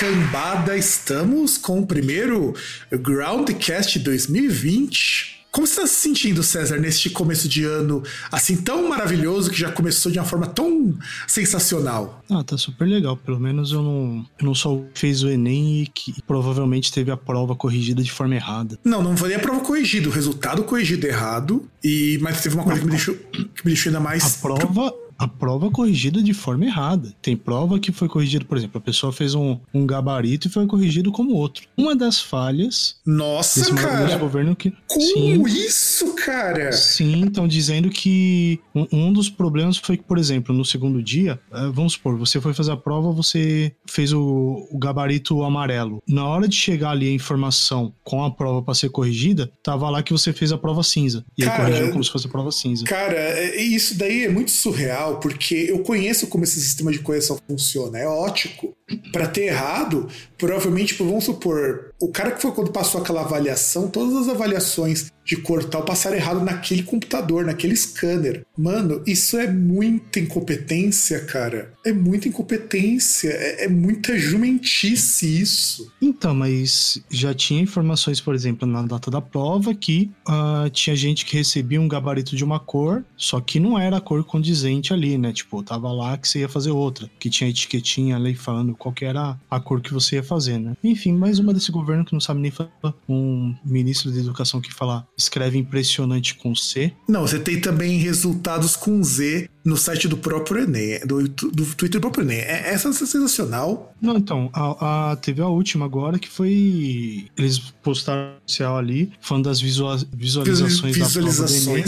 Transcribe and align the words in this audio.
cambada, 0.00 0.78
estamos 0.78 1.58
com 1.58 1.78
o 1.78 1.86
primeiro 1.86 2.54
Groundcast 2.90 3.98
2020. 3.98 5.44
Como 5.52 5.66
você 5.66 5.74
está 5.74 5.86
se 5.86 5.96
sentindo, 5.96 6.42
César, 6.42 6.78
neste 6.78 7.10
começo 7.10 7.46
de 7.46 7.64
ano 7.64 8.02
assim 8.32 8.56
tão 8.56 8.88
maravilhoso 8.88 9.50
que 9.50 9.60
já 9.60 9.70
começou 9.70 10.10
de 10.10 10.18
uma 10.18 10.24
forma 10.24 10.46
tão 10.46 10.96
sensacional? 11.26 12.24
Ah, 12.30 12.42
tá 12.42 12.56
super 12.56 12.86
legal. 12.86 13.14
Pelo 13.14 13.38
menos 13.38 13.72
eu 13.72 13.82
não, 13.82 14.26
eu 14.38 14.46
não 14.46 14.54
só 14.54 14.82
fez 14.94 15.22
o 15.22 15.28
Enem 15.28 15.82
e 15.82 15.86
que 15.86 16.22
provavelmente 16.22 16.90
teve 16.90 17.10
a 17.10 17.16
prova 17.16 17.54
corrigida 17.54 18.02
de 18.02 18.10
forma 18.10 18.34
errada. 18.34 18.78
Não, 18.82 19.02
não 19.02 19.14
foi 19.14 19.34
a 19.34 19.38
prova 19.38 19.60
corrigida, 19.60 20.08
o 20.08 20.12
resultado 20.12 20.64
corrigido 20.64 21.06
errado. 21.06 21.68
E 21.84 22.18
mas 22.22 22.40
teve 22.40 22.54
uma 22.54 22.64
coisa 22.64 22.80
que 22.80 22.86
me 22.86 22.92
deixou, 22.92 23.14
que 23.14 23.66
me 23.66 23.72
deixou 23.72 23.90
ainda 23.90 24.00
mais. 24.00 24.24
A 24.24 24.38
prova 24.38 24.94
a 25.20 25.28
prova 25.28 25.70
corrigida 25.70 26.22
de 26.22 26.32
forma 26.32 26.64
errada. 26.64 27.14
Tem 27.20 27.36
prova 27.36 27.78
que 27.78 27.92
foi 27.92 28.08
corrigida, 28.08 28.42
por 28.46 28.56
exemplo, 28.56 28.78
a 28.78 28.80
pessoa 28.80 29.12
fez 29.12 29.34
um, 29.34 29.58
um 29.74 29.86
gabarito 29.86 30.48
e 30.48 30.50
foi 30.50 30.66
corrigido 30.66 31.12
como 31.12 31.34
outro. 31.34 31.68
Uma 31.76 31.94
das 31.94 32.18
falhas. 32.18 32.96
Nossa, 33.04 33.60
desse 33.60 33.74
cara! 33.74 34.16
governo 34.16 34.56
que. 34.56 34.72
Como 34.88 35.00
sim, 35.02 35.42
isso, 35.46 36.14
cara? 36.14 36.72
Sim, 36.72 37.26
estão 37.26 37.46
dizendo 37.46 37.90
que 37.90 38.58
um, 38.74 38.86
um, 38.90 39.12
dos 39.12 39.28
problemas 39.28 39.76
foi 39.76 39.98
que, 39.98 40.04
por 40.04 40.16
exemplo, 40.16 40.54
no 40.54 40.64
segundo 40.64 41.02
dia, 41.02 41.38
uh, 41.52 41.70
vamos 41.70 41.92
supor, 41.92 42.16
você 42.16 42.40
foi 42.40 42.54
fazer 42.54 42.72
a 42.72 42.76
prova, 42.76 43.12
você 43.12 43.74
fez 43.86 44.14
o, 44.14 44.66
o 44.70 44.78
gabarito 44.78 45.42
amarelo. 45.42 46.02
Na 46.08 46.26
hora 46.26 46.48
de 46.48 46.56
chegar 46.56 46.92
ali 46.92 47.08
a 47.08 47.12
informação 47.12 47.92
com 48.02 48.24
a 48.24 48.30
prova 48.30 48.62
para 48.62 48.72
ser 48.72 48.88
corrigida, 48.88 49.52
tava 49.62 49.90
lá 49.90 50.02
que 50.02 50.12
você 50.12 50.32
fez 50.32 50.50
a 50.50 50.56
prova 50.56 50.82
cinza. 50.82 51.24
E 51.36 51.44
Cara, 51.44 51.64
aí 51.64 51.72
corrigiu 51.72 51.92
como 51.92 52.04
se 52.04 52.10
fosse 52.10 52.26
a 52.26 52.30
prova 52.30 52.50
cinza. 52.50 52.84
Cara, 52.86 53.14
é- 53.14 53.60
isso 53.62 53.98
daí 53.98 54.24
é 54.24 54.28
muito 54.30 54.50
surreal, 54.50 55.09
porque 55.18 55.66
eu 55.68 55.80
conheço 55.80 56.26
como 56.26 56.44
esse 56.44 56.60
sistema 56.60 56.92
de 56.92 57.00
correção 57.00 57.38
funciona. 57.48 57.98
É 57.98 58.06
ótico. 58.06 58.74
Pra 59.12 59.26
ter 59.26 59.42
errado, 59.42 60.08
provavelmente, 60.36 60.88
tipo, 60.88 61.04
vamos 61.04 61.24
supor, 61.24 61.94
o 62.00 62.08
cara 62.08 62.32
que 62.32 62.42
foi 62.42 62.50
quando 62.52 62.72
passou 62.72 63.00
aquela 63.00 63.20
avaliação, 63.20 63.88
todas 63.88 64.16
as 64.16 64.28
avaliações 64.28 65.12
de 65.30 65.36
cor 65.36 65.62
e 65.62 65.66
tal 65.66 65.84
passaram 65.84 66.16
errado 66.16 66.44
naquele 66.44 66.82
computador, 66.82 67.44
naquele 67.44 67.76
scanner. 67.76 68.44
Mano, 68.58 69.00
isso 69.06 69.38
é 69.38 69.48
muita 69.48 70.18
incompetência, 70.18 71.20
cara. 71.20 71.72
É 71.86 71.92
muita 71.92 72.26
incompetência. 72.26 73.28
É, 73.28 73.66
é 73.66 73.68
muita 73.68 74.18
jumentice 74.18 75.40
isso. 75.40 75.92
Então, 76.02 76.34
mas 76.34 77.00
já 77.08 77.32
tinha 77.32 77.62
informações, 77.62 78.20
por 78.20 78.34
exemplo, 78.34 78.66
na 78.66 78.82
data 78.82 79.08
da 79.08 79.20
prova, 79.20 79.72
que 79.72 80.10
uh, 80.28 80.68
tinha 80.70 80.96
gente 80.96 81.24
que 81.24 81.36
recebia 81.36 81.80
um 81.80 81.86
gabarito 81.86 82.34
de 82.34 82.42
uma 82.42 82.58
cor, 82.58 83.04
só 83.16 83.40
que 83.40 83.60
não 83.60 83.78
era 83.78 83.98
a 83.98 84.00
cor 84.00 84.24
condizente 84.24 84.92
ali, 84.92 85.16
né? 85.16 85.32
Tipo, 85.32 85.62
tava 85.62 85.92
lá 85.92 86.18
que 86.18 86.28
você 86.28 86.40
ia 86.40 86.48
fazer 86.48 86.72
outra, 86.72 87.08
que 87.20 87.30
tinha 87.30 87.48
etiquetinha 87.48 88.16
ali 88.16 88.34
falando 88.34 88.74
qual 88.74 88.92
que 88.92 89.04
era 89.04 89.38
a 89.48 89.60
cor 89.60 89.80
que 89.80 89.92
você 89.92 90.16
ia 90.16 90.24
fazer, 90.24 90.58
né? 90.58 90.76
Enfim, 90.82 91.12
mais 91.12 91.38
uma 91.38 91.54
desse 91.54 91.70
governo 91.70 92.04
que 92.04 92.12
não 92.12 92.20
sabe 92.20 92.40
nem 92.40 92.50
falar. 92.50 92.70
Um 93.08 93.54
ministro 93.64 94.10
de 94.10 94.18
educação 94.18 94.60
que 94.60 94.74
fala, 94.74 95.06
escreve 95.20 95.58
impressionante 95.58 96.34
com 96.34 96.54
C. 96.54 96.92
Não, 97.08 97.22
você 97.22 97.38
tem 97.38 97.60
também 97.60 97.98
resultados 97.98 98.76
com 98.76 99.02
Z 99.02 99.48
no 99.64 99.76
site 99.76 100.08
do 100.08 100.16
próprio 100.16 100.62
Enem, 100.62 101.00
do, 101.00 101.28
do 101.28 101.66
Twitter 101.74 102.00
do 102.00 102.00
próprio 102.00 102.24
Enem. 102.24 102.38
É, 102.38 102.70
essa 102.70 102.88
é 102.88 102.92
sensacional. 102.92 103.94
Não, 104.00 104.16
então, 104.16 104.50
a, 104.52 105.12
a, 105.12 105.16
teve 105.16 105.42
a 105.42 105.48
última 105.48 105.84
agora 105.84 106.18
que 106.18 106.28
foi. 106.28 107.28
Eles 107.36 107.58
postaram 107.82 108.34
social 108.46 108.78
ali, 108.78 109.12
falando 109.20 109.44
das 109.44 109.60
visual, 109.60 109.98
visualizações, 110.12 110.96
visualizações. 110.96 111.14
da 111.14 111.20
prova 111.20 111.64
do 111.64 111.70
Enem. 111.70 111.84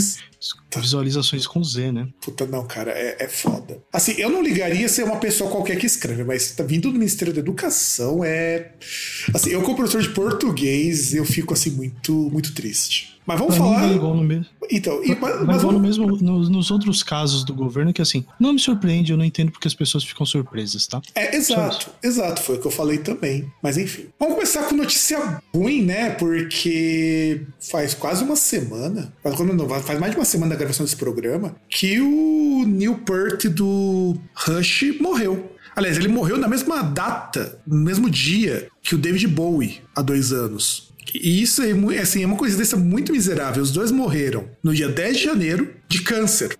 Visualizações 0.75 1.47
com 1.47 1.63
Z, 1.63 1.91
né? 1.91 2.09
Puta, 2.19 2.45
não, 2.45 2.67
cara, 2.67 2.91
é, 2.91 3.23
é 3.23 3.27
foda. 3.29 3.81
Assim, 3.93 4.13
eu 4.17 4.29
não 4.29 4.43
ligaria 4.43 4.89
ser 4.89 5.03
uma 5.03 5.15
pessoa 5.15 5.49
qualquer 5.49 5.77
que 5.77 5.85
escreve, 5.85 6.23
mas 6.25 6.51
tá 6.51 6.63
vindo 6.63 6.91
do 6.91 6.97
Ministério 6.97 7.33
da 7.33 7.39
Educação 7.39 8.23
é. 8.23 8.73
Assim, 9.33 9.51
eu, 9.51 9.61
como 9.61 9.77
professor 9.77 10.01
de 10.01 10.09
português, 10.09 11.13
eu 11.13 11.23
fico 11.23 11.53
assim 11.53 11.71
muito, 11.71 12.11
muito 12.29 12.53
triste. 12.53 13.13
Mas 13.25 13.39
vamos 13.39 13.55
pra 13.55 13.65
falar. 13.65 13.91
Igual 13.91 14.15
no 14.15 14.23
mesmo. 14.23 14.45
Então, 14.71 15.03
e, 15.03 15.15
mas, 15.15 15.19
mas 15.19 15.41
igual 15.41 15.59
vamos... 15.59 15.73
no 15.73 15.79
mesmo 15.79 16.07
nos, 16.07 16.49
nos, 16.49 16.71
outros 16.71 17.03
casos 17.03 17.43
do 17.43 17.53
governo 17.53 17.93
que 17.93 18.01
assim, 18.01 18.25
não 18.39 18.53
me 18.53 18.59
surpreende, 18.59 19.11
eu 19.11 19.17
não 19.17 19.25
entendo 19.25 19.51
porque 19.51 19.67
as 19.67 19.73
pessoas 19.73 20.03
ficam 20.03 20.25
surpresas, 20.25 20.87
tá? 20.87 21.01
É, 21.15 21.35
exato, 21.35 21.89
exato, 22.01 22.41
foi 22.41 22.55
o 22.55 22.59
que 22.59 22.67
eu 22.67 22.71
falei 22.71 22.97
também. 22.97 23.51
Mas 23.61 23.77
enfim. 23.77 24.07
Vamos 24.19 24.35
começar 24.35 24.63
com 24.63 24.75
notícia 24.75 25.41
ruim, 25.53 25.81
né? 25.81 26.11
Porque 26.11 27.41
faz 27.59 27.93
quase 27.93 28.23
uma 28.23 28.35
semana, 28.35 29.13
faz 29.83 29.99
mais 29.99 30.11
de 30.11 30.17
uma 30.17 30.25
semana 30.25 30.51
da 30.51 30.57
gravação 30.57 30.85
desse 30.85 30.97
programa, 30.97 31.55
que 31.69 31.99
o 31.99 32.65
Neil 32.65 32.95
Peart 32.99 33.45
do 33.45 34.15
Rush 34.33 34.97
morreu. 34.99 35.51
Aliás, 35.75 35.97
ele 35.97 36.07
morreu 36.07 36.37
na 36.37 36.47
mesma 36.47 36.83
data, 36.83 37.59
no 37.65 37.77
mesmo 37.77 38.09
dia 38.09 38.67
que 38.81 38.93
o 38.93 38.97
David 38.97 39.27
Bowie, 39.27 39.81
há 39.95 40.01
dois 40.01 40.31
anos. 40.31 40.92
E 41.13 41.41
isso 41.41 41.61
é, 41.61 41.99
assim, 41.99 42.23
é 42.23 42.25
uma 42.25 42.35
coincidência 42.35 42.77
muito 42.77 43.11
miserável. 43.11 43.61
Os 43.61 43.71
dois 43.71 43.91
morreram 43.91 44.47
no 44.63 44.73
dia 44.73 44.89
10 44.89 45.17
de 45.17 45.23
janeiro 45.23 45.73
de 45.87 46.01
câncer. 46.01 46.57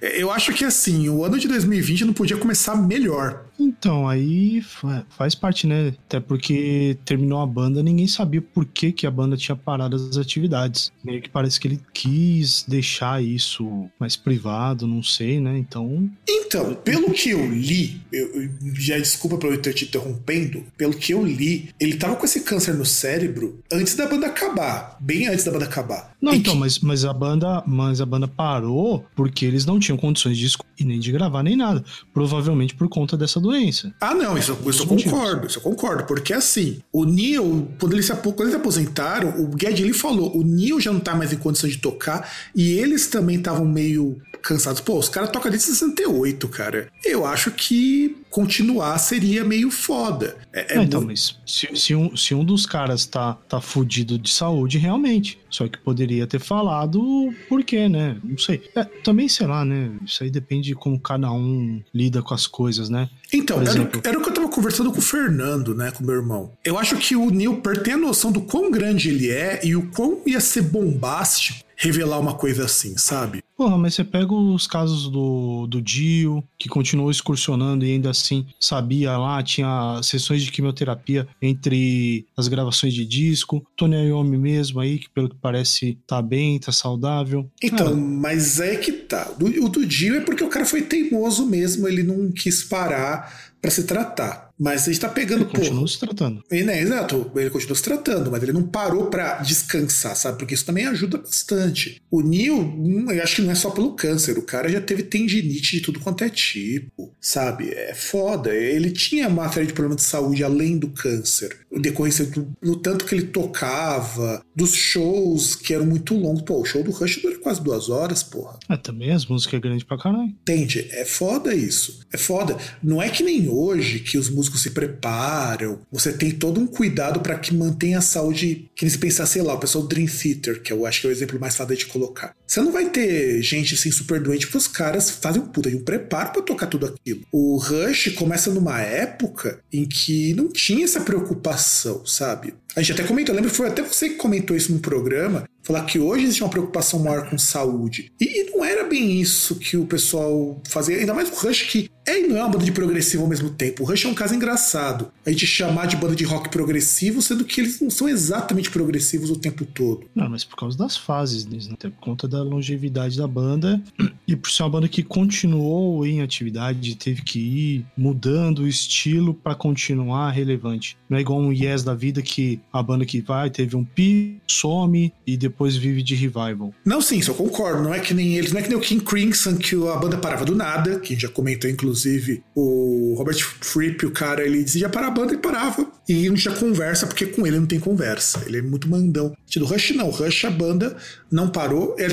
Eu 0.00 0.30
acho 0.30 0.52
que 0.52 0.64
assim, 0.64 1.08
o 1.08 1.24
ano 1.24 1.38
de 1.38 1.48
2020 1.48 2.04
não 2.04 2.12
podia 2.12 2.36
começar 2.36 2.76
melhor. 2.76 3.44
Então, 3.58 4.08
aí 4.08 4.62
faz 5.10 5.34
parte, 5.34 5.66
né? 5.66 5.94
Até 6.06 6.20
porque 6.20 6.96
terminou 7.04 7.40
a 7.40 7.46
banda, 7.46 7.82
ninguém 7.82 8.06
sabia 8.06 8.42
por 8.42 8.64
que, 8.64 8.92
que 8.92 9.06
a 9.06 9.10
banda 9.10 9.36
tinha 9.36 9.56
parado 9.56 9.96
as 9.96 10.16
atividades. 10.16 10.92
Meio 11.02 11.22
que 11.22 11.28
parece 11.28 11.60
que 11.60 11.68
ele 11.68 11.80
quis 11.92 12.64
deixar 12.66 13.22
isso 13.22 13.88
mais 13.98 14.16
privado, 14.16 14.86
não 14.86 15.02
sei, 15.02 15.40
né? 15.40 15.56
Então. 15.56 16.10
Então, 16.28 16.74
pelo 16.74 17.10
que 17.12 17.30
eu 17.30 17.50
li, 17.50 18.00
eu, 18.12 18.50
já 18.74 18.98
desculpa 18.98 19.38
pelo 19.38 19.54
eu 19.54 19.62
ter 19.62 19.72
te 19.72 19.84
interrompendo, 19.84 20.64
pelo 20.76 20.94
que 20.94 21.12
eu 21.12 21.24
li, 21.24 21.70
ele 21.78 21.96
tava 21.96 22.16
com 22.16 22.24
esse 22.24 22.40
câncer 22.40 22.74
no 22.74 22.84
cérebro 22.84 23.60
antes 23.72 23.94
da 23.94 24.06
banda 24.06 24.26
acabar. 24.26 24.96
Bem 25.00 25.28
antes 25.28 25.44
da 25.44 25.52
banda 25.52 25.64
acabar. 25.64 26.14
Não, 26.20 26.32
e 26.32 26.38
então, 26.38 26.54
que... 26.54 26.60
mas, 26.60 26.78
mas 26.80 27.04
a 27.04 27.12
banda. 27.12 27.62
Mas 27.66 28.00
a 28.00 28.06
banda 28.06 28.26
parou 28.26 29.04
porque 29.14 29.44
eles 29.44 29.64
não 29.64 29.78
tinham 29.78 29.96
condições 29.96 30.36
de 30.36 30.48
e 30.78 30.84
nem 30.84 30.98
de 30.98 31.12
gravar 31.12 31.42
nem 31.42 31.56
nada. 31.56 31.84
Provavelmente 32.12 32.74
por 32.74 32.88
conta 32.88 33.16
dessa 33.16 33.40
doença. 33.44 33.94
Ah, 34.00 34.14
não, 34.14 34.36
isso, 34.36 34.56
isso 34.66 34.82
eu 34.82 34.86
concordo, 34.86 35.46
isso 35.46 35.58
eu 35.58 35.62
concordo. 35.62 36.04
Porque 36.04 36.32
assim, 36.32 36.80
o 36.92 37.04
Neil, 37.04 37.68
quando 37.78 37.92
eles 37.92 38.06
se, 38.06 38.14
quando 38.14 38.40
eles 38.40 38.52
se 38.52 38.56
aposentaram, 38.56 39.30
o 39.40 39.50
Geddy 39.58 39.92
falou: 39.92 40.36
o 40.36 40.42
Neil 40.42 40.80
já 40.80 40.92
não 40.92 41.00
tá 41.00 41.14
mais 41.14 41.32
em 41.32 41.36
condições 41.36 41.74
de 41.74 41.78
tocar 41.78 42.30
e 42.54 42.78
eles 42.78 43.06
também 43.06 43.36
estavam 43.36 43.64
meio 43.64 44.20
cansados. 44.42 44.80
Pô, 44.80 44.98
os 44.98 45.08
caras 45.08 45.30
tocam 45.30 45.50
desde 45.50 45.68
68, 45.68 46.48
cara. 46.48 46.88
Eu 47.04 47.24
acho 47.24 47.50
que 47.50 48.16
continuar 48.34 48.98
seria 48.98 49.44
meio 49.44 49.70
foda. 49.70 50.36
É, 50.52 50.74
é 50.74 50.82
então, 50.82 51.02
muito... 51.02 51.06
mas 51.06 51.38
se, 51.46 51.68
se, 51.76 51.94
um, 51.94 52.16
se 52.16 52.34
um 52.34 52.44
dos 52.44 52.66
caras 52.66 53.06
tá, 53.06 53.34
tá 53.48 53.60
fudido 53.60 54.18
de 54.18 54.28
saúde, 54.28 54.76
realmente. 54.76 55.38
Só 55.48 55.68
que 55.68 55.78
poderia 55.78 56.26
ter 56.26 56.40
falado 56.40 57.32
por 57.48 57.62
quê, 57.62 57.88
né? 57.88 58.16
Não 58.24 58.36
sei. 58.36 58.68
É, 58.74 58.82
também, 58.82 59.28
sei 59.28 59.46
lá, 59.46 59.64
né? 59.64 59.92
Isso 60.04 60.24
aí 60.24 60.30
depende 60.30 60.70
de 60.70 60.74
como 60.74 60.98
cada 60.98 61.30
um 61.30 61.80
lida 61.94 62.22
com 62.22 62.34
as 62.34 62.48
coisas, 62.48 62.88
né? 62.88 63.08
Então, 63.32 63.60
era, 63.60 63.70
era, 64.02 64.18
o 64.18 64.22
que 64.22 64.28
eu 64.30 64.34
tava 64.34 64.48
conversando 64.48 64.90
com 64.90 64.98
o 64.98 65.02
Fernando, 65.02 65.72
né, 65.72 65.92
com 65.92 66.04
meu 66.04 66.16
irmão. 66.16 66.52
Eu 66.64 66.76
acho 66.76 66.96
que 66.96 67.14
o 67.14 67.30
Neil 67.30 67.60
Peart 67.60 67.82
tem 67.82 67.94
a 67.94 67.96
noção 67.98 68.32
do 68.32 68.40
quão 68.40 68.68
grande 68.68 69.10
ele 69.10 69.30
é 69.30 69.60
e 69.64 69.76
o 69.76 69.88
quão 69.90 70.20
ia 70.26 70.40
ser 70.40 70.62
bombástico 70.62 71.63
revelar 71.76 72.18
uma 72.18 72.34
coisa 72.34 72.64
assim, 72.64 72.96
sabe? 72.96 73.42
Porra, 73.56 73.78
mas 73.78 73.94
você 73.94 74.02
pega 74.02 74.34
os 74.34 74.66
casos 74.66 75.08
do, 75.08 75.66
do 75.68 75.80
Dio, 75.80 76.42
que 76.58 76.68
continuou 76.68 77.10
excursionando 77.10 77.84
e 77.84 77.92
ainda 77.92 78.10
assim 78.10 78.46
sabia 78.58 79.16
lá, 79.16 79.42
tinha 79.42 80.00
sessões 80.02 80.42
de 80.42 80.50
quimioterapia 80.50 81.26
entre 81.40 82.26
as 82.36 82.48
gravações 82.48 82.92
de 82.92 83.04
disco. 83.04 83.64
Tony 83.76 84.08
Iommi 84.08 84.36
mesmo 84.36 84.80
aí, 84.80 84.98
que 84.98 85.08
pelo 85.08 85.28
que 85.28 85.36
parece 85.40 85.96
tá 86.06 86.20
bem, 86.20 86.58
tá 86.58 86.72
saudável. 86.72 87.48
Então, 87.62 87.94
mas 87.94 88.58
é 88.58 88.76
que 88.76 88.90
tá. 88.90 89.30
O, 89.40 89.64
o 89.64 89.68
do 89.68 89.86
Dio 89.86 90.16
é 90.16 90.20
porque 90.20 90.42
o 90.42 90.48
cara 90.48 90.66
foi 90.66 90.82
teimoso 90.82 91.46
mesmo, 91.46 91.86
ele 91.86 92.02
não 92.02 92.32
quis 92.32 92.64
parar 92.64 93.52
para 93.60 93.70
se 93.70 93.84
tratar. 93.84 94.43
Mas 94.58 94.82
a 94.82 94.92
gente 94.92 95.00
tá 95.00 95.08
pegando. 95.08 95.42
Ele 95.42 95.50
continua 95.50 95.88
se 95.88 95.98
tratando. 95.98 96.42
E, 96.50 96.62
né, 96.62 96.80
exato, 96.80 97.30
ele 97.34 97.50
continua 97.50 97.74
se 97.74 97.82
tratando, 97.82 98.30
mas 98.30 98.42
ele 98.42 98.52
não 98.52 98.62
parou 98.62 99.06
para 99.06 99.38
descansar, 99.38 100.16
sabe? 100.16 100.38
Porque 100.38 100.54
isso 100.54 100.64
também 100.64 100.86
ajuda 100.86 101.18
bastante. 101.18 102.00
O 102.10 102.22
Neil, 102.22 102.56
hum, 102.56 103.10
eu 103.10 103.22
acho 103.22 103.36
que 103.36 103.42
não 103.42 103.50
é 103.50 103.54
só 103.54 103.70
pelo 103.70 103.94
câncer, 103.94 104.38
o 104.38 104.42
cara 104.42 104.68
já 104.68 104.80
teve 104.80 105.02
tendinite 105.02 105.76
de 105.76 105.82
tudo 105.82 106.00
quanto 106.00 106.22
é 106.22 106.28
tipo, 106.28 107.12
sabe? 107.20 107.70
É 107.70 107.94
foda. 107.94 108.54
Ele 108.54 108.90
tinha 108.90 109.28
uma 109.28 109.50
série 109.50 109.66
de 109.66 109.72
problemas 109.72 110.02
de 110.02 110.08
saúde 110.08 110.44
além 110.44 110.78
do 110.78 110.88
câncer. 110.88 111.56
Decorrência 111.72 112.24
do, 112.26 112.48
do 112.62 112.76
tanto 112.76 113.04
que 113.04 113.14
ele 113.14 113.26
tocava, 113.26 114.44
dos 114.54 114.74
shows 114.74 115.56
que 115.56 115.74
eram 115.74 115.86
muito 115.86 116.14
longos. 116.14 116.42
Pô, 116.42 116.60
o 116.60 116.64
show 116.64 116.82
do 116.82 116.92
Rush 116.92 117.20
dura 117.20 117.38
quase 117.38 117.62
duas 117.62 117.88
horas, 117.88 118.22
porra. 118.22 118.58
É, 118.68 118.76
também 118.76 119.10
as 119.10 119.26
músicas 119.26 119.54
é 119.54 119.60
grande 119.60 119.84
pra 119.84 119.98
caralho. 119.98 120.28
Entende? 120.28 120.86
É 120.90 121.04
foda 121.04 121.54
isso. 121.54 122.00
É 122.12 122.16
foda. 122.16 122.56
Não 122.82 123.02
é 123.02 123.08
que 123.08 123.22
nem 123.24 123.48
hoje 123.48 123.98
que 123.98 124.16
os 124.16 124.30
músicos 124.30 124.43
se 124.58 124.70
preparam, 124.70 125.80
você 125.90 126.12
tem 126.12 126.30
todo 126.30 126.60
um 126.60 126.66
cuidado 126.66 127.20
para 127.20 127.38
que 127.38 127.54
mantenha 127.54 127.98
a 127.98 128.02
saúde. 128.02 128.70
Que 128.74 128.88
se 128.88 128.98
pensar, 128.98 129.26
sei 129.26 129.42
lá, 129.42 129.54
o 129.54 129.58
pessoal 129.58 129.86
Dream 129.86 130.06
Theater, 130.06 130.62
que 130.62 130.72
eu 130.72 130.86
acho 130.86 131.00
que 131.00 131.06
é 131.06 131.10
o 131.10 131.12
exemplo 131.12 131.38
mais 131.40 131.56
fácil 131.56 131.76
de 131.76 131.86
colocar. 131.86 132.34
Você 132.46 132.60
não 132.60 132.72
vai 132.72 132.88
ter 132.90 133.42
gente 133.42 133.74
assim 133.74 133.90
super 133.90 134.20
doente, 134.20 134.46
porque 134.46 134.58
os 134.58 134.68
caras 134.68 135.10
fazem 135.10 135.42
um 135.42 135.46
puta 135.46 135.70
de 135.70 135.76
um 135.76 135.84
preparo 135.84 136.32
para 136.32 136.42
tocar 136.42 136.66
tudo 136.66 136.86
aquilo. 136.86 137.22
O 137.32 137.56
Rush 137.56 138.14
começa 138.14 138.50
numa 138.50 138.80
época 138.80 139.60
em 139.72 139.86
que 139.86 140.34
não 140.34 140.48
tinha 140.48 140.84
essa 140.84 141.00
preocupação, 141.00 142.04
sabe? 142.04 142.54
A 142.76 142.80
gente 142.80 142.92
até 142.92 143.04
comentou, 143.04 143.34
lembra 143.34 143.50
que 143.50 143.56
foi 143.56 143.68
até 143.68 143.82
você 143.82 144.10
que 144.10 144.16
comentou 144.16 144.56
isso 144.56 144.72
no 144.72 144.80
programa, 144.80 145.48
falar 145.62 145.84
que 145.84 145.98
hoje 145.98 146.24
existe 146.24 146.42
uma 146.42 146.50
preocupação 146.50 147.00
maior 147.00 147.28
com 147.28 147.38
saúde. 147.38 148.12
E 148.20 148.50
não 148.50 148.64
era 148.64 148.84
bem 148.84 149.20
isso 149.20 149.56
que 149.56 149.76
o 149.76 149.86
pessoal 149.86 150.60
fazia, 150.68 150.98
ainda 150.98 151.14
mais 151.14 151.30
o 151.30 151.34
Rush, 151.34 151.62
que 151.62 151.90
é 152.06 152.20
e 152.20 152.28
não 152.28 152.36
é 152.36 152.40
uma 152.40 152.50
banda 152.50 152.64
de 152.64 152.72
progressivo 152.72 153.22
ao 153.22 153.28
mesmo 153.28 153.48
tempo. 153.48 153.82
O 153.82 153.86
Rush 153.86 154.04
é 154.04 154.08
um 154.08 154.14
caso 154.14 154.34
engraçado. 154.34 155.10
A 155.24 155.30
gente 155.30 155.46
chamar 155.46 155.86
de 155.86 155.96
banda 155.96 156.14
de 156.14 156.24
rock 156.24 156.50
progressivo, 156.50 157.22
sendo 157.22 157.44
que 157.44 157.62
eles 157.62 157.80
não 157.80 157.88
são 157.88 158.08
exatamente 158.08 158.70
progressivos 158.70 159.30
o 159.30 159.36
tempo 159.36 159.64
todo. 159.64 160.04
Não, 160.14 160.28
mas 160.28 160.44
por 160.44 160.56
causa 160.56 160.76
das 160.76 160.96
fases, 160.96 161.46
né? 161.46 161.58
Por 161.78 161.90
conta 161.92 162.28
da 162.28 162.42
longevidade 162.42 163.16
da 163.16 163.26
banda 163.26 163.82
e 164.28 164.36
por 164.36 164.50
ser 164.50 164.64
uma 164.64 164.70
banda 164.70 164.88
que 164.88 165.02
continuou 165.02 166.04
em 166.06 166.20
atividade, 166.20 166.94
teve 166.96 167.22
que 167.22 167.38
ir 167.38 167.86
mudando 167.96 168.60
o 168.60 168.68
estilo 168.68 169.32
para 169.32 169.54
continuar 169.54 170.30
relevante. 170.30 170.98
Não 171.08 171.16
é 171.16 171.20
igual 171.22 171.40
um 171.40 171.52
Yes 171.52 171.82
da 171.82 171.94
vida 171.94 172.20
que 172.20 172.60
a 172.72 172.82
banda 172.82 173.04
que 173.04 173.20
vai 173.20 173.50
teve 173.50 173.76
um 173.76 173.84
pi, 173.84 174.40
some 174.46 175.12
e 175.26 175.36
depois 175.36 175.76
vive 175.76 176.02
de 176.02 176.14
revival. 176.14 176.72
Não, 176.84 177.00
sim, 177.00 177.20
eu 177.26 177.34
concordo. 177.34 177.82
Não 177.82 177.94
é 177.94 178.00
que 178.00 178.14
nem 178.14 178.36
eles, 178.36 178.52
não 178.52 178.60
é 178.60 178.62
que 178.62 178.68
nem 178.68 178.78
o 178.78 178.80
King 178.80 179.04
Crimson 179.04 179.56
que 179.56 179.74
a 179.88 179.96
banda 179.96 180.18
parava 180.18 180.44
do 180.44 180.54
nada, 180.54 180.98
que 181.00 181.18
já 181.18 181.28
comentou 181.28 181.70
inclusive 181.70 182.42
o 182.54 183.14
Robert 183.16 183.38
Fripp, 183.38 184.06
o 184.06 184.10
cara, 184.10 184.44
ele 184.44 184.62
dizia 184.62 184.88
parar 184.88 185.08
a 185.08 185.10
banda 185.10 185.34
e 185.34 185.38
parava. 185.38 185.86
E 186.08 186.28
não 186.28 186.36
tinha 186.36 186.54
conversa, 186.54 187.06
porque 187.06 187.26
com 187.26 187.46
ele 187.46 187.58
não 187.58 187.66
tem 187.66 187.80
conversa. 187.80 188.42
Ele 188.46 188.58
é 188.58 188.62
muito 188.62 188.88
mandão. 188.88 189.34
Do 189.54 189.64
Rush 189.64 189.92
não, 189.94 190.10
Rush 190.10 190.44
a 190.44 190.50
banda 190.50 190.96
não 191.30 191.48
parou. 191.48 191.96
É, 191.98 192.06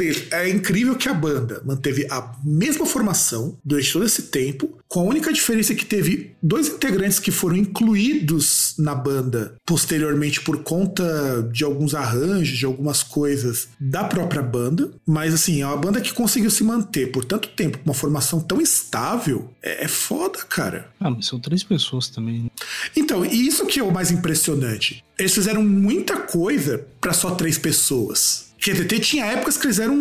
é 0.44 0.50
incrível 0.50 0.96
que 0.96 1.10
a 1.10 1.14
banda 1.14 1.62
manteve 1.66 2.08
a 2.10 2.36
mesma 2.44 2.86
formação 2.86 3.58
durante 3.64 3.92
todo 3.92 4.06
esse 4.06 4.24
tempo, 4.24 4.78
com 4.88 5.02
a 5.02 5.04
única 5.04 5.34
diferença 5.34 5.74
que 5.74 5.86
teve 5.86 6.36
dois 6.42 6.68
integrantes 6.68 7.20
que 7.20 7.32
foram 7.32 7.56
incluídos 7.56 8.76
na 8.78 8.94
banda 8.94 9.56
posteriormente 9.66 10.42
por 10.42 10.64
conta 10.64 11.48
de 11.52 11.64
alguns 11.64 11.96
arranjos, 11.96 12.58
de 12.58 12.66
algumas 12.66 13.04
coisas 13.04 13.70
da 13.80 14.04
própria 14.04 14.42
banda. 14.42 14.92
Mas 15.06 15.34
assim, 15.34 15.62
é 15.62 15.66
uma 15.66 15.78
banda 15.78 16.02
que 16.02 16.14
conseguiu 16.14 16.52
se 16.52 16.64
manter 16.64 17.12
por 17.12 17.26
tanto 17.26 17.50
tempo 17.50 17.78
com 17.78 17.86
uma 17.86 17.94
formação 17.94 18.40
tão 18.40 18.62
estável. 18.62 19.50
É, 19.62 19.86
é 19.86 19.88
foda, 19.88 20.40
cara. 20.40 20.90
Ah, 21.00 21.10
mas 21.10 21.26
são 21.26 21.40
três 21.40 21.64
pessoas 21.64 22.08
também. 22.08 22.44
Né? 22.44 22.50
Então, 22.96 23.26
e 23.26 23.48
isso 23.48 23.66
que 23.66 23.81
é 23.82 23.84
o 23.84 23.92
mais 23.92 24.12
impressionante. 24.12 25.04
Eles 25.18 25.34
fizeram 25.34 25.64
muita 25.64 26.18
coisa 26.18 26.86
para 27.00 27.14
só 27.14 27.32
três 27.32 27.58
pessoas. 27.58 28.52
QTT 28.62 29.00
tinha 29.00 29.26
épocas 29.26 29.58
que 29.58 29.66
eles 29.66 29.80
eram 29.80 29.96
um, 29.96 29.98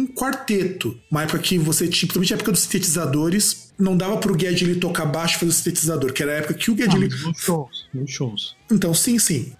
um, 0.00 0.06
quarteto. 0.06 0.98
Uma 1.10 1.22
época 1.22 1.38
que 1.38 1.56
você 1.56 1.88
tinha, 1.88 2.06
principalmente 2.06 2.34
a 2.34 2.36
época 2.36 2.52
dos 2.52 2.60
sintetizadores, 2.60 3.72
não 3.78 3.96
dava 3.96 4.18
pro 4.18 4.34
Guedli 4.34 4.74
tocar 4.74 5.06
baixo 5.06 5.36
e 5.36 5.38
fazer 5.40 5.50
o 5.50 5.54
sintetizador, 5.54 6.12
que 6.12 6.22
era 6.22 6.32
a 6.32 6.36
época 6.36 6.54
que 6.54 6.70
o 6.70 6.74
Guedli. 6.74 7.08
Ah, 7.10 7.26
nos 7.26 7.38
shows, 7.38 7.88
nos 7.94 8.10
shows. 8.10 8.56
Então, 8.70 8.92
sim, 8.92 9.18
sim. 9.18 9.54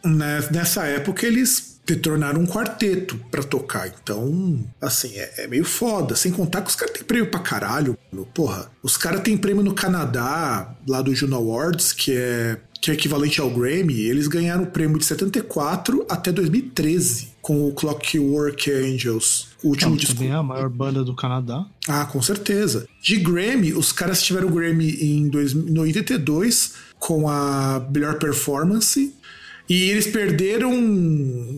Nessa 0.51 0.85
época 0.85 1.27
eles 1.27 1.73
se 1.87 1.97
tornaram 1.97 2.43
um 2.43 2.47
quarteto 2.47 3.17
para 3.31 3.43
tocar. 3.43 3.89
Então, 3.89 4.65
assim, 4.81 5.17
é, 5.17 5.45
é, 5.45 5.47
meio 5.47 5.65
foda. 5.65 6.15
Sem 6.15 6.31
contar 6.31 6.61
que 6.61 6.69
os 6.69 6.77
caras 6.77 6.95
têm 6.95 7.05
prêmio 7.05 7.31
pra 7.31 7.41
caralho. 7.41 7.99
Porra, 8.35 8.71
os 8.83 8.99
caras 8.99 9.23
têm 9.23 9.37
prêmio 9.37 9.63
no 9.63 9.75
Canadá, 9.75 10.75
lá 10.87 11.01
do 11.01 11.15
Juno 11.15 11.37
Awards, 11.37 11.93
que 11.93 12.15
é 12.15 12.59
que 12.83 12.91
é 12.91 12.95
equivalente 12.95 13.41
ao 13.41 13.49
Grammy, 13.49 14.01
eles 14.01 14.27
ganharam 14.27 14.65
o 14.65 14.67
prêmio 14.67 14.99
de 14.99 15.05
74 15.05 16.05
até 16.09 16.33
2013 16.33 17.29
com 17.41 17.69
o 17.69 17.73
Clockwork 17.73 18.69
Angels. 18.73 19.49
O 19.63 19.69
último 19.69 19.97
disco. 19.97 20.17
Também 20.17 20.33
é 20.33 20.35
a 20.35 20.43
maior 20.43 20.69
banda 20.69 21.05
do 21.05 21.15
Canadá. 21.15 21.65
Ah, 21.87 22.05
com 22.05 22.21
certeza. 22.21 22.89
De 23.01 23.17
Grammy, 23.19 23.73
os 23.73 23.93
caras 23.93 24.21
tiveram 24.21 24.49
o 24.49 24.51
Grammy 24.51 24.91
em 25.01 25.31
82 25.79 26.73
com 26.99 27.29
a 27.29 27.87
melhor 27.95 28.19
performance. 28.19 29.15
E 29.69 29.91
eles 29.91 30.09
perderam 30.09 30.73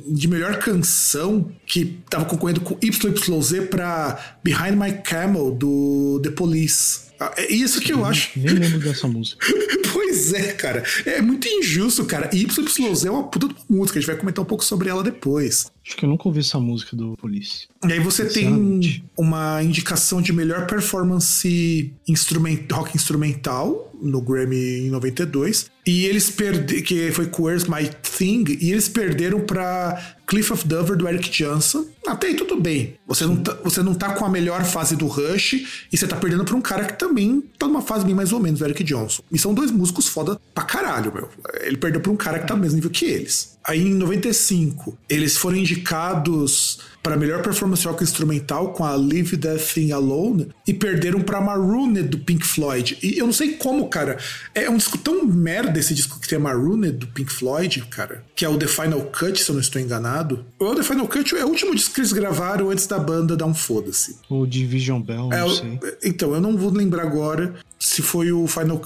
de 0.06 0.28
melhor 0.28 0.58
canção, 0.58 1.50
que 1.66 2.00
estava 2.04 2.26
concorrendo 2.26 2.60
com 2.60 2.78
YYZ 2.82 3.66
para 3.70 4.36
Behind 4.44 4.76
My 4.76 4.92
Camel, 5.02 5.52
do 5.52 6.20
The 6.22 6.30
Police. 6.30 7.04
É 7.36 7.52
isso 7.52 7.80
que 7.80 7.92
eu, 7.92 7.98
eu 7.98 8.04
acho. 8.04 8.30
Nem 8.36 8.54
lembro 8.54 8.78
dessa 8.80 9.06
música. 9.06 9.44
pois 9.92 10.32
é, 10.32 10.52
cara. 10.52 10.82
É 11.04 11.20
muito 11.20 11.46
injusto, 11.46 12.04
cara. 12.04 12.30
YYZ 12.32 13.04
é 13.04 13.10
uma 13.10 13.24
puta 13.24 13.48
de 13.48 13.54
uma 13.54 13.78
música. 13.78 13.98
A 13.98 14.00
gente 14.00 14.10
vai 14.10 14.16
comentar 14.16 14.42
um 14.42 14.46
pouco 14.46 14.64
sobre 14.64 14.88
ela 14.88 15.02
depois. 15.02 15.70
Acho 15.86 15.96
que 15.96 16.04
eu 16.04 16.08
nunca 16.08 16.28
ouvi 16.28 16.40
essa 16.40 16.58
música 16.58 16.96
do 16.96 17.16
Police. 17.16 17.68
E 17.86 17.92
aí 17.92 18.00
você 18.00 18.26
tem 18.26 19.02
uma 19.16 19.62
indicação 19.62 20.22
de 20.22 20.32
melhor 20.32 20.66
performance 20.66 21.92
instrument, 22.08 22.58
rock 22.72 22.96
instrumental 22.96 23.93
no 24.04 24.20
Grammy 24.20 24.86
em 24.86 24.90
92. 24.90 25.70
E 25.86 26.06
eles 26.06 26.30
perderam, 26.30 26.82
que 26.82 27.12
foi 27.12 27.30
Where's 27.38 27.64
My 27.64 27.88
Thing, 28.16 28.44
e 28.60 28.72
eles 28.72 28.88
perderam 28.88 29.40
para 29.40 30.16
Cliff 30.26 30.52
of 30.52 30.66
Dover 30.66 30.96
do 30.96 31.06
Eric 31.06 31.30
Johnson. 31.30 31.86
Até 32.06 32.28
aí 32.28 32.34
tudo 32.34 32.60
bem. 32.60 32.96
Você 33.06 33.26
não, 33.26 33.36
tá, 33.36 33.56
você 33.62 33.82
não 33.82 33.94
tá 33.94 34.14
com 34.14 34.24
a 34.24 34.28
melhor 34.28 34.64
fase 34.64 34.96
do 34.96 35.06
Rush 35.06 35.86
e 35.92 35.96
você 35.96 36.06
tá 36.06 36.16
perdendo 36.16 36.44
pra 36.44 36.56
um 36.56 36.60
cara 36.60 36.84
que 36.84 36.98
também 36.98 37.42
tá 37.58 37.66
numa 37.66 37.82
fase 37.82 38.04
bem 38.04 38.14
mais 38.14 38.32
ou 38.32 38.40
menos, 38.40 38.60
o 38.60 38.64
Eric 38.64 38.82
Johnson. 38.84 39.22
E 39.30 39.38
são 39.38 39.52
dois 39.52 39.70
músicos 39.70 40.08
foda 40.08 40.40
pra 40.54 40.64
caralho, 40.64 41.12
meu. 41.12 41.28
Ele 41.60 41.76
perdeu 41.76 42.00
pra 42.00 42.12
um 42.12 42.16
cara 42.16 42.38
que 42.38 42.46
tá 42.46 42.54
no 42.54 42.62
mesmo 42.62 42.76
nível 42.76 42.90
que 42.90 43.04
eles. 43.04 43.58
Aí 43.64 43.80
em 43.80 43.94
95, 43.94 44.98
eles 45.08 45.36
foram 45.36 45.56
indicados 45.56 46.78
para 47.04 47.18
melhor 47.18 47.42
performance 47.42 47.86
rock 47.86 48.02
instrumental 48.02 48.72
com 48.72 48.82
a 48.82 48.96
Live 48.96 49.36
That 49.36 49.62
Thing 49.74 49.92
Alone 49.92 50.48
e 50.66 50.72
perderam 50.72 51.20
para 51.20 51.38
Marooned 51.38 52.08
do 52.08 52.18
Pink 52.18 52.46
Floyd. 52.46 52.96
E 53.02 53.18
eu 53.18 53.26
não 53.26 53.32
sei 53.32 53.56
como, 53.56 53.88
cara. 53.90 54.16
É 54.54 54.70
um 54.70 54.78
disco 54.78 54.96
tão 54.96 55.22
merda 55.26 55.78
esse 55.78 55.94
disco 55.94 56.18
que 56.18 56.26
tem 56.26 56.38
Marooned 56.38 56.92
do 56.92 57.06
Pink 57.08 57.30
Floyd, 57.30 57.82
cara, 57.90 58.24
que 58.34 58.42
é 58.42 58.48
o 58.48 58.56
The 58.56 58.66
Final 58.66 59.02
Cut, 59.02 59.38
se 59.38 59.50
eu 59.50 59.52
não 59.52 59.60
estou 59.60 59.82
enganado. 59.82 60.46
O 60.58 60.74
The 60.74 60.82
Final 60.82 61.06
Cut 61.06 61.36
é 61.36 61.44
o 61.44 61.48
último 61.48 61.74
disco 61.74 61.94
que 61.94 62.00
eles 62.00 62.12
gravaram 62.12 62.70
antes 62.70 62.86
da 62.86 62.98
banda 62.98 63.36
dar 63.36 63.44
um 63.44 63.54
foda-se. 63.54 64.16
O 64.30 64.46
Division 64.46 65.02
Bell, 65.02 65.28
não 65.28 65.50
é, 65.50 65.54
sei. 65.54 65.78
Então, 66.02 66.32
eu 66.32 66.40
não 66.40 66.56
vou 66.56 66.72
lembrar 66.72 67.02
agora 67.02 67.54
se 67.84 68.00
foi 68.00 68.32
o 68.32 68.46
Final. 68.46 68.80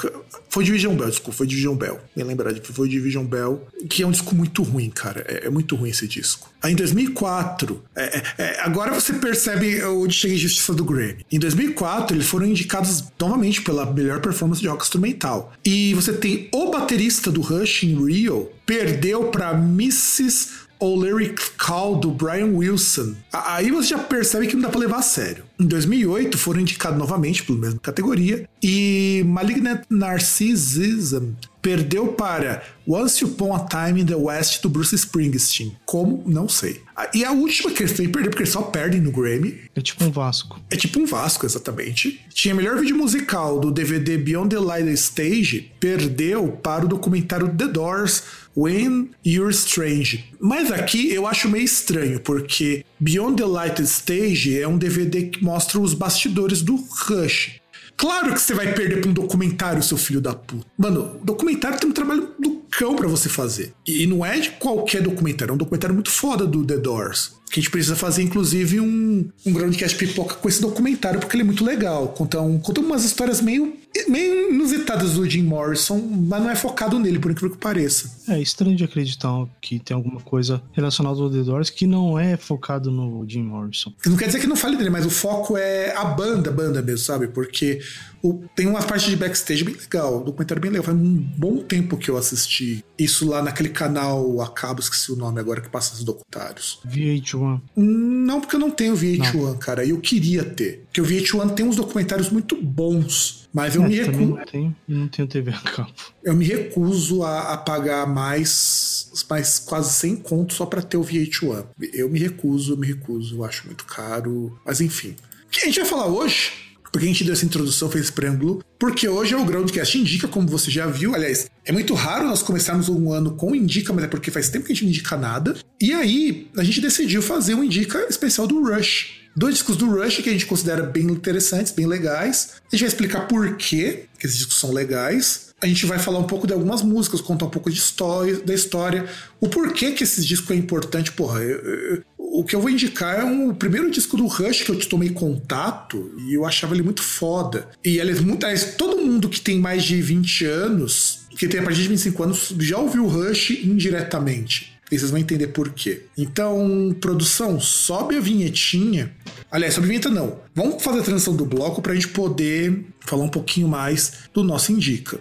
Foi 0.49 0.65
Division 0.65 0.97
Bell, 0.97 1.09
desculpa, 1.09 1.37
foi 1.37 1.47
Division 1.47 1.77
Bell. 1.77 2.01
Me 2.17 2.25
lembrar 2.25 2.53
de 2.53 2.61
foi 2.61 2.89
Division 2.89 3.25
Bell, 3.25 3.65
que 3.89 4.03
é 4.03 4.07
um 4.07 4.11
disco 4.11 4.35
muito 4.35 4.63
ruim, 4.65 4.91
cara. 4.91 5.25
É, 5.29 5.47
é 5.47 5.51
muito 5.51 5.77
ruim 5.77 5.91
esse 5.91 6.09
disco. 6.09 6.51
Aí 6.61 6.73
em 6.73 6.77
2004, 6.77 7.81
é, 7.95 8.19
é, 8.19 8.23
é, 8.39 8.61
agora 8.61 8.93
você 8.93 9.13
percebe 9.13 9.85
onde 9.85 10.13
chega 10.13 10.35
a 10.35 10.37
injustiça 10.37 10.75
do 10.75 10.85
Grammy. 10.85 11.25
Em 11.31 11.39
2004, 11.39 12.17
eles 12.17 12.27
foram 12.27 12.47
indicados 12.47 13.05
novamente 13.21 13.63
pela 13.63 13.87
melhor 13.87 14.21
performance 14.21 14.61
de 14.61 14.67
rock 14.67 14.83
instrumental. 14.83 15.53
E 15.65 15.95
você 15.95 16.13
tem 16.13 16.49
o 16.53 16.71
baterista 16.71 17.31
do 17.31 17.41
Rush 17.41 17.85
em 17.85 18.05
Rio, 18.05 18.51
perdeu 18.67 19.27
para 19.27 19.53
Mrs. 19.53 20.58
ou 20.79 21.01
Lyric 21.01 21.51
Call 21.59 21.97
do 21.97 22.11
Brian 22.11 22.57
Wilson. 22.57 23.15
Aí 23.33 23.71
você 23.71 23.91
já 23.91 23.99
percebe 23.99 24.47
que 24.47 24.55
não 24.55 24.63
dá 24.63 24.69
pra 24.69 24.81
levar 24.81 24.99
a 24.99 25.03
sério. 25.03 25.45
Em 25.59 25.67
2008 25.67 26.39
foram 26.39 26.61
indicados 26.61 26.99
novamente 26.99 27.43
pela 27.43 27.59
mesma 27.59 27.81
categoria 27.81 28.49
e 28.63 29.23
Malignant 29.27 29.83
Narcissism 29.91 31.33
perdeu 31.61 32.09
para 32.09 32.63
Once 32.87 33.23
Upon 33.25 33.55
a 33.55 33.61
Time 33.67 34.01
in 34.01 34.07
the 34.07 34.15
West 34.15 34.63
do 34.63 34.71
Bruce 34.71 34.95
Springsteen. 34.95 35.77
Como? 35.85 36.23
Não 36.27 36.49
sei. 36.49 36.81
E 37.13 37.25
a 37.25 37.33
última 37.33 37.71
que 37.71 37.83
eles 37.83 37.93
têm 37.93 38.09
perder, 38.09 38.31
porque 38.31 38.45
eles 38.45 38.53
só 38.53 38.63
perdem 38.63 39.01
no 39.01 39.13
Grammy. 39.13 39.61
É 39.75 39.81
tipo 39.81 40.05
um 40.05 40.11
Vasco. 40.11 40.61
É 40.71 40.77
tipo 40.77 40.99
um 40.99 41.05
Vasco, 41.05 41.45
exatamente. 41.45 42.21
Tinha 42.33 42.55
melhor 42.55 42.79
vídeo 42.79 42.97
musical 42.97 43.61
do 43.61 43.71
DVD 43.71 44.17
Beyond 44.17 44.57
the 44.57 44.61
Light 44.61 44.89
Stage, 44.95 45.71
perdeu 45.79 46.49
para 46.49 46.85
o 46.85 46.89
documentário 46.89 47.49
The 47.49 47.67
Doors 47.67 48.23
When 48.59 49.11
You're 49.25 49.53
Strange. 49.53 50.25
Mas 50.41 50.73
aqui 50.73 51.15
eu 51.15 51.29
acho 51.29 51.49
meio 51.49 51.65
estranho, 51.65 52.19
porque 52.19 52.85
Beyond 52.99 53.37
the 53.37 53.47
Light 53.47 53.81
Stage 53.83 54.61
é 54.61 54.67
um 54.67 54.77
DVD 54.77 55.27
que 55.27 55.45
mostra 55.45 55.79
os 55.79 55.95
bastidores 55.95 56.61
do 56.61 56.75
Rush. 56.75 57.61
Claro 57.97 58.33
que 58.35 58.41
você 58.41 58.55
vai 58.55 58.73
perder 58.75 59.01
pra 59.01 59.11
um 59.11 59.15
documentário, 59.15 59.83
seu 59.83 59.97
filho 59.97 60.21
da 60.21 60.35
puta. 60.35 60.67
Mano, 60.77 61.21
documentário 61.23 61.79
tem 61.79 61.89
um 61.89 61.93
trabalho 61.93 62.31
do 62.39 62.63
cão 62.71 62.97
para 62.97 63.07
você 63.07 63.29
fazer. 63.29 63.73
E 63.87 64.07
não 64.07 64.27
é 64.27 64.39
de 64.39 64.51
qualquer 64.51 65.03
documentário, 65.03 65.53
é 65.53 65.55
um 65.55 65.59
documentário 65.59 65.95
muito 65.95 66.11
foda 66.11 66.45
do 66.45 66.65
The 66.65 66.79
Doors. 66.79 67.33
Que 67.51 67.61
a 67.61 67.63
gente 67.63 67.71
precisa 67.71 67.97
fazer, 67.97 68.23
inclusive, 68.23 68.81
um, 68.81 69.29
um 69.47 69.53
groundcast 69.53 69.97
pipoca 69.97 70.35
com 70.35 70.49
esse 70.49 70.61
documentário, 70.61 71.19
porque 71.19 71.35
ele 71.35 71.43
é 71.43 71.47
muito 71.47 71.65
legal. 71.65 72.09
Conta, 72.09 72.41
um, 72.41 72.59
conta 72.59 72.81
umas 72.81 73.05
histórias 73.05 73.41
meio, 73.41 73.75
meio 74.09 74.53
inusitadas 74.53 75.15
do 75.15 75.29
Jim 75.29 75.43
Morrison, 75.43 75.99
mas 75.99 76.43
não 76.43 76.51
é 76.51 76.57
focado 76.57 76.99
nele, 76.99 77.19
por 77.19 77.31
incrível 77.31 77.51
que 77.51 77.63
pareça. 77.63 78.11
É 78.29 78.41
estranho 78.41 78.77
de 78.77 78.85
acreditar 78.85 79.47
que 79.61 79.79
tem 79.79 79.95
alguma 79.95 80.21
coisa 80.21 80.63
relacionada 80.73 81.21
ao 81.21 81.31
The 81.31 81.43
Doors 81.43 81.71
que 81.71 81.87
não 81.87 82.19
é 82.19 82.37
focado 82.37 82.91
no 82.91 83.25
Jim 83.29 83.43
Morrison. 83.43 83.93
Não 84.07 84.17
quer 84.17 84.27
dizer 84.27 84.41
que 84.41 84.47
não 84.47 84.57
fale 84.57 84.77
dele, 84.77 84.91
mas 84.91 85.07
o 85.07 85.11
foco 85.11 85.57
é 85.57 85.95
a 85.97 86.05
banda, 86.05 86.51
a 86.51 86.53
banda 86.53 86.83
mesmo, 86.83 86.99
sabe? 86.99 87.29
Porque 87.29 87.81
o, 88.23 88.43
tem 88.55 88.67
uma 88.67 88.83
parte 88.83 89.11
de 89.11 89.17
backstage 89.17 89.65
bem 89.65 89.75
legal, 89.75 90.23
documentário 90.23 90.61
bem 90.61 90.71
legal. 90.71 90.85
Faz 90.85 90.97
um 90.97 91.17
bom 91.37 91.59
tempo 91.59 91.97
que 91.97 92.11
eu 92.11 92.17
assisti 92.17 92.85
isso 92.99 93.29
lá 93.29 93.43
naquele 93.43 93.69
canal, 93.69 94.41
acabo, 94.41 94.81
esqueci 94.81 95.13
o 95.13 95.17
nome 95.17 95.41
agora, 95.41 95.61
que 95.61 95.69
passa 95.69 95.95
os 95.95 96.05
documentários. 96.05 96.81
VH1. 96.87 97.61
Não, 97.77 98.41
porque 98.41 98.57
eu 98.57 98.61
não 98.61 98.71
tenho 98.71 98.95
VH1, 98.95 99.35
não. 99.35 99.59
cara. 99.59 99.85
Eu 99.85 100.01
queria 100.01 100.45
ter. 100.45 100.87
Porque 100.99 101.01
o 101.01 101.05
VH1 101.05 101.55
tem 101.55 101.67
uns 101.67 101.77
documentários 101.77 102.29
muito 102.31 102.61
bons. 102.61 103.49
Mas 103.53 103.77
eu 103.77 103.85
é, 103.85 103.89
me 103.89 103.95
recuso. 103.95 104.19
Não 104.21 104.45
tenho, 104.45 104.77
não 104.87 105.09
tenho 105.09 105.29
TV 105.29 105.51
a 105.51 105.59
cabo. 105.61 105.93
Eu 106.25 106.35
me 106.35 106.45
recuso 106.45 107.23
a, 107.23 107.53
a 107.53 107.57
pagar 107.57 108.07
mais, 108.07 109.11
mais 109.31 109.59
quase 109.61 109.93
100 109.93 110.17
contos 110.17 110.57
só 110.57 110.67
para 110.67 110.83
ter 110.83 110.97
o 110.97 111.03
VH1. 111.03 111.67
Eu 111.93 112.09
me 112.11 112.19
recuso, 112.19 112.73
eu 112.73 112.77
me 112.77 112.87
recuso. 112.87 113.37
Eu 113.37 113.45
acho 113.45 113.67
muito 113.67 113.85
caro. 113.85 114.59
Mas 114.67 114.81
enfim. 114.81 115.15
O 115.47 115.51
que 115.51 115.61
a 115.61 115.65
gente 115.67 115.81
vai 115.81 115.89
falar 115.89 116.07
hoje 116.07 116.69
porque 116.91 117.05
a 117.05 117.09
gente 117.09 117.23
deu 117.23 117.35
essa 117.35 117.45
introdução, 117.45 117.91
fez 117.91 118.05
esse 118.05 118.13
preâmbulo, 118.13 118.65
porque 118.79 119.07
hoje 119.07 119.35
é 119.35 119.37
o 119.37 119.45
Groundcast 119.45 119.99
Indica, 119.99 120.27
como 120.27 120.49
você 120.49 120.71
já 120.71 120.87
viu. 120.87 121.15
Aliás, 121.15 121.47
é 121.63 121.71
muito 121.71 121.93
raro 121.93 122.27
nós 122.27 122.43
começarmos 122.43 122.89
um 122.89 123.13
ano 123.13 123.33
com 123.33 123.55
Indica, 123.55 123.93
mas 123.93 124.05
é 124.05 124.09
porque 124.09 124.31
faz 124.31 124.49
tempo 124.49 124.65
que 124.65 124.73
a 124.73 124.75
gente 124.75 124.85
não 124.85 124.91
indica 124.91 125.15
nada. 125.15 125.55
E 125.79 125.93
aí, 125.93 126.49
a 126.57 126.65
gente 126.65 126.81
decidiu 126.81 127.21
fazer 127.21 127.55
um 127.55 127.63
Indica 127.63 128.07
especial 128.09 128.47
do 128.47 128.63
Rush. 128.63 129.18
Dois 129.39 129.55
discos 129.55 129.77
do 129.77 129.89
Rush 129.89 130.17
que 130.17 130.29
a 130.29 130.33
gente 130.33 130.47
considera 130.47 130.83
bem 130.83 131.05
interessantes, 131.05 131.71
bem 131.71 131.87
legais. 131.87 132.55
A 132.67 132.75
gente 132.75 132.81
vai 132.81 132.89
explicar 132.89 133.29
por 133.29 133.57
quê 133.57 134.07
que 134.19 134.27
esses 134.27 134.37
discos 134.37 134.59
são 134.59 134.73
legais. 134.73 135.55
A 135.63 135.67
gente 135.69 135.87
vai 135.87 135.97
falar 135.97 136.19
um 136.19 136.25
pouco 136.25 136.45
de 136.45 136.53
algumas 136.53 136.83
músicas, 136.83 137.21
contar 137.21 137.47
um 137.47 137.51
pouco 137.51 137.71
de 137.71 137.79
história, 137.79 138.41
da 138.41 138.53
história, 138.53 139.09
o 139.41 139.49
porquê 139.49 139.93
que 139.93 140.03
esses 140.03 140.27
discos 140.27 140.51
é 140.51 140.55
importante. 140.57 141.13
Porra, 141.13 141.39
eu, 141.39 141.57
eu, 141.61 142.03
o 142.19 142.43
que 142.43 142.57
eu 142.57 142.61
vou 142.61 142.69
indicar 142.69 143.21
é 143.21 143.25
um, 143.25 143.51
o 143.51 143.55
primeiro 143.55 143.89
disco 143.93 144.17
do 144.17 144.27
Rush 144.27 144.63
que 144.63 144.73
eu 144.73 144.89
tomei 144.89 145.11
contato 145.11 146.13
e 146.27 146.35
eu 146.35 146.45
achava 146.45 146.75
ele 146.75 146.83
muito 146.83 147.05
foda. 147.05 147.69
E 147.85 148.01
aliás, 148.01 148.21
muito, 148.21 148.45
aliás, 148.45 148.75
todo 148.75 149.01
mundo 149.01 149.29
que 149.29 149.41
tem 149.41 149.61
mais 149.61 149.85
de 149.85 150.03
20 150.03 150.47
anos, 150.47 151.21
que 151.31 151.47
tem 151.47 151.61
a 151.61 151.63
partir 151.63 151.83
de 151.83 151.89
25 151.91 152.23
anos, 152.25 152.55
já 152.59 152.79
ouviu 152.79 153.05
o 153.05 153.09
Rush 153.09 153.51
indiretamente. 153.51 154.78
E 154.91 154.99
vocês 154.99 155.11
vão 155.11 155.21
entender 155.21 155.49
por 155.49 155.71
quê. 155.71 156.03
Então, 156.17 156.97
produção, 157.01 157.61
sobe 157.61 158.17
a 158.17 158.21
vinhetinha. 158.21 159.13
Aliás, 159.51 159.75
sobe 159.75 159.87
a 159.87 159.89
vinheta 159.89 160.11
não. 160.11 160.41
Vamos 160.55 160.83
fazer 160.83 161.01
a 161.01 161.03
transição 161.03 161.37
do 161.37 161.45
bloco 161.45 161.83
para 161.83 161.93
a 161.93 161.95
gente 161.95 162.09
poder 162.09 162.87
falar 163.01 163.25
um 163.25 163.29
pouquinho 163.29 163.69
mais 163.69 164.13
do 164.33 164.43
nosso 164.43 164.73
Indica. 164.73 165.21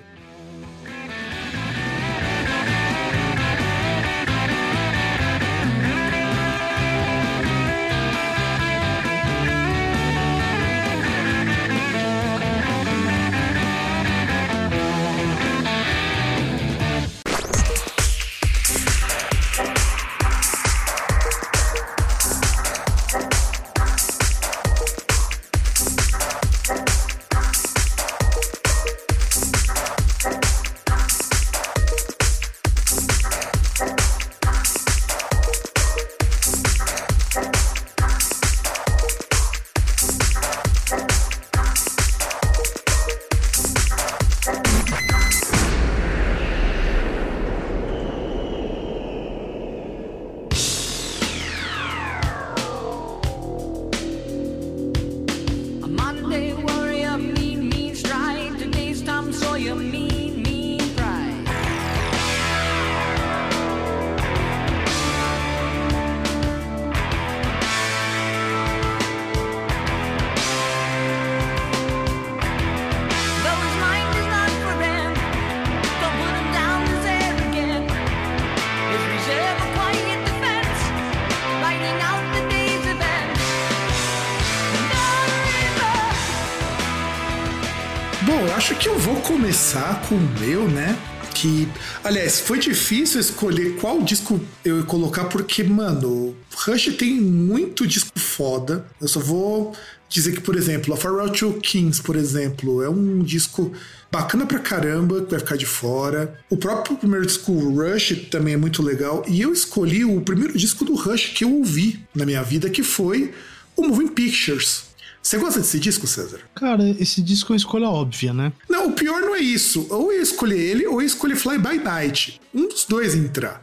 Começar 89.67 90.07
com 90.07 90.15
o 90.15 90.39
meu, 90.39 90.65
né? 90.69 90.97
Que, 91.36 91.67
aliás, 92.01 92.39
foi 92.39 92.57
difícil 92.57 93.19
escolher 93.19 93.75
qual 93.75 94.01
disco 94.01 94.39
eu 94.63 94.77
ia 94.77 94.83
colocar, 94.83 95.25
porque, 95.25 95.62
mano, 95.62 96.33
Rush 96.55 96.95
tem 96.97 97.19
muito 97.19 97.86
disco 97.86 98.17
foda. 98.17 98.86
Eu 99.01 99.09
só 99.09 99.19
vou 99.19 99.75
dizer 100.07 100.31
que, 100.31 100.39
por 100.39 100.55
exemplo, 100.55 100.93
a 100.93 100.97
Farewell 100.97 101.29
to 101.31 101.53
Kings, 101.62 102.01
por 102.01 102.15
exemplo, 102.15 102.81
é 102.81 102.89
um 102.89 103.19
disco 103.19 103.74
bacana 104.09 104.45
pra 104.45 104.59
caramba, 104.59 105.21
que 105.21 105.31
vai 105.31 105.39
ficar 105.39 105.57
de 105.57 105.65
fora. 105.65 106.39
O 106.50 106.55
próprio 106.55 106.95
primeiro 106.95 107.25
disco, 107.25 107.51
Rush, 107.51 108.29
também 108.31 108.53
é 108.53 108.57
muito 108.57 108.81
legal. 108.81 109.25
E 109.27 109.41
eu 109.41 109.51
escolhi 109.51 110.05
o 110.05 110.21
primeiro 110.21 110.57
disco 110.57 110.86
do 110.86 110.95
Rush 110.95 111.33
que 111.36 111.43
eu 111.43 111.53
ouvi 111.53 112.00
na 112.15 112.25
minha 112.25 112.41
vida, 112.41 112.69
que 112.69 112.83
foi 112.83 113.33
o 113.75 113.86
Moving 113.86 114.07
Pictures. 114.07 114.87
Você 115.27 115.38
gosta 115.38 115.60
desse 115.60 115.77
disco, 115.77 116.07
César? 116.07 116.39
Cara, 116.55 116.89
esse 116.98 117.22
disco 117.22 117.51
é 117.51 117.53
uma 117.53 117.57
escolha 117.57 117.89
óbvia, 117.89 118.34
né? 118.34 118.53
Não, 118.69 118.88
o 118.88 118.93
pior 118.93 119.19
não 119.19 119.36
é 119.36 119.39
isso. 119.39 119.86
Ou 119.89 120.13
eu 120.13 120.22
escolher 120.22 120.57
ele, 120.57 120.88
ou 120.88 121.01
eu 121.01 121.05
escolher 121.05 121.36
Fly 121.36 121.57
By 121.57 121.84
Night. 121.84 122.39
Um 122.55 122.69
dos 122.69 122.86
dois 122.86 123.13
entrar. 123.13 123.62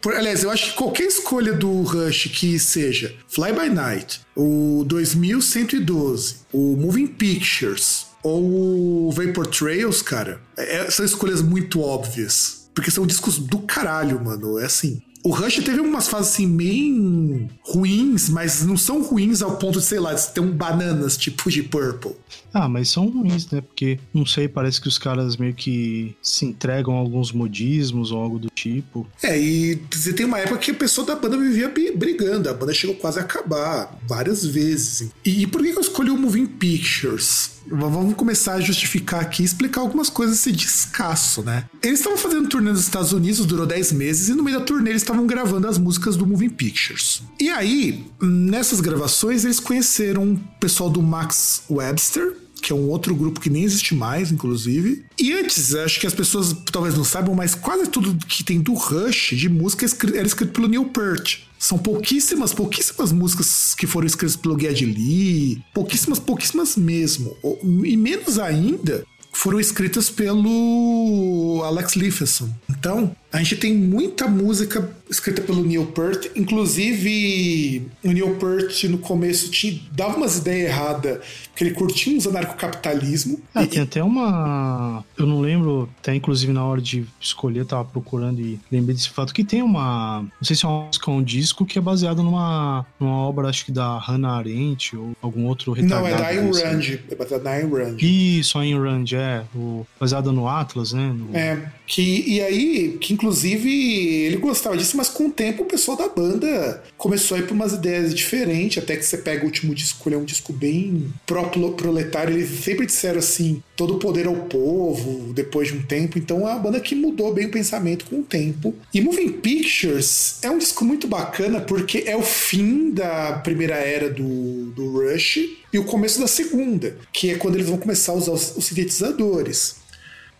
Por, 0.00 0.14
aliás, 0.14 0.42
eu 0.42 0.50
acho 0.50 0.70
que 0.70 0.78
qualquer 0.78 1.04
escolha 1.04 1.52
do 1.52 1.82
Rush 1.82 2.30
que 2.32 2.58
seja 2.58 3.14
Fly 3.28 3.52
By 3.52 3.68
Night, 3.68 4.22
o 4.34 4.86
2112, 4.86 6.36
o 6.50 6.78
Moving 6.78 7.08
Pictures 7.08 8.06
ou 8.22 9.08
o 9.08 9.12
Vapor 9.12 9.48
Trails, 9.48 10.00
cara, 10.00 10.40
é, 10.56 10.90
são 10.90 11.04
escolhas 11.04 11.42
muito 11.42 11.82
óbvias. 11.82 12.70
Porque 12.74 12.90
são 12.90 13.06
discos 13.06 13.36
do 13.36 13.58
caralho, 13.58 14.18
mano. 14.24 14.58
É 14.58 14.64
assim. 14.64 15.02
O 15.24 15.30
Rush 15.30 15.56
teve 15.64 15.80
umas 15.80 16.08
fases 16.08 16.32
assim 16.32 16.56
bem 16.56 17.48
ruins, 17.62 18.28
mas 18.28 18.64
não 18.64 18.76
são 18.76 19.02
ruins 19.02 19.40
ao 19.40 19.56
ponto 19.56 19.78
de, 19.78 19.84
sei 19.84 20.00
lá, 20.00 20.12
de 20.14 20.28
ter 20.32 20.40
um 20.40 20.50
bananas 20.50 21.16
tipo 21.16 21.48
de 21.48 21.62
Purple. 21.62 22.12
Ah, 22.52 22.68
mas 22.68 22.90
são 22.90 23.08
ruins, 23.08 23.48
né? 23.50 23.60
Porque, 23.60 23.98
não 24.12 24.26
sei, 24.26 24.48
parece 24.48 24.80
que 24.80 24.88
os 24.88 24.98
caras 24.98 25.36
meio 25.36 25.54
que 25.54 26.14
se 26.20 26.44
entregam 26.44 26.94
a 26.94 26.98
alguns 26.98 27.32
modismos 27.32 28.10
ou 28.10 28.20
algo 28.20 28.38
do 28.38 28.48
tipo. 28.50 29.06
É, 29.22 29.40
e 29.40 29.80
você 29.90 30.12
tem 30.12 30.26
uma 30.26 30.38
época 30.38 30.58
que 30.58 30.70
a 30.72 30.74
pessoa 30.74 31.06
da 31.06 31.14
banda 31.14 31.38
vivia 31.38 31.72
brigando, 31.94 32.48
a 32.50 32.54
banda 32.54 32.74
chegou 32.74 32.96
quase 32.96 33.18
a 33.18 33.22
acabar 33.22 33.96
várias 34.06 34.44
vezes. 34.44 35.10
E, 35.24 35.46
por 35.46 35.62
que 35.62 35.70
eu 35.70 35.80
escolhi 35.80 36.10
o 36.10 36.18
Moving 36.18 36.46
Pictures? 36.46 37.52
Vamos 37.66 38.14
começar 38.14 38.54
a 38.54 38.60
justificar 38.60 39.20
aqui 39.20 39.42
e 39.42 39.44
explicar 39.44 39.82
algumas 39.82 40.10
coisas 40.10 40.36
desse 40.36 40.52
descasso, 40.52 41.42
né? 41.42 41.66
Eles 41.80 42.00
estavam 42.00 42.18
fazendo 42.18 42.48
turnê 42.48 42.70
nos 42.70 42.80
Estados 42.80 43.12
Unidos, 43.12 43.46
durou 43.46 43.64
10 43.64 43.92
meses, 43.92 44.28
e 44.28 44.34
no 44.34 44.42
meio 44.42 44.58
da 44.58 44.64
turnê 44.64 44.90
eles 44.90 45.02
estavam 45.12 45.26
gravando 45.26 45.68
as 45.68 45.78
músicas 45.78 46.16
do 46.16 46.26
Moving 46.26 46.50
Pictures. 46.50 47.22
E 47.38 47.50
aí, 47.50 48.04
nessas 48.20 48.80
gravações, 48.80 49.44
eles 49.44 49.60
conheceram 49.60 50.32
o 50.32 50.40
pessoal 50.58 50.88
do 50.88 51.02
Max 51.02 51.64
Webster, 51.70 52.36
que 52.62 52.72
é 52.72 52.74
um 52.74 52.88
outro 52.88 53.14
grupo 53.14 53.40
que 53.40 53.50
nem 53.50 53.64
existe 53.64 53.94
mais, 53.94 54.32
inclusive. 54.32 55.04
E 55.18 55.32
antes, 55.32 55.74
acho 55.74 56.00
que 56.00 56.06
as 56.06 56.14
pessoas 56.14 56.56
talvez 56.70 56.96
não 56.96 57.04
saibam, 57.04 57.34
mas 57.34 57.54
quase 57.54 57.88
tudo 57.88 58.16
que 58.26 58.42
tem 58.42 58.60
do 58.60 58.72
Rush 58.72 59.34
de 59.36 59.48
música 59.48 59.86
era 60.14 60.26
escrito 60.26 60.52
pelo 60.52 60.68
Neil 60.68 60.86
Peart. 60.86 61.40
São 61.58 61.76
pouquíssimas, 61.76 62.54
pouquíssimas 62.54 63.12
músicas 63.12 63.74
que 63.76 63.86
foram 63.86 64.06
escritas 64.06 64.36
pelo 64.36 64.58
Geddy 64.58 64.86
Lee, 64.86 65.62
pouquíssimas, 65.74 66.18
pouquíssimas 66.18 66.76
mesmo. 66.76 67.36
E 67.84 67.96
menos 67.96 68.38
ainda 68.38 69.04
foram 69.32 69.60
escritas 69.60 70.08
pelo 70.10 71.62
Alex 71.64 71.94
Lifeson. 71.94 72.48
Então, 72.68 73.14
a 73.32 73.38
gente 73.38 73.56
tem 73.56 73.74
muita 73.74 74.28
música 74.28 74.90
escrita 75.08 75.40
pelo 75.40 75.64
Neil 75.64 75.86
Peart, 75.86 76.26
inclusive 76.36 77.86
o 78.04 78.10
Neil 78.10 78.36
Peart 78.36 78.84
no 78.84 78.98
começo 78.98 79.50
tinha, 79.50 79.80
dava 79.90 80.16
umas 80.16 80.38
ideias 80.38 80.70
erradas, 80.70 81.18
porque 81.48 81.64
ele 81.64 81.70
curtia 81.72 82.14
uns 82.14 82.26
anarcocapitalismo. 82.26 83.40
Ah, 83.54 83.64
e... 83.64 83.66
tem 83.66 83.82
até 83.82 84.02
uma. 84.02 85.04
Eu 85.16 85.26
não 85.26 85.40
lembro, 85.40 85.88
até 85.98 86.14
inclusive 86.14 86.52
na 86.52 86.64
hora 86.64 86.80
de 86.80 87.06
escolher, 87.20 87.60
eu 87.60 87.66
tava 87.66 87.84
procurando 87.86 88.40
e 88.40 88.60
lembrei 88.70 88.94
desse 88.94 89.10
fato 89.10 89.32
que 89.32 89.44
tem 89.44 89.62
uma. 89.62 90.20
Não 90.22 90.44
sei 90.44 90.54
se 90.54 90.64
é 90.64 90.68
uma 90.68 90.86
música 90.86 91.10
ou 91.10 91.16
um 91.16 91.22
disco 91.22 91.64
que 91.64 91.78
é 91.78 91.82
baseado 91.82 92.22
numa, 92.22 92.84
numa 93.00 93.16
obra, 93.16 93.48
acho 93.48 93.64
que 93.64 93.72
da 93.72 93.98
Hannah 93.98 94.36
Arendt 94.36 94.94
ou 94.96 95.12
algum 95.22 95.46
outro 95.46 95.72
retardado. 95.72 96.02
Não, 96.02 96.08
é 96.08 96.18
da 96.18 96.26
Ayn 96.26 96.50
Rand. 96.50 96.98
É 97.10 97.14
baseado 97.14 97.42
na 97.42 97.50
Ayn 97.50 97.70
Rand. 97.70 97.96
Isso, 97.98 98.58
Ayn 98.58 98.78
Rand, 98.78 99.12
é. 99.14 99.42
O, 99.54 99.86
baseado 99.98 100.32
no 100.32 100.48
Atlas, 100.48 100.92
né? 100.92 101.14
No... 101.16 101.36
É. 101.36 101.72
Que, 101.86 102.24
e 102.26 102.40
aí, 102.40 102.98
que 103.00 103.12
inclusive 103.22 104.24
ele 104.24 104.36
gostava 104.38 104.76
disso, 104.76 104.96
mas 104.96 105.08
com 105.08 105.26
o 105.26 105.30
tempo 105.30 105.62
o 105.62 105.66
pessoal 105.66 105.96
da 105.96 106.08
banda 106.08 106.82
começou 106.98 107.36
a 107.36 107.40
ir 107.40 107.44
para 107.44 107.54
umas 107.54 107.72
ideias 107.72 108.12
diferentes, 108.12 108.82
até 108.82 108.96
que 108.96 109.04
você 109.04 109.16
pega 109.16 109.42
o 109.42 109.46
último 109.46 109.72
disco, 109.72 110.08
ele 110.08 110.16
é 110.16 110.18
um 110.18 110.24
disco 110.24 110.52
bem 110.52 111.12
pró-proletário, 111.24 112.34
eles 112.34 112.64
sempre 112.64 112.84
disseram 112.84 113.20
assim, 113.20 113.62
todo 113.76 113.94
o 113.94 113.98
poder 114.00 114.26
ao 114.26 114.34
povo, 114.34 115.32
depois 115.32 115.68
de 115.68 115.74
um 115.74 115.82
tempo, 115.82 116.18
então 116.18 116.40
é 116.48 116.52
uma 116.52 116.58
banda 116.58 116.80
que 116.80 116.96
mudou 116.96 117.32
bem 117.32 117.46
o 117.46 117.50
pensamento 117.50 118.06
com 118.06 118.20
o 118.20 118.24
tempo. 118.24 118.74
E 118.92 119.00
Moving 119.00 119.32
Pictures 119.34 120.38
é 120.42 120.50
um 120.50 120.58
disco 120.58 120.84
muito 120.84 121.06
bacana 121.06 121.60
porque 121.60 122.04
é 122.06 122.16
o 122.16 122.22
fim 122.22 122.90
da 122.90 123.34
primeira 123.34 123.76
era 123.76 124.10
do, 124.10 124.72
do 124.72 124.98
Rush 124.98 125.38
e 125.72 125.78
o 125.78 125.84
começo 125.84 126.20
da 126.20 126.26
segunda, 126.26 126.96
que 127.12 127.30
é 127.30 127.36
quando 127.36 127.54
eles 127.54 127.68
vão 127.68 127.78
começar 127.78 128.12
a 128.12 128.16
usar 128.16 128.32
os, 128.32 128.56
os 128.56 128.64
sintetizadores. 128.64 129.81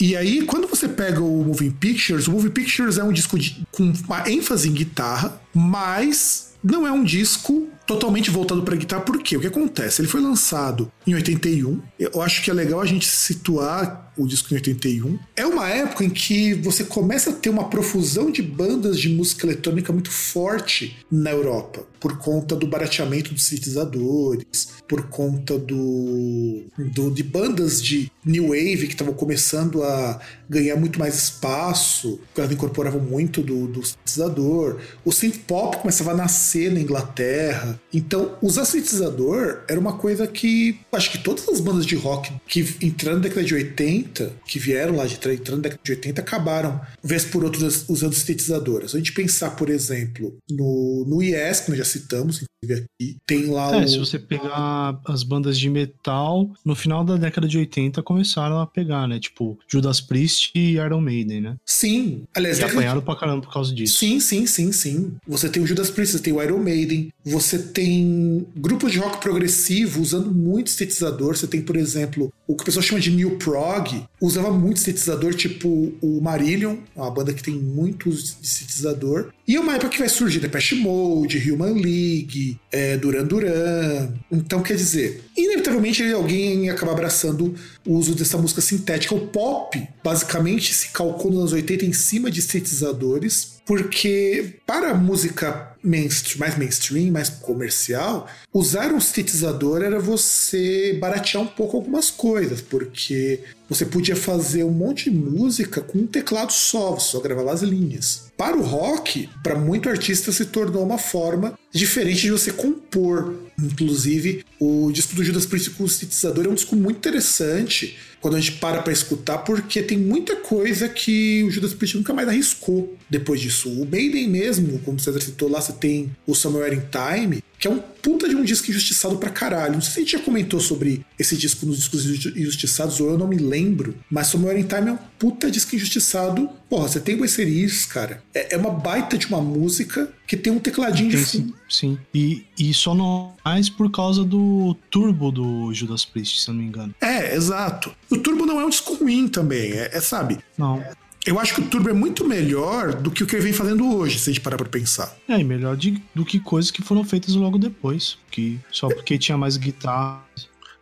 E 0.02 0.16
aí, 0.16 0.42
quando 0.42 0.66
você 0.66 0.88
pega 0.88 1.20
o 1.20 1.44
Moving 1.44 1.70
Pictures, 1.70 2.26
o 2.26 2.32
Moving 2.32 2.50
Pictures 2.50 2.98
é 2.98 3.04
um 3.04 3.12
disco 3.12 3.38
de, 3.38 3.64
com 3.70 3.92
uma 4.04 4.28
ênfase 4.28 4.68
em 4.68 4.72
guitarra, 4.72 5.40
mas 5.54 6.52
não 6.62 6.86
é 6.86 6.92
um 6.92 7.02
disco 7.02 7.68
totalmente 7.86 8.30
voltado 8.30 8.62
para 8.62 8.76
guitarra, 8.76 9.02
porque 9.02 9.36
o 9.36 9.40
que 9.40 9.46
acontece? 9.46 10.00
Ele 10.00 10.08
foi 10.08 10.20
lançado 10.20 10.90
em 11.06 11.14
81. 11.14 11.80
Eu 11.98 12.22
acho 12.22 12.42
que 12.42 12.50
é 12.50 12.54
legal 12.54 12.80
a 12.80 12.86
gente 12.86 13.06
situar 13.06 14.12
o 14.16 14.26
disco 14.26 14.52
em 14.52 14.56
81. 14.56 15.18
É 15.34 15.46
uma 15.46 15.68
época 15.68 16.04
em 16.04 16.10
que 16.10 16.54
você 16.54 16.84
começa 16.84 17.30
a 17.30 17.32
ter 17.32 17.50
uma 17.50 17.68
profusão 17.68 18.30
de 18.30 18.42
bandas 18.42 19.00
de 19.00 19.08
música 19.08 19.46
eletrônica 19.46 19.92
muito 19.92 20.10
forte 20.10 20.96
na 21.10 21.30
Europa, 21.30 21.84
por 21.98 22.18
conta 22.18 22.54
do 22.54 22.66
barateamento 22.66 23.32
dos 23.32 23.44
sintetizadores, 23.44 24.68
por 24.86 25.08
conta 25.08 25.58
do, 25.58 26.64
do 26.78 27.10
de 27.10 27.22
bandas 27.22 27.82
de 27.82 28.10
new 28.24 28.48
wave 28.48 28.86
que 28.86 28.92
estavam 28.92 29.14
começando 29.14 29.82
a 29.82 30.20
ganhar 30.52 30.76
muito 30.76 30.98
mais 30.98 31.14
espaço, 31.14 32.20
porque 32.26 32.40
elas 32.40 32.52
incorporavam 32.52 33.00
muito 33.00 33.42
do, 33.42 33.66
do 33.66 33.84
sintetizador. 33.84 34.78
O 35.04 35.10
synth 35.10 35.38
pop 35.46 35.78
começava 35.78 36.12
a 36.12 36.14
nascer 36.14 36.70
na 36.70 36.80
Inglaterra. 36.80 37.80
Então, 37.92 38.36
usar 38.42 38.64
sintetizador 38.64 39.62
era 39.68 39.80
uma 39.80 39.94
coisa 39.94 40.26
que 40.26 40.78
acho 40.92 41.10
que 41.10 41.18
todas 41.18 41.48
as 41.48 41.60
bandas 41.60 41.86
de 41.86 41.96
rock 41.96 42.32
que 42.46 42.60
entraram 42.82 43.16
na 43.16 43.22
década 43.24 43.44
de 43.44 43.54
80, 43.54 44.32
que 44.46 44.58
vieram 44.58 44.96
lá 44.96 45.06
de 45.06 45.14
entrando 45.14 45.56
na 45.58 45.62
década 45.62 45.80
de 45.82 45.92
80, 45.92 46.20
acabaram, 46.20 46.80
vez 47.02 47.24
por 47.24 47.44
outra, 47.44 47.66
usando 47.88 48.12
sintetizadoras. 48.12 48.94
A 48.94 48.98
gente 48.98 49.12
pensar, 49.12 49.50
por 49.52 49.70
exemplo, 49.70 50.36
no, 50.50 51.04
no 51.06 51.22
IES, 51.22 51.60
que 51.60 51.70
nós 51.70 51.78
já 51.78 51.84
citamos, 51.84 52.42
inclusive 52.42 52.86
aqui, 52.86 53.16
tem 53.26 53.46
lá 53.46 53.76
é, 53.76 53.84
o... 53.84 53.88
se 53.88 53.98
você 53.98 54.18
pegar 54.18 55.00
as 55.06 55.22
bandas 55.22 55.58
de 55.58 55.70
metal, 55.70 56.50
no 56.64 56.74
final 56.74 57.04
da 57.04 57.16
década 57.16 57.48
de 57.48 57.58
80 57.58 58.02
começaram 58.02 58.60
a 58.60 58.66
pegar, 58.66 59.06
né? 59.08 59.18
Tipo, 59.18 59.58
Judas 59.68 60.00
Priest 60.00 60.41
e 60.54 60.72
Iron 60.74 61.00
Maiden, 61.00 61.40
né? 61.40 61.56
Sim. 61.64 62.24
Aliás, 62.34 62.58
e 62.58 62.64
apanharam 62.64 63.00
pra 63.00 63.16
caramba 63.16 63.42
por 63.42 63.52
causa 63.52 63.74
disso. 63.74 63.98
Sim, 63.98 64.20
sim, 64.20 64.46
sim, 64.46 64.72
sim. 64.72 65.12
Você 65.26 65.48
tem 65.48 65.62
o 65.62 65.66
Judas 65.66 65.90
Priest, 65.90 66.16
você 66.16 66.22
tem 66.22 66.32
o 66.32 66.42
Iron 66.42 66.58
Maiden, 66.58 67.10
você 67.24 67.58
tem 67.58 68.46
grupos 68.56 68.92
de 68.92 68.98
rock 68.98 69.20
progressivo 69.20 70.00
usando 70.00 70.32
muito 70.32 70.70
sintetizador. 70.70 71.36
Você 71.36 71.46
tem, 71.46 71.62
por 71.62 71.76
exemplo, 71.76 72.32
o 72.46 72.54
que 72.54 72.62
o 72.62 72.66
pessoal 72.66 72.82
chama 72.82 73.00
de 73.00 73.10
New 73.10 73.36
Prog, 73.36 74.04
usava 74.20 74.52
muito 74.52 74.80
sintetizador, 74.80 75.34
tipo 75.34 75.92
o 76.00 76.20
Marillion, 76.20 76.76
uma 76.94 77.10
banda 77.10 77.32
que 77.32 77.42
tem 77.42 77.54
muito 77.54 78.08
uso 78.08 78.36
de 78.40 78.46
sintetizador. 78.46 79.32
E 79.52 79.56
é 79.56 79.60
uma 79.60 79.74
época 79.74 79.90
que 79.90 79.98
vai 79.98 80.08
surgir 80.08 80.40
Depeche 80.40 80.74
Mode, 80.76 81.52
Human 81.52 81.74
League, 81.74 82.58
é, 82.70 82.96
Duran 82.96 83.26
Duran. 83.26 84.08
Então, 84.30 84.62
quer 84.62 84.76
dizer, 84.76 85.24
inevitavelmente 85.36 86.02
alguém 86.10 86.64
ia 86.64 86.72
acabar 86.72 86.92
abraçando 86.92 87.54
o 87.86 87.92
uso 87.92 88.14
dessa 88.14 88.38
música 88.38 88.62
sintética. 88.62 89.14
O 89.14 89.26
pop, 89.26 89.86
basicamente, 90.02 90.72
se 90.72 90.88
calcou 90.88 91.30
nos 91.30 91.40
anos 91.40 91.52
80 91.52 91.84
em 91.84 91.92
cima 91.92 92.30
de 92.30 92.40
sintetizadores, 92.40 93.60
porque 93.66 94.54
para 94.66 94.92
a 94.92 94.94
música 94.94 95.76
mainstream, 95.82 96.38
mais 96.38 96.56
mainstream, 96.56 97.12
mais 97.12 97.28
comercial, 97.28 98.26
usar 98.54 98.90
um 98.90 99.00
sintetizador 99.00 99.82
era 99.82 100.00
você 100.00 100.96
baratear 100.98 101.42
um 101.42 101.46
pouco 101.46 101.76
algumas 101.76 102.10
coisas, 102.10 102.62
porque 102.62 103.40
você 103.68 103.86
podia 103.86 104.16
fazer 104.16 104.64
um 104.64 104.70
monte 104.70 105.10
de 105.10 105.16
música 105.16 105.80
com 105.80 105.98
um 105.98 106.06
teclado 106.06 106.52
só, 106.52 106.98
só 106.98 107.20
gravava 107.20 107.52
as 107.52 107.62
linhas. 107.62 108.30
Para 108.36 108.56
o 108.56 108.62
rock, 108.62 109.28
para 109.42 109.58
muito 109.58 109.88
artista 109.88 110.32
se 110.32 110.46
tornou 110.46 110.84
uma 110.84 110.98
forma 110.98 111.58
diferente 111.72 112.22
de 112.22 112.30
você 112.30 112.52
compor. 112.52 113.34
Inclusive, 113.58 114.44
o 114.58 114.90
disco 114.92 115.14
do 115.14 115.24
Judas 115.24 115.46
Priest 115.46 115.70
com 115.70 115.84
o 115.84 115.88
sintetizador 115.88 116.46
é 116.46 116.48
um 116.48 116.54
disco 116.54 116.76
muito 116.76 116.96
interessante 116.96 117.96
quando 118.20 118.36
a 118.36 118.40
gente 118.40 118.58
para 118.58 118.80
para 118.80 118.92
escutar, 118.92 119.38
porque 119.38 119.82
tem 119.82 119.98
muita 119.98 120.36
coisa 120.36 120.88
que 120.88 121.42
o 121.42 121.50
Judas 121.50 121.74
Priest 121.74 121.96
nunca 121.96 122.14
mais 122.14 122.28
arriscou 122.28 122.96
depois 123.10 123.40
disso. 123.40 123.68
O 123.68 123.84
Maiden 123.84 124.28
mesmo, 124.28 124.78
como 124.80 124.96
o 124.96 125.00
César 125.00 125.20
citou 125.20 125.50
lá, 125.50 125.60
você 125.60 125.72
tem 125.72 126.10
o 126.24 126.34
Somewhere 126.34 126.74
in 126.74 126.82
Time, 126.90 127.42
que 127.62 127.68
é 127.68 127.70
um 127.70 127.78
puta 127.78 128.28
de 128.28 128.34
um 128.34 128.42
disco 128.42 128.68
injustiçado 128.72 129.18
pra 129.18 129.30
caralho. 129.30 129.74
Não 129.74 129.80
sei 129.80 129.92
se 129.92 129.98
a 130.00 130.02
gente 130.02 130.12
já 130.18 130.18
comentou 130.18 130.58
sobre 130.58 131.06
esse 131.16 131.36
disco 131.36 131.64
nos 131.64 131.76
discos 131.76 132.04
injustiçados, 132.36 132.98
ou 132.98 133.10
eu 133.10 133.16
não 133.16 133.28
me 133.28 133.36
lembro, 133.36 133.94
mas 134.10 134.26
Somewhere 134.26 134.58
in 134.58 134.64
Time 134.64 134.88
é 134.88 134.92
um 134.94 134.98
puta 135.16 135.48
disco 135.48 135.76
injustiçado. 135.76 136.50
Porra, 136.68 136.88
você 136.88 136.98
tem 136.98 137.14
o 137.14 137.28
Series, 137.28 137.86
cara. 137.86 138.20
É, 138.34 138.56
é, 138.56 138.58
uma 138.58 138.70
baita 138.70 139.16
de 139.16 139.28
uma 139.28 139.40
música 139.40 140.12
que 140.26 140.36
tem 140.36 140.52
um 140.52 140.58
tecladinho 140.58 141.10
de 141.10 141.18
fundo. 141.18 141.54
Sim, 141.68 141.96
sim. 141.96 141.98
E, 142.12 142.44
e 142.58 142.74
só 142.74 142.96
não 142.96 143.32
mais 143.44 143.70
por 143.70 143.88
causa 143.92 144.24
do 144.24 144.76
turbo 144.90 145.30
do 145.30 145.72
Judas 145.72 146.04
Priest, 146.04 146.40
se 146.40 146.48
eu 146.48 146.54
não 146.54 146.62
me 146.62 146.66
engano. 146.66 146.92
É, 147.00 147.32
exato. 147.32 147.94
O 148.10 148.18
turbo 148.18 148.44
não 148.44 148.60
é 148.60 148.64
um 148.64 148.70
disco 148.70 148.94
ruim 148.94 149.28
também, 149.28 149.70
é, 149.70 149.90
é 149.92 150.00
sabe? 150.00 150.40
Não. 150.58 150.82
Eu 151.24 151.38
acho 151.38 151.54
que 151.54 151.60
o 151.60 151.64
Turbo 151.64 151.88
é 151.88 151.92
muito 151.92 152.26
melhor 152.26 152.94
do 152.94 153.10
que 153.10 153.22
o 153.22 153.26
que 153.26 153.36
ele 153.36 153.44
vem 153.44 153.52
fazendo 153.52 153.96
hoje, 153.96 154.18
se 154.18 154.28
a 154.28 154.32
gente 154.32 154.42
parar 154.42 154.56
pra 154.56 154.68
pensar. 154.68 155.16
É, 155.28 155.38
e 155.38 155.44
melhor 155.44 155.76
de, 155.76 156.02
do 156.12 156.24
que 156.24 156.40
coisas 156.40 156.70
que 156.70 156.82
foram 156.82 157.04
feitas 157.04 157.34
logo 157.36 157.58
depois. 157.58 158.18
Que 158.30 158.58
só 158.72 158.88
porque 158.88 159.16
tinha 159.16 159.38
mais 159.38 159.56
guitarra. 159.56 160.24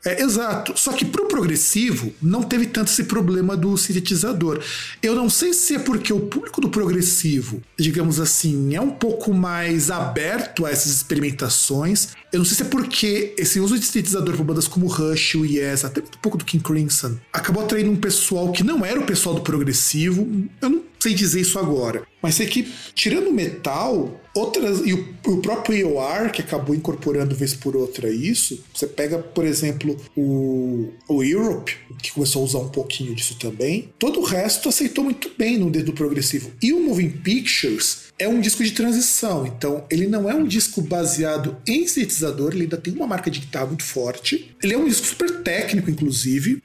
É, 0.04 0.22
exato. 0.22 0.72
Só 0.76 0.92
que 0.92 1.04
pro 1.04 1.26
progressivo 1.26 2.12
não 2.22 2.42
teve 2.42 2.66
tanto 2.66 2.90
esse 2.90 3.04
problema 3.04 3.56
do 3.56 3.76
sintetizador. 3.76 4.62
Eu 5.02 5.14
não 5.14 5.28
sei 5.28 5.52
se 5.52 5.74
é 5.74 5.78
porque 5.78 6.12
o 6.12 6.20
público 6.20 6.60
do 6.60 6.70
progressivo, 6.70 7.62
digamos 7.78 8.18
assim, 8.18 8.74
é 8.74 8.80
um 8.80 8.90
pouco 8.90 9.34
mais 9.34 9.90
aberto 9.90 10.64
a 10.64 10.70
essas 10.70 10.92
experimentações. 10.92 12.08
Eu 12.32 12.38
não 12.38 12.46
sei 12.46 12.56
se 12.56 12.62
é 12.62 12.66
porque 12.66 13.34
esse 13.36 13.60
uso 13.60 13.78
de 13.78 13.84
sintetizador 13.84 14.36
por 14.36 14.44
bandas 14.44 14.66
como 14.66 14.86
Rush, 14.86 15.34
o 15.34 15.44
Yes, 15.44 15.84
até 15.84 16.00
um 16.00 16.20
pouco 16.22 16.38
do 16.38 16.44
King 16.44 16.62
Crimson, 16.62 17.16
acabou 17.32 17.62
atraindo 17.62 17.90
um 17.90 17.96
pessoal 17.96 18.50
que 18.52 18.64
não 18.64 18.84
era 18.84 18.98
o 18.98 19.04
pessoal 19.04 19.34
do 19.34 19.42
progressivo. 19.42 20.26
Eu 20.62 20.70
não 20.70 20.82
sei 20.98 21.14
dizer 21.14 21.40
isso 21.40 21.58
agora. 21.58 22.02
Mas 22.22 22.34
sei 22.34 22.46
que, 22.46 22.70
tirando 22.94 23.28
o 23.28 23.32
metal, 23.32 24.19
outras. 24.40 24.80
E 24.84 24.92
o, 24.92 25.14
o 25.26 25.36
próprio 25.38 25.76
EOR, 25.76 26.30
que 26.30 26.40
acabou 26.40 26.74
incorporando 26.74 27.34
vez 27.34 27.54
por 27.54 27.76
outra 27.76 28.10
isso, 28.10 28.62
você 28.74 28.86
pega, 28.86 29.18
por 29.18 29.44
exemplo, 29.44 29.96
o, 30.16 30.90
o 31.08 31.22
Europe, 31.22 31.76
que 32.02 32.12
começou 32.12 32.42
a 32.42 32.44
usar 32.44 32.58
um 32.58 32.68
pouquinho 32.68 33.14
disso 33.14 33.36
também. 33.38 33.90
Todo 33.98 34.20
o 34.20 34.24
resto 34.24 34.68
aceitou 34.68 35.04
muito 35.04 35.30
bem 35.36 35.58
no 35.58 35.70
dedo 35.70 35.92
progressivo. 35.92 36.50
E 36.62 36.72
o 36.72 36.80
Moving 36.80 37.10
Pictures 37.10 38.10
é 38.18 38.28
um 38.28 38.40
disco 38.40 38.62
de 38.62 38.72
transição, 38.72 39.46
então 39.46 39.84
ele 39.90 40.06
não 40.06 40.28
é 40.28 40.34
um 40.34 40.46
disco 40.46 40.82
baseado 40.82 41.56
em 41.66 41.86
sintetizador, 41.86 42.52
ele 42.52 42.64
ainda 42.64 42.76
tem 42.76 42.92
uma 42.92 43.06
marca 43.06 43.30
de 43.30 43.40
guitarra 43.40 43.66
muito 43.66 43.82
forte. 43.82 44.54
Ele 44.62 44.74
é 44.74 44.78
um 44.78 44.86
disco 44.86 45.06
super 45.06 45.42
técnico, 45.42 45.90
inclusive. 45.90 46.62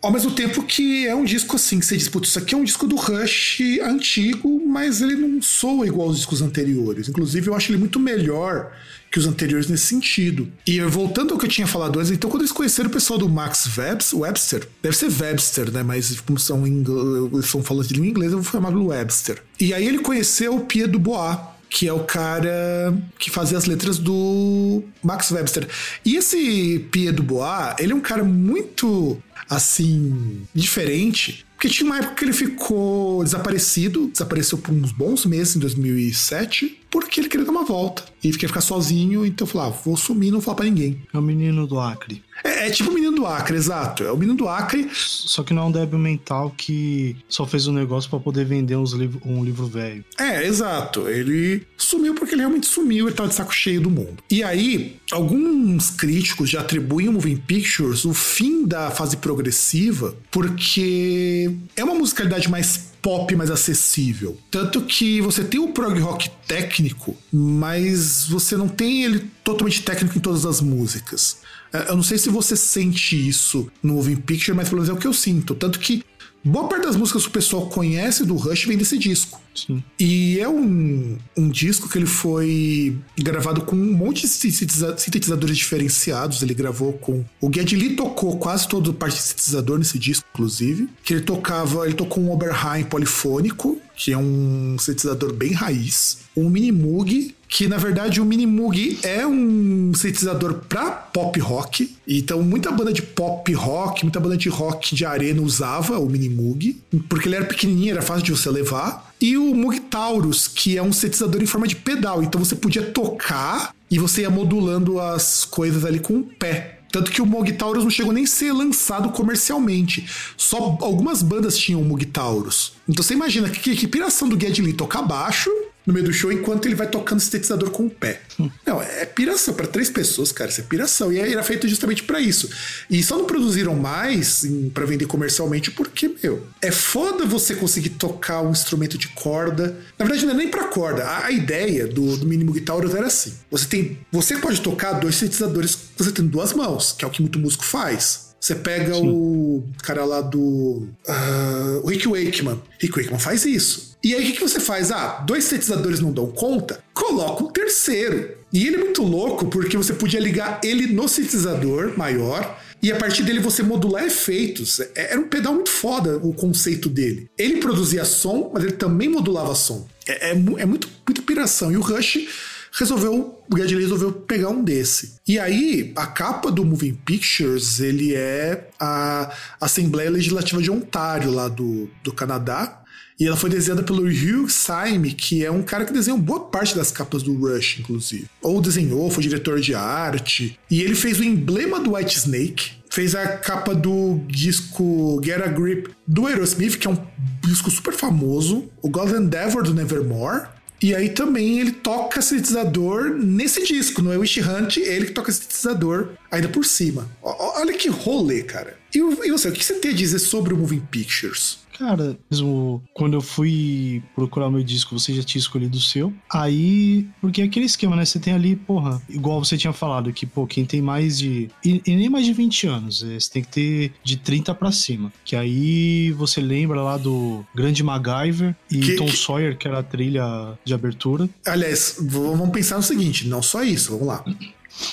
Ao 0.00 0.12
mesmo 0.12 0.30
tempo 0.30 0.62
que 0.62 1.06
é 1.06 1.14
um 1.14 1.24
disco 1.24 1.56
assim, 1.56 1.80
que 1.80 1.86
você 1.86 1.96
diz, 1.96 2.08
putz, 2.08 2.28
isso 2.28 2.38
aqui 2.38 2.54
é 2.54 2.58
um 2.58 2.62
disco 2.62 2.86
do 2.86 2.94
Rush 2.94 3.60
antigo, 3.82 4.62
mas 4.64 5.02
ele 5.02 5.16
não 5.16 5.42
soa 5.42 5.86
igual 5.86 6.08
aos 6.08 6.18
discos 6.18 6.40
anteriores. 6.40 7.08
Inclusive, 7.08 7.48
eu 7.48 7.54
acho 7.54 7.72
ele 7.72 7.78
muito 7.78 7.98
melhor 7.98 8.72
que 9.10 9.18
os 9.18 9.26
anteriores 9.26 9.68
nesse 9.68 9.86
sentido. 9.86 10.46
E 10.66 10.80
voltando 10.82 11.32
ao 11.32 11.38
que 11.38 11.46
eu 11.46 11.50
tinha 11.50 11.66
falado 11.66 11.98
antes, 11.98 12.12
então 12.12 12.30
quando 12.30 12.42
eles 12.42 12.52
conheceram 12.52 12.88
o 12.88 12.92
pessoal 12.92 13.18
do 13.18 13.28
Max 13.28 13.68
Webster, 14.14 14.68
deve 14.82 14.96
ser 14.96 15.10
Webster, 15.20 15.72
né? 15.72 15.82
Mas 15.82 16.20
como 16.20 16.38
são, 16.38 16.64
eles 16.66 17.46
são 17.46 17.62
falando 17.62 17.86
de 17.86 17.94
língua 17.94 18.08
inglesa, 18.08 18.34
eu 18.34 18.42
vou 18.42 18.52
chamar 18.52 18.68
Webster. 18.76 19.42
E 19.58 19.74
aí 19.74 19.86
ele 19.86 19.98
conheceu 19.98 20.54
o 20.54 20.60
Pierre 20.60 20.92
Dubois, 20.92 21.38
que 21.70 21.86
é 21.86 21.92
o 21.92 22.00
cara 22.00 22.96
que 23.18 23.30
fazia 23.30 23.58
as 23.58 23.66
letras 23.66 23.98
do 23.98 24.82
Max 25.02 25.30
Webster. 25.30 25.68
E 26.04 26.16
esse 26.16 26.86
Pierre 26.90 27.12
Dubois, 27.12 27.74
ele 27.78 27.92
é 27.92 27.96
um 27.96 28.00
cara 28.00 28.24
muito 28.24 29.22
assim, 29.48 30.42
diferente. 30.54 31.46
Porque 31.54 31.68
tinha 31.68 31.90
uma 31.90 31.98
época 31.98 32.14
que 32.14 32.24
ele 32.24 32.32
ficou 32.32 33.24
desaparecido, 33.24 34.08
desapareceu 34.08 34.58
por 34.58 34.72
uns 34.72 34.92
bons 34.92 35.26
meses 35.26 35.56
em 35.56 35.58
2007, 35.58 36.78
porque 36.90 37.20
ele 37.20 37.28
queria 37.28 37.44
dar 37.44 37.52
uma 37.52 37.64
volta. 37.64 38.04
E 38.22 38.30
queria 38.30 38.48
ficar 38.48 38.60
sozinho, 38.60 39.24
então 39.24 39.46
eu 39.46 39.50
falava, 39.50 39.74
ah, 39.74 39.82
vou 39.84 39.96
sumir 39.96 40.32
não 40.32 40.40
falar 40.40 40.56
pra 40.56 40.64
ninguém. 40.64 41.02
É 41.12 41.18
o 41.18 41.22
menino 41.22 41.66
do 41.66 41.78
Acre. 41.78 42.22
É, 42.44 42.66
é, 42.66 42.70
tipo 42.70 42.90
o 42.90 42.94
menino 42.94 43.16
do 43.16 43.26
Acre, 43.26 43.56
exato. 43.56 44.04
É 44.04 44.12
o 44.12 44.16
menino 44.16 44.36
do 44.36 44.48
Acre. 44.48 44.88
Só 44.92 45.42
que 45.42 45.52
não 45.52 45.64
é 45.64 45.66
um 45.66 45.72
débil 45.72 45.98
mental 45.98 46.52
que 46.56 47.16
só 47.28 47.46
fez 47.46 47.66
um 47.66 47.72
negócio 47.72 48.08
para 48.08 48.18
poder 48.18 48.44
vender 48.44 48.76
uns 48.76 48.92
livro, 48.92 49.20
um 49.24 49.44
livro 49.44 49.66
velho. 49.66 50.04
É, 50.18 50.46
exato. 50.46 51.08
Ele 51.08 51.66
sumiu 51.76 52.14
porque 52.14 52.34
ele 52.34 52.42
realmente 52.42 52.66
sumiu, 52.66 53.06
ele 53.06 53.16
tava 53.16 53.28
de 53.28 53.34
saco 53.34 53.54
cheio 53.54 53.80
do 53.80 53.90
mundo. 53.90 54.22
E 54.30 54.42
aí, 54.42 54.96
alguns 55.10 55.90
críticos 55.90 56.50
já 56.50 56.60
atribuem 56.60 57.08
o 57.08 57.12
Moving 57.12 57.36
Pictures 57.36 58.04
o 58.04 58.14
fim 58.14 58.64
da 58.64 58.90
fase 58.90 59.16
progressiva 59.16 60.16
porque 60.30 61.50
é 61.76 61.84
uma 61.84 61.94
musicalidade 61.94 62.48
mais 62.48 62.87
pop 63.02 63.34
mais 63.36 63.50
acessível. 63.50 64.36
Tanto 64.50 64.82
que 64.82 65.20
você 65.20 65.44
tem 65.44 65.60
o 65.60 65.68
prog 65.68 65.98
rock 66.00 66.30
técnico, 66.46 67.16
mas 67.32 68.26
você 68.26 68.56
não 68.56 68.68
tem 68.68 69.04
ele 69.04 69.30
totalmente 69.42 69.82
técnico 69.82 70.18
em 70.18 70.20
todas 70.20 70.44
as 70.44 70.60
músicas. 70.60 71.38
É, 71.72 71.90
eu 71.90 71.96
não 71.96 72.02
sei 72.02 72.18
se 72.18 72.28
você 72.28 72.56
sente 72.56 73.28
isso 73.28 73.70
no 73.82 73.94
Moving 73.94 74.16
Picture, 74.16 74.56
mas 74.56 74.68
pelo 74.68 74.80
menos 74.80 74.94
é 74.94 74.98
o 74.98 75.00
que 75.00 75.06
eu 75.06 75.12
sinto. 75.12 75.54
Tanto 75.54 75.78
que 75.78 76.02
boa 76.44 76.68
parte 76.68 76.86
das 76.86 76.96
músicas 76.96 77.22
que 77.22 77.28
o 77.28 77.32
pessoal 77.32 77.66
conhece 77.68 78.24
do 78.24 78.34
Rush 78.34 78.64
vem 78.64 78.76
desse 78.76 78.98
disco. 78.98 79.40
Sim. 79.54 79.82
E 79.98 80.38
é 80.38 80.48
um, 80.48 81.18
um 81.36 81.48
disco 81.48 81.88
que 81.88 81.98
ele 81.98 82.06
foi 82.06 82.96
gravado 83.18 83.62
com 83.62 83.74
um 83.74 83.92
monte 83.92 84.22
de 84.22 84.28
sintetizadores 84.28 85.56
diferenciados. 85.56 86.42
Ele 86.42 86.54
gravou 86.54 86.92
com. 86.92 87.24
O 87.40 87.50
Geddy 87.52 87.76
Lee 87.76 87.96
tocou 87.96 88.38
quase 88.38 88.68
todo 88.68 88.88
o 88.88 88.94
parte 88.94 89.16
de 89.16 89.22
sintetizador 89.22 89.78
nesse 89.78 89.98
disco, 89.98 90.24
inclusive. 90.32 90.88
Que 91.02 91.14
ele 91.14 91.22
tocava. 91.22 91.86
Ele 91.86 91.94
tocou 91.94 92.22
um 92.22 92.30
Oberheim 92.30 92.84
polifônico, 92.84 93.80
que 93.96 94.12
é 94.12 94.18
um 94.18 94.76
sintetizador 94.78 95.32
bem 95.32 95.52
raiz. 95.52 96.18
Um 96.36 96.48
Mini 96.48 96.70
Moog, 96.70 97.34
que 97.48 97.66
na 97.66 97.78
verdade 97.78 98.20
o 98.20 98.24
Minimoog 98.24 98.98
é 99.02 99.26
um 99.26 99.92
sintetizador 99.94 100.60
para 100.68 100.90
pop 100.90 101.40
rock. 101.40 101.96
Então 102.06 102.42
muita 102.42 102.70
banda 102.70 102.92
de 102.92 103.02
pop 103.02 103.50
rock, 103.54 104.04
muita 104.04 104.20
banda 104.20 104.36
de 104.36 104.48
rock 104.48 104.94
de 104.94 105.06
arena 105.06 105.40
usava 105.40 105.98
o 105.98 106.08
Minimoog, 106.08 106.76
porque 107.08 107.28
ele 107.28 107.36
era 107.36 107.46
pequenininho, 107.46 107.92
era 107.92 108.02
fácil 108.02 108.24
de 108.24 108.32
você 108.32 108.50
levar. 108.50 109.08
E 109.20 109.36
o 109.36 109.52
Moog 109.54 109.80
Taurus, 109.80 110.46
que 110.46 110.76
é 110.76 110.82
um 110.82 110.92
sintetizador 110.92 111.42
em 111.42 111.46
forma 111.46 111.66
de 111.66 111.74
pedal, 111.74 112.22
então 112.22 112.44
você 112.44 112.54
podia 112.54 112.82
tocar 112.82 113.74
e 113.90 113.98
você 113.98 114.20
ia 114.20 114.30
modulando 114.30 115.00
as 115.00 115.44
coisas 115.44 115.84
ali 115.84 115.98
com 115.98 116.18
o 116.18 116.22
pé. 116.22 116.78
Tanto 116.90 117.10
que 117.10 117.20
o 117.20 117.26
Moog 117.26 117.50
Taurus 117.52 117.84
não 117.84 117.90
chegou 117.90 118.12
nem 118.12 118.24
a 118.24 118.26
ser 118.26 118.52
lançado 118.52 119.10
comercialmente. 119.10 120.06
Só 120.36 120.78
algumas 120.80 121.22
bandas 121.22 121.58
tinham 121.58 121.82
o 121.82 121.84
Moog 121.84 122.04
Taurus. 122.06 122.72
Então 122.88 123.02
você 123.02 123.14
imagina 123.14 123.48
que, 123.48 123.60
que, 123.60 123.76
que 123.76 123.88
piração 123.88 124.28
do 124.28 124.40
Geddy 124.40 124.62
Lee 124.62 124.72
tocar 124.72 125.02
baixo 125.02 125.50
no 125.88 125.94
meio 125.94 126.04
do 126.04 126.12
show 126.12 126.30
enquanto 126.30 126.66
ele 126.66 126.74
vai 126.74 126.86
tocando 126.86 127.18
sintetizador 127.18 127.70
com 127.70 127.86
o 127.86 127.90
pé. 127.90 128.20
Não, 128.66 128.82
é 128.82 129.06
piração 129.06 129.54
para 129.54 129.66
três 129.66 129.88
pessoas, 129.88 130.30
cara, 130.30 130.50
isso 130.50 130.60
é 130.60 130.64
piração. 130.64 131.10
E 131.10 131.18
era 131.18 131.42
feito 131.42 131.66
justamente 131.66 132.02
para 132.02 132.20
isso. 132.20 132.50
E 132.90 133.02
só 133.02 133.16
não 133.16 133.24
produziram 133.24 133.74
mais 133.74 134.44
para 134.74 134.84
vender 134.84 135.06
comercialmente 135.06 135.70
porque, 135.70 136.14
meu, 136.22 136.46
é 136.60 136.70
foda 136.70 137.24
você 137.24 137.54
conseguir 137.54 137.88
tocar 137.90 138.42
um 138.42 138.50
instrumento 138.50 138.98
de 138.98 139.08
corda. 139.08 139.78
Na 139.98 140.04
verdade, 140.04 140.26
não 140.26 140.34
é 140.34 140.36
nem 140.36 140.48
para 140.48 140.64
corda. 140.64 141.04
A, 141.04 141.24
a, 141.24 141.32
ideia 141.32 141.86
do, 141.86 142.18
do 142.18 142.26
mínimo 142.26 142.52
guitarra 142.52 142.84
era 142.94 143.06
assim: 143.06 143.32
você 143.50 143.66
tem, 143.66 143.98
você 144.12 144.36
pode 144.36 144.60
tocar 144.60 144.92
dois 144.92 145.14
sintetizadores, 145.14 145.78
você 145.96 146.12
tem 146.12 146.26
duas 146.26 146.52
mãos, 146.52 146.92
que 146.92 147.02
é 147.02 147.08
o 147.08 147.10
que 147.10 147.22
muito 147.22 147.38
músico 147.38 147.64
faz. 147.64 148.28
Você 148.38 148.54
pega 148.54 148.94
Sim. 148.94 149.08
o 149.08 149.64
cara 149.82 150.04
lá 150.04 150.20
do. 150.20 150.86
Uh, 151.08 151.86
Rick 151.88 152.06
Wakeman. 152.06 152.60
Rick 152.78 152.94
Wakeman 152.94 153.18
faz 153.18 153.46
isso. 153.46 153.87
E 154.02 154.14
aí 154.14 154.30
o 154.30 154.32
que, 154.32 154.40
você 154.40 154.60
faz? 154.60 154.90
Ah, 154.92 155.24
dois 155.26 155.44
sintetizadores 155.44 156.00
não 156.00 156.12
dão 156.12 156.28
conta? 156.28 156.82
Coloca 156.94 157.42
um 157.42 157.48
terceiro. 157.48 158.36
E 158.52 158.66
ele 158.66 158.76
é 158.76 158.80
muito 158.80 159.02
louco 159.02 159.46
porque 159.46 159.76
você 159.76 159.92
podia 159.92 160.20
ligar 160.20 160.60
ele 160.62 160.86
no 160.86 161.08
sintetizador 161.08 161.98
maior 161.98 162.58
e 162.80 162.92
a 162.92 162.96
partir 162.96 163.24
dele 163.24 163.40
você 163.40 163.62
modular 163.62 164.04
efeitos. 164.04 164.80
É, 164.80 165.12
era 165.12 165.20
um 165.20 165.28
pedal 165.28 165.52
muito 165.54 165.70
foda 165.70 166.16
o 166.18 166.32
conceito 166.32 166.88
dele. 166.88 167.28
Ele 167.36 167.56
produzia 167.58 168.04
som, 168.04 168.50
mas 168.54 168.62
ele 168.62 168.72
também 168.72 169.08
modulava 169.08 169.54
som. 169.54 169.86
É, 170.06 170.28
é, 170.28 170.30
é 170.30 170.34
muito, 170.34 170.88
muito 171.06 171.22
piração. 171.22 171.72
E 171.72 171.76
o 171.76 171.80
Rush 171.80 172.28
resolveu, 172.72 173.42
o 173.50 173.56
Geddy 173.56 173.74
resolveu 173.76 174.12
pegar 174.12 174.50
um 174.50 174.62
desse. 174.62 175.16
E 175.26 175.38
aí, 175.38 175.92
a 175.96 176.06
capa 176.06 176.50
do 176.50 176.64
Moving 176.64 176.94
Pictures, 176.94 177.80
ele 177.80 178.14
é 178.14 178.68
a 178.78 179.34
Assembleia 179.60 180.10
Legislativa 180.10 180.62
de 180.62 180.70
Ontário, 180.70 181.30
lá 181.30 181.48
do, 181.48 181.90
do 182.04 182.12
Canadá. 182.12 182.82
E 183.18 183.26
ela 183.26 183.36
foi 183.36 183.50
desenhada 183.50 183.82
pelo 183.82 184.04
Hugh 184.04 184.48
Syme, 184.48 185.12
que 185.12 185.44
é 185.44 185.50
um 185.50 185.62
cara 185.62 185.84
que 185.84 185.92
desenhou 185.92 186.18
boa 186.18 186.40
parte 186.40 186.76
das 186.76 186.92
capas 186.92 187.22
do 187.22 187.34
Rush, 187.34 187.80
inclusive. 187.80 188.26
Ou 188.40 188.60
desenhou, 188.60 189.10
foi 189.10 189.24
diretor 189.24 189.60
de 189.60 189.74
arte. 189.74 190.58
E 190.70 190.82
ele 190.82 190.94
fez 190.94 191.18
o 191.18 191.24
emblema 191.24 191.80
do 191.80 191.94
White 191.94 192.16
Snake, 192.16 192.70
fez 192.88 193.16
a 193.16 193.26
capa 193.38 193.74
do 193.74 194.20
disco 194.28 195.20
Get 195.24 195.42
a 195.42 195.48
Grip 195.48 195.90
do 196.06 196.26
Aerosmith, 196.26 196.78
que 196.78 196.86
é 196.86 196.90
um 196.90 196.98
disco 197.44 197.70
super 197.70 197.92
famoso, 197.92 198.70
o 198.80 198.88
God 198.88 199.10
Endeavor 199.10 199.64
do 199.64 199.74
Nevermore, 199.74 200.46
e 200.80 200.94
aí 200.94 201.08
também 201.08 201.58
ele 201.58 201.72
toca 201.72 202.22
sintetizador 202.22 203.10
nesse 203.10 203.64
disco, 203.66 204.00
no 204.00 204.10
Wish 204.10 204.40
Hunt, 204.40 204.76
ele 204.76 205.06
que 205.06 205.12
toca 205.12 205.32
sintetizador 205.32 206.10
ainda 206.30 206.48
por 206.48 206.64
cima. 206.64 207.08
olha 207.20 207.72
que 207.72 207.88
rolê, 207.88 208.44
cara. 208.44 208.76
E 208.94 209.00
você, 209.00 209.48
o 209.48 209.52
que 209.52 209.64
você 209.64 209.74
tem 209.74 209.90
a 209.90 209.94
dizer 209.94 210.20
sobre 210.20 210.54
o 210.54 210.56
Moving 210.56 210.86
Pictures? 210.88 211.58
Cara, 211.78 212.18
mesmo 212.28 212.82
quando 212.92 213.14
eu 213.14 213.20
fui 213.20 214.02
procurar 214.14 214.48
o 214.48 214.50
meu 214.50 214.64
disco, 214.64 214.98
você 214.98 215.14
já 215.14 215.22
tinha 215.22 215.38
escolhido 215.38 215.78
o 215.78 215.80
seu. 215.80 216.12
Aí, 216.28 217.06
porque 217.20 217.40
é 217.40 217.44
aquele 217.44 217.66
esquema, 217.66 217.94
né? 217.94 218.04
Você 218.04 218.18
tem 218.18 218.34
ali, 218.34 218.56
porra, 218.56 219.00
igual 219.08 219.42
você 219.44 219.56
tinha 219.56 219.72
falado, 219.72 220.12
que, 220.12 220.26
pô, 220.26 220.44
quem 220.44 220.64
tem 220.64 220.82
mais 220.82 221.18
de. 221.18 221.48
E, 221.64 221.80
e 221.86 221.96
nem 221.96 222.10
mais 222.10 222.26
de 222.26 222.32
20 222.32 222.66
anos, 222.66 223.04
é, 223.04 223.18
você 223.18 223.30
tem 223.30 223.42
que 223.42 223.48
ter 223.48 223.92
de 224.02 224.16
30 224.16 224.52
para 224.56 224.72
cima. 224.72 225.12
Que 225.24 225.36
aí 225.36 226.10
você 226.12 226.40
lembra 226.40 226.82
lá 226.82 226.96
do 226.96 227.46
Grande 227.54 227.84
MacGyver 227.84 228.56
e 228.68 228.80
que, 228.80 228.96
Tom 228.96 229.06
que... 229.06 229.16
Sawyer, 229.16 229.56
que 229.56 229.68
era 229.68 229.78
a 229.78 229.82
trilha 229.82 230.58
de 230.64 230.74
abertura. 230.74 231.28
Aliás, 231.46 231.96
vamos 232.00 232.50
pensar 232.50 232.76
no 232.76 232.82
seguinte: 232.82 233.28
não 233.28 233.40
só 233.40 233.62
isso, 233.62 233.92
vamos 233.92 234.08
lá. 234.08 234.24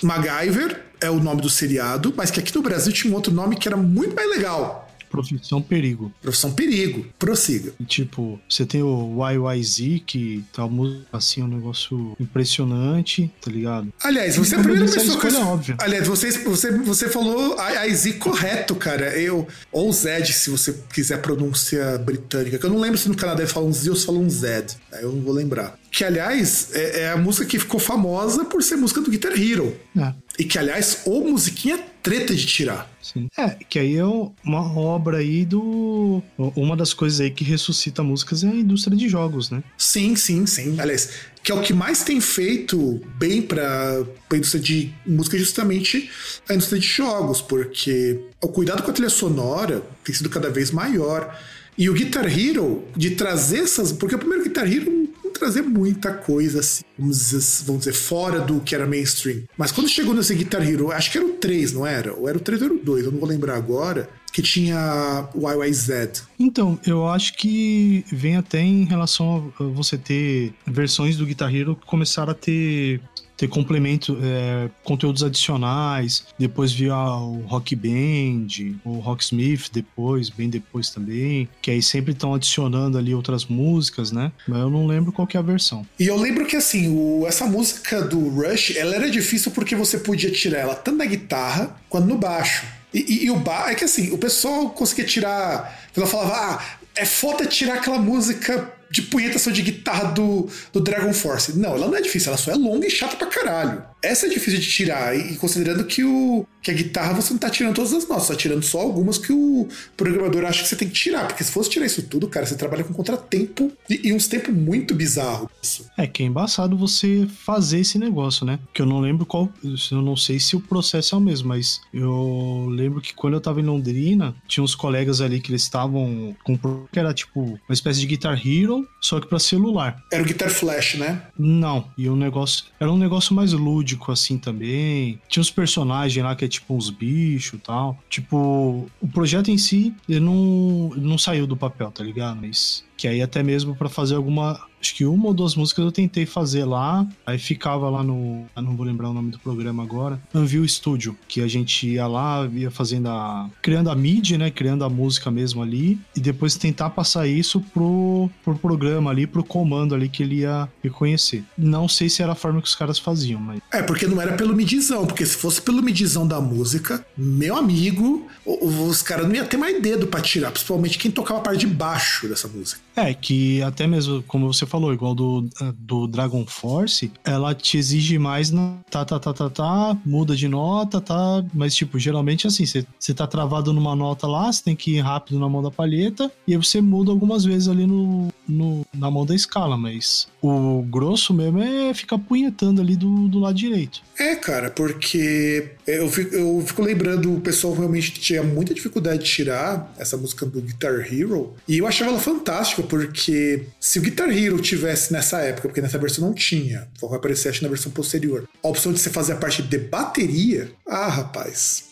MacGyver 0.04 0.86
é 1.02 1.10
o 1.10 1.20
nome 1.20 1.42
do 1.42 1.50
seriado, 1.50 2.14
mas 2.16 2.30
que 2.30 2.40
aqui 2.40 2.56
no 2.56 2.62
Brasil 2.62 2.94
tinha 2.94 3.12
um 3.12 3.16
outro 3.16 3.34
nome 3.34 3.56
que 3.56 3.68
era 3.68 3.78
muito 3.78 4.16
mais 4.16 4.30
legal 4.30 4.85
Profissão 5.16 5.62
Perigo. 5.62 6.12
Profissão 6.22 6.52
Perigo. 6.52 7.06
Prossiga. 7.18 7.74
E, 7.80 7.86
tipo, 7.86 8.40
você 8.50 8.66
tem 8.66 8.82
o 8.82 9.18
YYZ, 9.30 10.02
que 10.06 10.44
tá 10.54 10.64
assim, 11.12 11.44
um 11.44 11.48
negócio 11.48 12.16
impressionante, 12.20 13.32
tá 13.42 13.52
ligado? 13.52 13.92
Aliás, 14.04 14.36
você 14.36 14.56
é 14.56 14.60
a 14.60 14.62
primeira 14.62 14.92
pessoa 14.92 15.20
que. 15.20 15.36
Óbvia. 15.36 15.76
Aliás, 15.80 16.08
você, 16.08 16.32
você, 16.32 16.72
você 16.80 17.10
falou 17.10 17.56
YYZ 17.58 18.18
correto, 18.20 18.76
cara. 18.76 19.18
Eu, 19.18 19.48
ou 19.72 19.92
Zed, 19.92 20.34
se 20.34 20.50
você 20.50 20.74
quiser 20.94 21.16
a 21.16 21.20
pronúncia 21.20 21.98
britânica, 21.98 22.58
que 22.58 22.66
eu 22.66 22.70
não 22.70 22.80
lembro 22.80 22.98
se 22.98 23.10
no 23.10 23.16
Canadá 23.16 23.46
falam 23.48 23.72
Z 23.72 23.90
ou 23.90 23.96
se 23.96 24.06
falam 24.06 24.24
um 24.24 24.30
Zed. 24.30 24.76
Eu 25.02 25.12
não 25.12 25.22
vou 25.22 25.34
lembrar. 25.34 25.78
Que, 25.92 26.04
aliás, 26.04 26.70
é, 26.74 27.02
é, 27.02 27.12
a 27.12 27.18
música 27.18 27.46
que 27.46 27.60
ficou 27.60 27.80
famosa 27.80 28.46
por 28.46 28.62
ser 28.62 28.76
música 28.76 29.02
do 29.02 29.10
Guitar 29.10 29.32
Hero. 29.32 29.76
É. 29.98 30.14
E 30.40 30.44
que, 30.44 30.58
aliás, 30.58 31.02
ou 31.06 31.30
musiquinha 31.30 31.80
treta 32.06 32.36
de 32.36 32.46
tirar. 32.46 32.88
Sim. 33.02 33.28
É, 33.36 33.50
que 33.68 33.80
aí 33.80 33.98
é 33.98 34.06
uma 34.06 34.78
obra 34.80 35.18
aí 35.18 35.44
do. 35.44 36.22
Uma 36.38 36.78
das 36.78 36.94
coisas 36.94 37.20
aí 37.20 37.32
que 37.32 37.44
ressuscita 37.44 38.04
músicas 38.04 38.44
é 38.44 38.48
a 38.48 38.56
indústria 38.56 38.96
de 38.96 39.10
jogos, 39.10 39.50
né? 39.50 39.64
Sim, 39.76 40.16
sim, 40.16 40.46
sim. 40.46 40.80
Aliás, 40.80 41.10
que 41.44 41.52
é 41.52 41.56
o 41.56 41.62
que 41.64 41.74
mais 41.74 42.04
tem 42.04 42.22
feito 42.22 43.02
bem 43.18 43.42
para 43.42 44.06
a 44.30 44.36
indústria 44.36 44.62
de 44.62 44.94
música 45.06 45.36
justamente 45.36 46.08
a 46.48 46.54
indústria 46.54 46.80
de 46.80 46.88
jogos, 46.88 47.42
porque 47.42 48.20
o 48.40 48.50
cuidado 48.50 48.84
com 48.84 48.92
a 48.92 48.94
trilha 48.94 49.10
sonora 49.10 49.82
tem 50.04 50.14
sido 50.14 50.30
cada 50.30 50.52
vez 50.52 50.70
maior. 50.70 51.36
E 51.76 51.90
o 51.90 51.94
Guitar 51.94 52.26
Hero, 52.26 52.86
de 52.96 53.12
trazer 53.12 53.62
essas. 53.62 53.92
Porque 53.92 54.14
o 54.14 54.20
primeiro 54.20 54.44
Guitar 54.44 54.72
Hero 54.72 55.05
trazer 55.40 55.62
muita 55.62 56.14
coisa 56.14 56.60
assim, 56.60 56.84
vamos 56.98 57.18
dizer, 57.18 57.64
vamos 57.66 57.86
dizer, 57.86 57.94
fora 57.94 58.40
do 58.40 58.60
que 58.60 58.74
era 58.76 58.86
mainstream. 58.86 59.44
Mas 59.58 59.72
quando 59.72 59.90
chegou 59.90 60.14
nesse 60.14 60.34
Guitar 60.36 60.68
Hero, 60.68 60.92
acho 60.92 61.12
que 61.12 61.18
era 61.18 61.28
o 61.28 61.34
3, 61.34 61.74
não 61.74 61.86
era? 61.86 62.14
Ou 62.14 62.28
era 62.28 62.38
o 62.38 62.42
3 62.42 62.62
ou 62.62 62.68
era 62.68 62.76
o 62.76 62.80
2, 62.80 63.06
eu 63.06 63.12
não 63.12 63.20
vou 63.20 63.30
lembrar 63.30 63.56
agora 63.56 64.10
que 64.36 64.42
tinha 64.42 65.30
YYZ. 65.34 66.26
Então, 66.38 66.78
eu 66.86 67.08
acho 67.08 67.38
que 67.38 68.04
vem 68.12 68.36
até 68.36 68.60
em 68.60 68.84
relação 68.84 69.54
a 69.58 69.64
você 69.64 69.98
ter 69.98 70.54
versões 70.68 71.16
do 71.16 71.26
Guitar 71.26 71.56
Hero 71.56 71.76
que 71.78 71.86
começaram 71.86 72.32
a 72.32 72.36
ter 72.36 73.00
ter 73.38 73.48
complemento, 73.48 74.18
é, 74.22 74.70
conteúdos 74.84 75.24
adicionais. 75.24 76.26
Depois 76.38 76.72
via 76.72 76.96
o 76.96 77.44
Rock 77.46 77.76
Band, 77.76 78.48
o 78.84 79.00
Rocksmith 79.00 79.70
depois, 79.72 80.30
bem 80.30 80.50
depois 80.50 80.90
também. 80.90 81.48
Que 81.62 81.72
aí 81.72 81.82
sempre 81.82 82.14
estão 82.14 82.34
adicionando 82.34 82.98
ali 82.98 83.14
outras 83.14 83.46
músicas, 83.46 84.12
né? 84.12 84.32
Mas 84.48 84.60
eu 84.60 84.70
não 84.70 84.88
lembro 84.88 85.12
qual 85.12 85.28
que 85.28 85.38
é 85.38 85.40
a 85.40 85.44
versão. 85.44 85.86
E 86.00 86.08
eu 86.08 86.18
lembro 86.18 86.46
que 86.46 86.56
assim, 86.56 86.90
o, 86.90 87.26
essa 87.28 87.46
música 87.46 88.02
do 88.02 88.30
Rush, 88.30 88.76
ela 88.76 88.96
era 88.96 89.10
difícil 89.10 89.52
porque 89.52 89.76
você 89.76 89.98
podia 89.98 90.32
tirar 90.32 90.60
ela 90.60 90.76
tanto 90.76 90.98
na 90.98 91.06
guitarra 91.06 91.76
quanto 91.90 92.08
no 92.08 92.18
baixo. 92.18 92.66
E, 92.94 93.00
e, 93.00 93.26
e 93.26 93.32
o 93.32 93.36
baixo, 93.36 93.70
é 93.70 93.76
que 93.76 93.84
assim, 93.84 94.12
o 94.12 94.18
pessoal 94.18 94.70
conseguia 94.70 95.06
tirar. 95.06 95.88
Pessoal 95.94 96.08
falava, 96.10 96.36
ah, 96.36 96.66
é 96.96 97.06
foda 97.06 97.46
tirar 97.46 97.76
aquela 97.76 98.00
música 98.00 98.74
de 98.90 99.02
punhetação 99.04 99.52
de 99.52 99.62
guitarra 99.62 100.12
do, 100.12 100.50
do 100.72 100.80
Dragon 100.80 101.14
Force. 101.14 101.58
Não, 101.58 101.76
ela 101.76 101.88
não 101.88 101.96
é 101.96 102.02
difícil, 102.02 102.30
ela 102.30 102.38
só 102.38 102.52
é 102.52 102.56
longa 102.56 102.88
e 102.88 102.92
chata 102.92 103.16
pra 103.16 103.28
caralho. 103.28 103.84
Essa 104.06 104.28
é 104.28 104.30
difícil 104.30 104.60
de 104.60 104.70
tirar, 104.70 105.18
e 105.18 105.36
considerando 105.36 105.84
que, 105.84 106.04
o, 106.04 106.46
que 106.62 106.70
a 106.70 106.74
guitarra 106.76 107.14
você 107.14 107.34
não 107.34 107.40
tá 107.40 107.50
tirando 107.50 107.74
todas 107.74 107.92
as 107.92 108.08
notas, 108.08 108.28
tá 108.28 108.36
tirando 108.36 108.62
só 108.62 108.80
algumas 108.80 109.18
que 109.18 109.34
o 109.34 109.68
programador 109.98 110.46
acha 110.46 110.62
que 110.62 110.70
você 110.70 110.76
tem 110.76 110.88
que 110.88 110.94
tirar. 110.94 111.28
Porque 111.28 111.44
se 111.44 111.52
fosse 111.52 111.72
tirar 111.72 111.88
isso 111.88 112.04
tudo, 112.04 112.28
cara, 112.28 112.46
você 112.46 112.56
trabalha 112.56 112.84
com 112.84 112.94
contratempo 112.94 113.72
e, 113.90 114.10
e 114.10 114.14
uns 114.14 114.28
tempos 114.28 114.54
muito 114.54 114.94
bizarro. 114.94 115.50
É 115.98 116.06
que 116.06 116.22
é 116.22 116.26
embaçado 116.28 116.78
você 116.78 117.28
fazer 117.46 117.80
esse 117.80 117.98
negócio, 117.98 118.46
né? 118.46 118.60
Que 118.76 118.84
eu 118.84 118.86
não 118.86 119.00
lembro 119.00 119.26
qual. 119.26 119.52
Eu 119.92 120.04
não 120.04 120.16
sei 120.16 120.40
se 120.40 120.56
o 120.56 120.60
processo 120.60 121.16
é 121.16 121.18
o 121.18 121.22
mesmo, 121.22 121.50
mas 121.50 121.82
eu 121.92 122.68
lembro 122.70 123.02
que 123.02 123.16
quando 123.16 123.34
eu 123.34 123.42
tava 123.42 123.60
em 123.60 123.66
Londrina, 123.66 124.36
tinha 124.48 124.64
uns 124.64 124.76
colegas 124.76 125.20
ali 125.20 125.42
que 125.42 125.50
eles 125.50 125.64
estavam 125.64 126.36
com 126.44 126.56
que 126.92 127.00
era 127.00 127.12
tipo 127.12 127.42
uma 127.42 127.74
espécie 127.74 128.02
de 128.02 128.06
Guitar 128.06 128.40
Hero, 128.46 128.88
só 129.02 129.20
que 129.20 129.28
para 129.28 129.40
celular. 129.40 130.04
Era 130.14 130.22
o 130.22 130.26
Guitar 130.26 130.52
Flash, 130.52 130.96
né? 130.96 131.24
Não, 131.36 131.90
e 131.98 132.08
o 132.08 132.16
negócio. 132.16 132.66
Era 132.80 132.92
um 132.92 132.98
negócio 132.98 133.34
mais 133.34 133.52
lúdico 133.52 133.95
assim 134.12 134.38
também. 134.38 135.20
Tinha 135.28 135.42
uns 135.42 135.52
personagens 135.52 136.24
lá 136.24 136.36
que 136.36 136.46
é 136.46 136.48
tipo 136.48 136.76
uns 136.76 136.90
bichos 136.90 137.60
e 137.60 137.62
tal. 137.62 137.98
Tipo, 138.10 138.88
o 139.02 139.08
projeto 139.08 139.50
em 139.50 139.58
si, 139.58 139.94
ele 140.08 140.20
não, 140.20 140.92
não 140.96 141.18
saiu 141.18 141.48
do 141.48 141.58
papel, 141.58 141.92
tá 141.92 142.04
ligado? 142.04 142.40
Mas 142.42 142.84
que 142.98 143.08
aí 143.08 143.22
até 143.22 143.44
mesmo 143.44 143.76
para 143.76 143.90
fazer 143.90 144.16
alguma 144.16 144.60
acho 144.86 144.96
que 144.96 145.06
uma 145.06 145.28
ou 145.28 145.34
duas 145.34 145.56
músicas 145.56 145.84
eu 145.84 145.92
tentei 145.92 146.26
fazer 146.26 146.64
lá, 146.64 147.06
aí 147.26 147.40
ficava 147.40 147.90
lá 147.90 148.04
no, 148.04 148.46
eu 148.56 148.62
não 148.62 148.76
vou 148.76 148.86
lembrar 148.86 149.10
o 149.10 149.14
nome 149.14 149.32
do 149.32 149.40
programa 149.40 149.82
agora, 149.82 150.22
Anvil 150.34 150.68
Studio, 150.68 151.18
que 151.28 151.42
a 151.42 151.48
gente 151.48 151.88
ia 151.88 152.06
lá, 152.06 152.48
ia 152.54 152.70
fazendo 152.70 153.10
a, 153.10 153.50
criando 153.62 153.90
a 153.90 153.96
MIDI, 153.96 154.38
né, 154.38 154.52
criando 154.52 154.84
a 154.84 154.90
música 154.90 155.32
mesmo 155.32 155.64
ali, 155.64 156.00
e 156.16 156.20
depois 156.20 156.56
tentar 156.56 156.92
passar 156.92 157.28
isso 157.28 157.60
pro, 157.60 158.30
pro 158.44 158.56
programa 158.56 159.10
ali, 159.10 159.26
pro 159.26 159.44
comando 159.44 159.96
ali 159.96 160.08
que 160.08 160.22
ele 160.22 160.42
ia 160.42 160.70
reconhecer. 160.84 161.44
Não 161.58 161.88
sei 161.88 162.08
se 162.08 162.22
era 162.22 162.34
a 162.34 162.36
forma 162.36 162.62
que 162.62 162.68
os 162.68 162.76
caras 162.76 163.00
faziam, 163.00 163.40
mas... 163.40 163.60
É, 163.74 163.82
porque 163.82 164.06
não 164.06 164.22
era 164.22 164.34
pelo 164.34 164.56
midizão, 164.56 165.08
porque 165.08 165.26
se 165.26 165.36
fosse 165.36 165.62
pelo 165.62 165.82
midizão 165.82 166.28
da 166.28 166.40
música, 166.40 167.04
meu 167.18 167.56
amigo, 167.56 168.28
os 168.46 169.02
caras 169.02 169.28
não 169.28 169.34
iam 169.34 169.46
ter 169.48 169.58
mais 169.58 169.82
dedo 169.82 170.06
para 170.06 170.22
tirar, 170.22 170.52
principalmente 170.52 171.00
quem 171.00 171.10
tocava 171.10 171.40
a 171.40 171.44
parte 171.44 171.62
de 171.62 171.68
baixo 171.68 172.28
dessa 172.28 172.48
música. 172.48 172.80
É, 172.96 173.14
que 173.14 173.62
até 173.64 173.88
mesmo, 173.88 174.24
como 174.24 174.52
você 174.52 174.66
falou, 174.66 174.75
igual 174.94 175.16
do, 175.16 175.48
do 175.78 176.08
Dragon 176.08 176.46
Force, 176.46 177.12
ela 177.24 177.54
te 177.54 177.78
exige 177.78 178.18
mais 178.18 178.52
na 178.52 178.78
tá, 178.90 179.04
tá, 179.04 179.20
tá, 179.20 179.34
tá, 179.34 179.50
tá, 179.50 179.98
muda 180.06 180.36
de 180.36 180.48
nota, 180.48 181.02
tá, 181.02 181.44
mas 181.54 181.76
tipo, 181.76 182.00
geralmente 182.00 182.48
assim, 182.48 182.66
você 182.66 183.14
tá 183.14 183.28
travado 183.28 183.74
numa 183.74 183.96
nota 183.96 184.28
lá, 184.28 184.52
você 184.52 184.64
tem 184.64 184.76
que 184.76 184.96
ir 184.96 185.02
rápido 185.02 185.40
na 185.40 185.50
mão 185.50 185.62
da 185.62 185.72
palheta, 185.72 186.32
e 186.48 186.54
aí 186.54 186.58
você 186.58 186.82
muda 186.82 187.12
algumas 187.12 187.44
vezes 187.44 187.68
ali 187.68 187.86
no, 187.86 188.30
no 188.48 188.86
na 188.94 189.12
mão 189.12 189.26
da 189.26 189.36
escala, 189.36 189.78
mas 189.78 190.28
o 190.42 190.82
grosso 190.84 191.34
mesmo 191.34 191.62
é 191.62 191.94
ficar 191.94 192.18
punhetando 192.18 192.82
ali 192.82 192.96
do, 192.96 193.28
do 193.28 193.40
lado 193.40 193.56
direito. 193.56 194.02
É, 194.18 194.36
cara, 194.36 194.70
porque 194.70 195.72
eu 195.86 196.10
fico, 196.10 196.36
eu 196.36 196.64
fico 196.66 196.82
lembrando, 196.82 197.34
o 197.34 197.42
pessoal 197.42 197.74
realmente 197.74 198.12
tinha 198.12 198.42
muita 198.44 198.74
dificuldade 198.74 199.24
de 199.24 199.30
tirar 199.30 199.94
essa 199.98 200.16
música 200.18 200.46
do 200.46 200.62
Guitar 200.62 200.94
Hero, 201.12 201.54
e 201.68 201.78
eu 201.78 201.88
achava 201.88 202.12
ela 202.12 202.20
fantástica, 202.20 202.84
porque 202.84 203.66
se 203.80 204.00
o 204.00 204.02
Guitar 204.02 204.30
Hero 204.30 204.60
tivesse 204.60 205.12
nessa 205.12 205.40
época, 205.40 205.68
porque 205.68 205.82
nessa 205.82 205.98
versão 205.98 206.26
não 206.26 206.34
tinha, 206.34 206.88
vai 207.02 207.18
aparecer 207.18 207.50
acho 207.50 207.64
na 207.64 207.70
versão 207.70 207.92
posterior, 207.92 208.48
a 208.64 208.68
opção 208.68 208.94
de 208.94 209.00
você 209.00 209.10
fazer 209.10 209.34
a 209.34 209.38
parte 209.38 209.62
de 209.62 209.78
bateria, 209.78 210.72
ah, 210.88 211.08
rapaz, 211.08 211.86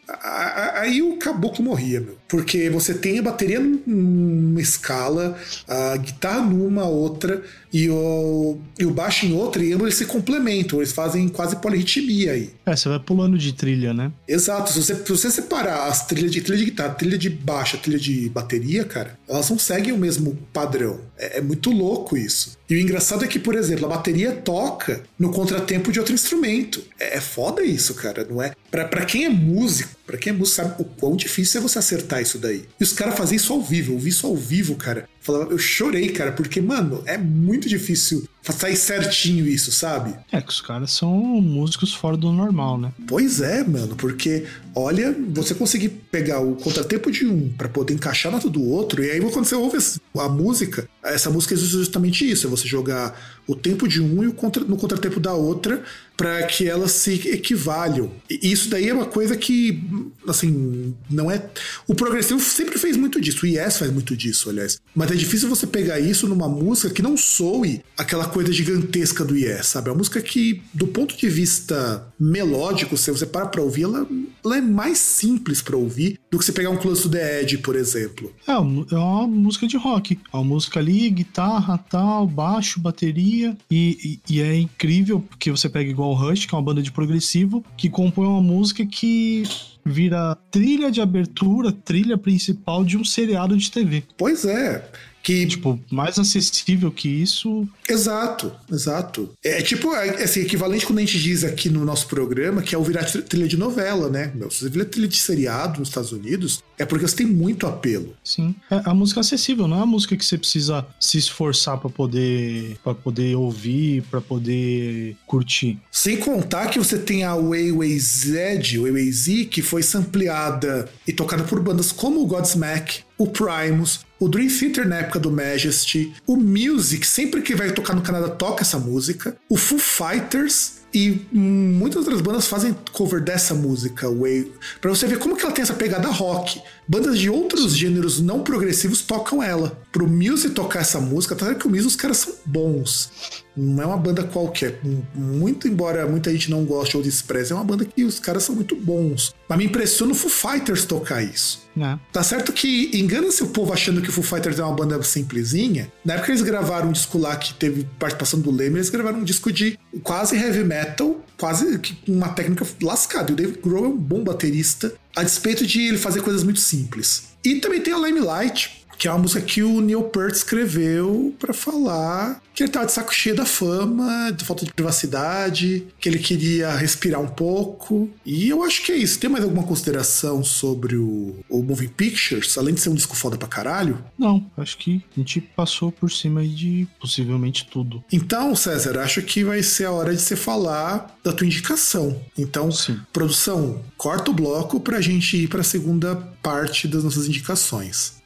Aí 0.75 1.01
o 1.01 1.17
caboclo 1.17 1.63
morria, 1.63 2.01
meu. 2.01 2.17
Porque 2.27 2.69
você 2.69 2.93
tem 2.93 3.19
a 3.19 3.23
bateria 3.23 3.59
numa 3.59 4.61
escala, 4.61 5.37
a 5.67 5.95
guitarra 5.97 6.41
numa 6.41 6.85
outra 6.85 7.41
e 7.73 7.89
o, 7.89 8.59
e 8.77 8.85
o 8.85 8.91
baixo 8.91 9.25
em 9.25 9.33
outra, 9.33 9.63
e 9.63 9.73
ambos 9.73 9.87
eles 9.87 9.95
se 9.95 10.05
complementam, 10.05 10.79
eles 10.79 10.91
fazem 10.91 11.27
quase 11.27 11.55
polirritmia 11.55 12.33
aí. 12.33 12.51
É, 12.65 12.75
você 12.75 12.87
vai 12.87 12.99
pulando 12.99 13.37
de 13.37 13.51
trilha, 13.51 13.93
né? 13.93 14.11
Exato. 14.27 14.71
Se 14.71 14.81
você, 14.81 14.95
se 14.95 15.09
você 15.09 15.31
separar 15.31 15.87
as 15.87 16.05
trilhas 16.05 16.31
de 16.31 16.41
trilha 16.41 16.59
de 16.59 16.65
guitarra, 16.65 16.93
trilha 16.93 17.17
de 17.17 17.29
baixo, 17.29 17.77
trilha 17.79 17.99
de 17.99 18.29
bateria, 18.29 18.85
cara, 18.85 19.17
elas 19.27 19.49
não 19.49 19.57
seguem 19.57 19.91
o 19.91 19.97
mesmo 19.97 20.37
padrão. 20.53 20.99
É, 21.17 21.39
é 21.39 21.41
muito 21.41 21.71
louco 21.71 22.15
isso. 22.15 22.57
E 22.69 22.75
o 22.75 22.79
engraçado 22.79 23.25
é 23.25 23.27
que, 23.27 23.39
por 23.39 23.55
exemplo, 23.55 23.85
a 23.85 23.89
bateria 23.89 24.31
toca 24.31 25.03
no 25.17 25.31
contratempo 25.31 25.91
de 25.91 25.99
outro 25.99 26.13
instrumento. 26.13 26.83
É, 26.99 27.17
é 27.17 27.21
foda 27.21 27.63
isso, 27.63 27.95
cara, 27.95 28.25
não 28.29 28.41
é? 28.41 28.53
Pra, 28.69 28.85
pra 28.85 29.05
quem 29.05 29.25
é 29.25 29.29
músico, 29.29 29.95
pra 30.05 30.17
quem 30.17 30.31
é 30.31 30.35
músico, 30.35 30.55
sabe 30.57 30.81
o 30.81 30.85
quão 30.85 31.15
difícil 31.15 31.59
é 31.59 31.63
você 31.63 31.79
acertar 31.79 32.21
isso 32.21 32.37
daí. 32.37 32.65
E 32.79 32.83
os 32.83 32.93
caras 32.93 33.15
fazem 33.15 33.35
isso 33.35 33.51
ao 33.51 33.61
vivo. 33.61 33.93
Eu 33.93 33.99
vi 33.99 34.09
isso 34.09 34.27
ao 34.27 34.35
vivo, 34.35 34.75
cara. 34.75 35.07
Eu 35.27 35.57
chorei, 35.57 36.09
cara, 36.09 36.31
porque, 36.31 36.59
mano, 36.61 37.01
é 37.05 37.17
muito 37.17 37.69
difícil 37.69 38.27
sair 38.51 38.75
certinho 38.75 39.47
isso, 39.47 39.71
sabe? 39.71 40.13
É 40.31 40.41
que 40.41 40.49
os 40.49 40.61
caras 40.61 40.91
são 40.91 41.13
músicos 41.41 41.93
fora 41.93 42.17
do 42.17 42.31
normal, 42.31 42.77
né? 42.77 42.91
Pois 43.07 43.39
é, 43.39 43.63
mano, 43.63 43.95
porque 43.95 44.45
olha, 44.75 45.15
você 45.29 45.53
conseguir 45.53 45.89
pegar 45.89 46.41
o 46.41 46.55
contratempo 46.55 47.11
de 47.11 47.25
um 47.25 47.49
para 47.49 47.69
poder 47.69 47.93
encaixar 47.93 48.31
na 48.31 48.39
do 48.39 48.61
outro, 48.61 49.03
e 49.03 49.09
aí 49.09 49.21
quando 49.21 49.45
você 49.45 49.55
ouve 49.55 49.77
a 50.17 50.27
música, 50.27 50.87
essa 51.03 51.29
música 51.29 51.53
é 51.53 51.57
justamente 51.57 52.29
isso, 52.29 52.47
é 52.47 52.49
você 52.49 52.67
jogar 52.67 53.41
o 53.47 53.55
tempo 53.55 53.87
de 53.87 54.01
um 54.01 54.23
e 54.23 54.27
o 54.27 54.33
contra, 54.33 54.63
no 54.63 54.77
contratempo 54.77 55.19
da 55.19 55.33
outra 55.33 55.83
para 56.15 56.43
que 56.43 56.67
elas 56.67 56.91
se 56.91 57.27
equivalham. 57.29 58.11
E 58.29 58.51
isso 58.51 58.69
daí 58.69 58.89
é 58.89 58.93
uma 58.93 59.05
coisa 59.05 59.35
que, 59.35 59.83
assim, 60.27 60.93
não 61.09 61.29
é. 61.29 61.49
O 61.87 61.95
progressivo 61.95 62.39
sempre 62.39 62.77
fez 62.77 62.95
muito 62.95 63.19
disso, 63.19 63.45
o 63.45 63.49
Yes 63.49 63.77
faz 63.77 63.91
muito 63.91 64.15
disso, 64.15 64.49
aliás. 64.49 64.79
Mas 64.95 65.11
é 65.11 65.15
difícil 65.15 65.49
você 65.49 65.65
pegar 65.65 65.99
isso 65.99 66.27
numa 66.27 66.47
música 66.47 66.91
que 66.91 67.01
não 67.01 67.17
soe 67.17 67.83
aquela 67.97 68.25
coisa 68.33 68.51
gigantesca 68.51 69.23
do 69.23 69.37
Yes, 69.37 69.67
sabe? 69.67 69.89
É 69.89 69.91
uma 69.91 69.99
música 69.99 70.19
que, 70.19 70.61
do 70.73 70.87
ponto 70.87 71.15
de 71.15 71.29
vista 71.29 72.11
melódico, 72.19 72.97
se 72.97 73.11
você 73.11 73.27
para 73.27 73.45
pra 73.45 73.61
ouvir, 73.61 73.83
ela, 73.83 74.07
ela 74.43 74.57
é 74.57 74.61
mais 74.61 74.97
simples 74.97 75.61
para 75.61 75.77
ouvir 75.77 76.19
do 76.31 76.39
que 76.39 76.43
você 76.43 76.51
pegar 76.51 76.71
um 76.71 76.77
Close 76.77 77.03
to 77.03 77.09
the 77.09 77.41
Edge, 77.41 77.59
por 77.59 77.75
exemplo. 77.75 78.33
É, 78.47 78.51
é 78.51 78.97
uma 78.97 79.27
música 79.27 79.67
de 79.67 79.77
rock. 79.77 80.19
É 80.33 80.35
uma 80.35 80.43
música 80.43 80.79
ali, 80.79 81.09
guitarra, 81.11 81.77
tal, 81.77 82.25
baixo, 82.25 82.79
bateria. 82.79 83.55
E, 83.69 84.19
e, 84.27 84.35
e 84.35 84.41
é 84.41 84.57
incrível 84.57 85.19
porque 85.19 85.51
você 85.51 85.69
pega 85.69 85.89
igual 85.89 86.09
o 86.09 86.15
Rush, 86.15 86.47
que 86.47 86.55
é 86.55 86.57
uma 86.57 86.63
banda 86.63 86.81
de 86.81 86.91
progressivo, 86.91 87.63
que 87.77 87.87
compõe 87.87 88.25
uma 88.25 88.41
música 88.41 88.83
que 88.83 89.43
vira 89.85 90.35
trilha 90.49 90.89
de 90.89 91.01
abertura, 91.01 91.71
trilha 91.71 92.17
principal 92.17 92.83
de 92.83 92.97
um 92.97 93.03
seriado 93.03 93.55
de 93.55 93.69
TV. 93.69 94.03
Pois 94.17 94.45
é. 94.45 94.89
Que... 95.23 95.47
Tipo, 95.47 95.79
mais 95.89 96.19
acessível 96.19 96.91
que 96.91 97.09
isso. 97.09 97.67
Exato, 97.89 98.51
exato. 98.71 99.31
É 99.43 99.61
tipo, 99.61 99.93
é, 99.95 100.23
assim, 100.23 100.41
equivalente 100.41 100.85
quando 100.85 100.99
a 100.99 101.01
gente 101.01 101.19
diz 101.19 101.43
aqui 101.43 101.69
no 101.69 101.83
nosso 101.85 102.07
programa 102.07 102.61
que 102.61 102.75
é 102.75 102.77
o 102.77 102.83
virar 102.83 103.05
trilha 103.05 103.47
de 103.47 103.57
novela, 103.57 104.09
né? 104.09 104.31
Meu, 104.35 104.51
se 104.51 104.59
você 104.59 104.69
vira 104.69 104.85
trilha 104.85 105.07
de 105.07 105.17
seriado 105.17 105.79
nos 105.79 105.87
Estados 105.87 106.11
Unidos, 106.11 106.61
é 106.77 106.85
porque 106.85 107.07
você 107.07 107.15
tem 107.15 107.25
muito 107.25 107.65
apelo. 107.65 108.15
Sim. 108.23 108.53
É, 108.69 108.81
a 108.85 108.93
música 108.93 109.19
é 109.19 109.21
acessível, 109.21 109.67
não 109.67 109.77
é 109.77 109.81
a 109.81 109.85
música 109.85 110.17
que 110.17 110.25
você 110.25 110.37
precisa 110.37 110.85
se 110.99 111.17
esforçar 111.17 111.77
para 111.77 111.89
poder 111.89 112.77
para 112.83 112.93
poder 112.93 113.35
ouvir, 113.35 114.03
para 114.03 114.19
poder 114.19 115.15
curtir. 115.25 115.79
Sem 115.91 116.17
contar 116.17 116.67
que 116.67 116.79
você 116.79 116.97
tem 116.97 117.23
a 117.23 117.35
Way 117.35 117.99
Z, 117.99 118.77
Way 118.77 118.91
Way 118.91 119.11
Z, 119.11 119.45
que 119.45 119.61
foi 119.61 119.81
sampleada 119.83 120.89
e 121.07 121.13
tocada 121.13 121.43
por 121.43 121.61
bandas 121.61 121.91
como 121.91 122.21
o 122.21 122.25
Godsmack, 122.25 123.01
o 123.17 123.27
Primus, 123.27 124.01
o 124.23 124.29
Dream 124.29 124.47
Theater 124.47 124.87
na 124.87 124.99
época 124.99 125.19
do 125.19 125.29
Majesty, 125.29 126.13
o 126.25 126.37
Music, 126.37 127.05
sempre 127.05 127.41
que 127.41 127.53
vai 127.53 127.71
tocar 127.71 127.93
no 127.93 128.01
Canadá, 128.01 128.29
toca 128.29 128.61
essa 128.61 128.79
música, 128.79 129.35
o 129.49 129.57
Foo 129.57 129.77
Fighters 129.77 130.83
e 130.93 131.25
muitas 131.29 131.97
outras 131.97 132.21
bandas 132.21 132.47
fazem 132.47 132.73
cover 132.93 133.21
dessa 133.21 133.53
música, 133.53 134.09
Way, 134.09 134.49
para 134.79 134.91
você 134.91 135.07
ver 135.07 135.17
como 135.17 135.35
que 135.35 135.43
ela 135.43 135.51
tem 135.51 135.63
essa 135.63 135.73
pegada 135.73 136.07
rock. 136.07 136.61
Bandas 136.87 137.19
de 137.19 137.29
outros 137.29 137.75
gêneros 137.75 138.21
não 138.21 138.43
progressivos 138.43 139.01
tocam 139.01 139.43
ela. 139.43 139.77
Pro 139.91 140.07
Muse 140.07 140.51
tocar 140.51 140.81
essa 140.81 141.01
música, 141.01 141.35
tá 141.35 141.45
vendo 141.47 141.57
que 141.57 141.67
o 141.67 141.69
Muse 141.69 141.87
os 141.87 141.95
caras 141.95 142.17
são 142.17 142.33
bons. 142.45 143.42
Não 143.55 143.83
é 143.83 143.85
uma 143.85 143.97
banda 143.97 144.23
qualquer. 144.23 144.79
Muito 145.13 145.67
embora 145.67 146.07
muita 146.07 146.31
gente 146.31 146.49
não 146.49 146.65
goste 146.65 146.97
ou 146.97 147.03
despreze, 147.03 147.51
é 147.51 147.55
uma 147.55 147.63
banda 147.63 147.85
que 147.85 148.03
os 148.03 148.19
caras 148.19 148.43
são 148.43 148.55
muito 148.55 148.75
bons. 148.75 149.33
Mas 149.47 149.57
me 149.57 149.65
impressiona 149.65 150.11
o 150.11 150.15
Foo 150.15 150.29
Fighters 150.29 150.85
tocar 150.85 151.21
isso. 151.21 151.63
É. 151.77 151.97
Tá 152.11 152.23
certo 152.23 152.53
que 152.53 152.91
engana-se 152.93 153.43
o 153.43 153.47
povo 153.47 153.73
achando 153.73 154.01
que 154.01 154.09
o 154.09 154.11
Foo 154.11 154.23
Fighters 154.23 154.59
é 154.59 154.63
uma 154.63 154.75
banda 154.75 155.01
simplesinha. 155.03 155.91
Na 156.05 156.15
época 156.15 156.31
eles 156.31 156.41
gravaram 156.41 156.89
um 156.89 156.91
disco 156.91 157.17
lá 157.17 157.35
que 157.35 157.53
teve 157.53 157.87
participação 157.97 158.39
do 158.39 158.51
Leme, 158.51 158.77
eles 158.77 158.89
gravaram 158.89 159.19
um 159.19 159.23
disco 159.23 159.51
de 159.51 159.77
quase 160.03 160.35
heavy 160.35 160.63
metal, 160.63 161.19
quase 161.37 161.79
uma 162.07 162.29
técnica 162.29 162.65
lascada. 162.81 163.31
E 163.31 163.33
o 163.33 163.35
Dave 163.35 163.59
Grohl 163.61 163.85
é 163.85 163.89
um 163.89 163.97
bom 163.97 164.23
baterista, 164.23 164.93
a 165.15 165.23
despeito 165.23 165.65
de 165.65 165.81
ele 165.81 165.97
fazer 165.97 166.21
coisas 166.21 166.43
muito 166.43 166.59
simples. 166.59 167.33
E 167.43 167.55
também 167.55 167.81
tem 167.81 167.93
a 167.93 167.97
Limelight, 167.97 168.82
que 169.03 169.09
é 169.09 169.11
uma 169.11 169.19
música 169.19 169.41
que 169.41 169.61
o 169.61 169.81
Neil 169.81 170.03
Peart 170.03 170.33
escreveu 170.33 171.35
para 171.37 171.53
falar 171.53 172.41
que 172.53 172.63
ele 172.63 172.71
tava 172.71 172.85
de 172.85 172.93
saco 172.93 173.13
cheio 173.13 173.35
da 173.35 173.45
fama, 173.45 174.31
de 174.31 174.45
falta 174.45 174.63
de 174.63 174.71
privacidade, 174.71 175.87
que 175.99 176.07
ele 176.07 176.19
queria 176.19 176.73
respirar 176.73 177.19
um 177.19 177.27
pouco. 177.27 178.09
E 178.25 178.47
eu 178.47 178.63
acho 178.63 178.81
que 178.81 178.93
é 178.93 178.95
isso. 178.95 179.19
Tem 179.19 179.29
mais 179.29 179.43
alguma 179.43 179.63
consideração 179.63 180.41
sobre 180.41 180.95
o, 180.95 181.35
o 181.49 181.63
Moving 181.63 181.89
Pictures, 181.89 182.57
além 182.57 182.75
de 182.75 182.79
ser 182.79 182.89
um 182.89 182.93
disco 182.93 183.13
foda 183.13 183.37
pra 183.37 183.47
caralho? 183.47 184.01
Não, 184.17 184.49
acho 184.55 184.77
que 184.77 185.03
a 185.17 185.19
gente 185.19 185.41
passou 185.41 185.91
por 185.91 186.09
cima 186.09 186.47
de 186.47 186.87
possivelmente 186.97 187.67
tudo. 187.69 188.01
Então, 188.09 188.55
César, 188.55 188.99
acho 188.99 189.21
que 189.23 189.43
vai 189.43 189.61
ser 189.63 189.85
a 189.85 189.91
hora 189.91 190.15
de 190.15 190.21
você 190.21 190.37
falar 190.37 191.13
da 191.21 191.33
tua 191.33 191.47
indicação. 191.47 192.21
Então, 192.37 192.71
Sim. 192.71 193.01
produção, 193.11 193.81
corta 193.97 194.31
o 194.31 194.33
bloco 194.33 194.79
pra 194.79 195.01
gente 195.01 195.35
ir 195.35 195.49
pra 195.49 195.61
segunda 195.61 196.15
parte 196.41 196.87
das 196.87 197.03
nossas 197.03 197.27
indicações. 197.27 198.22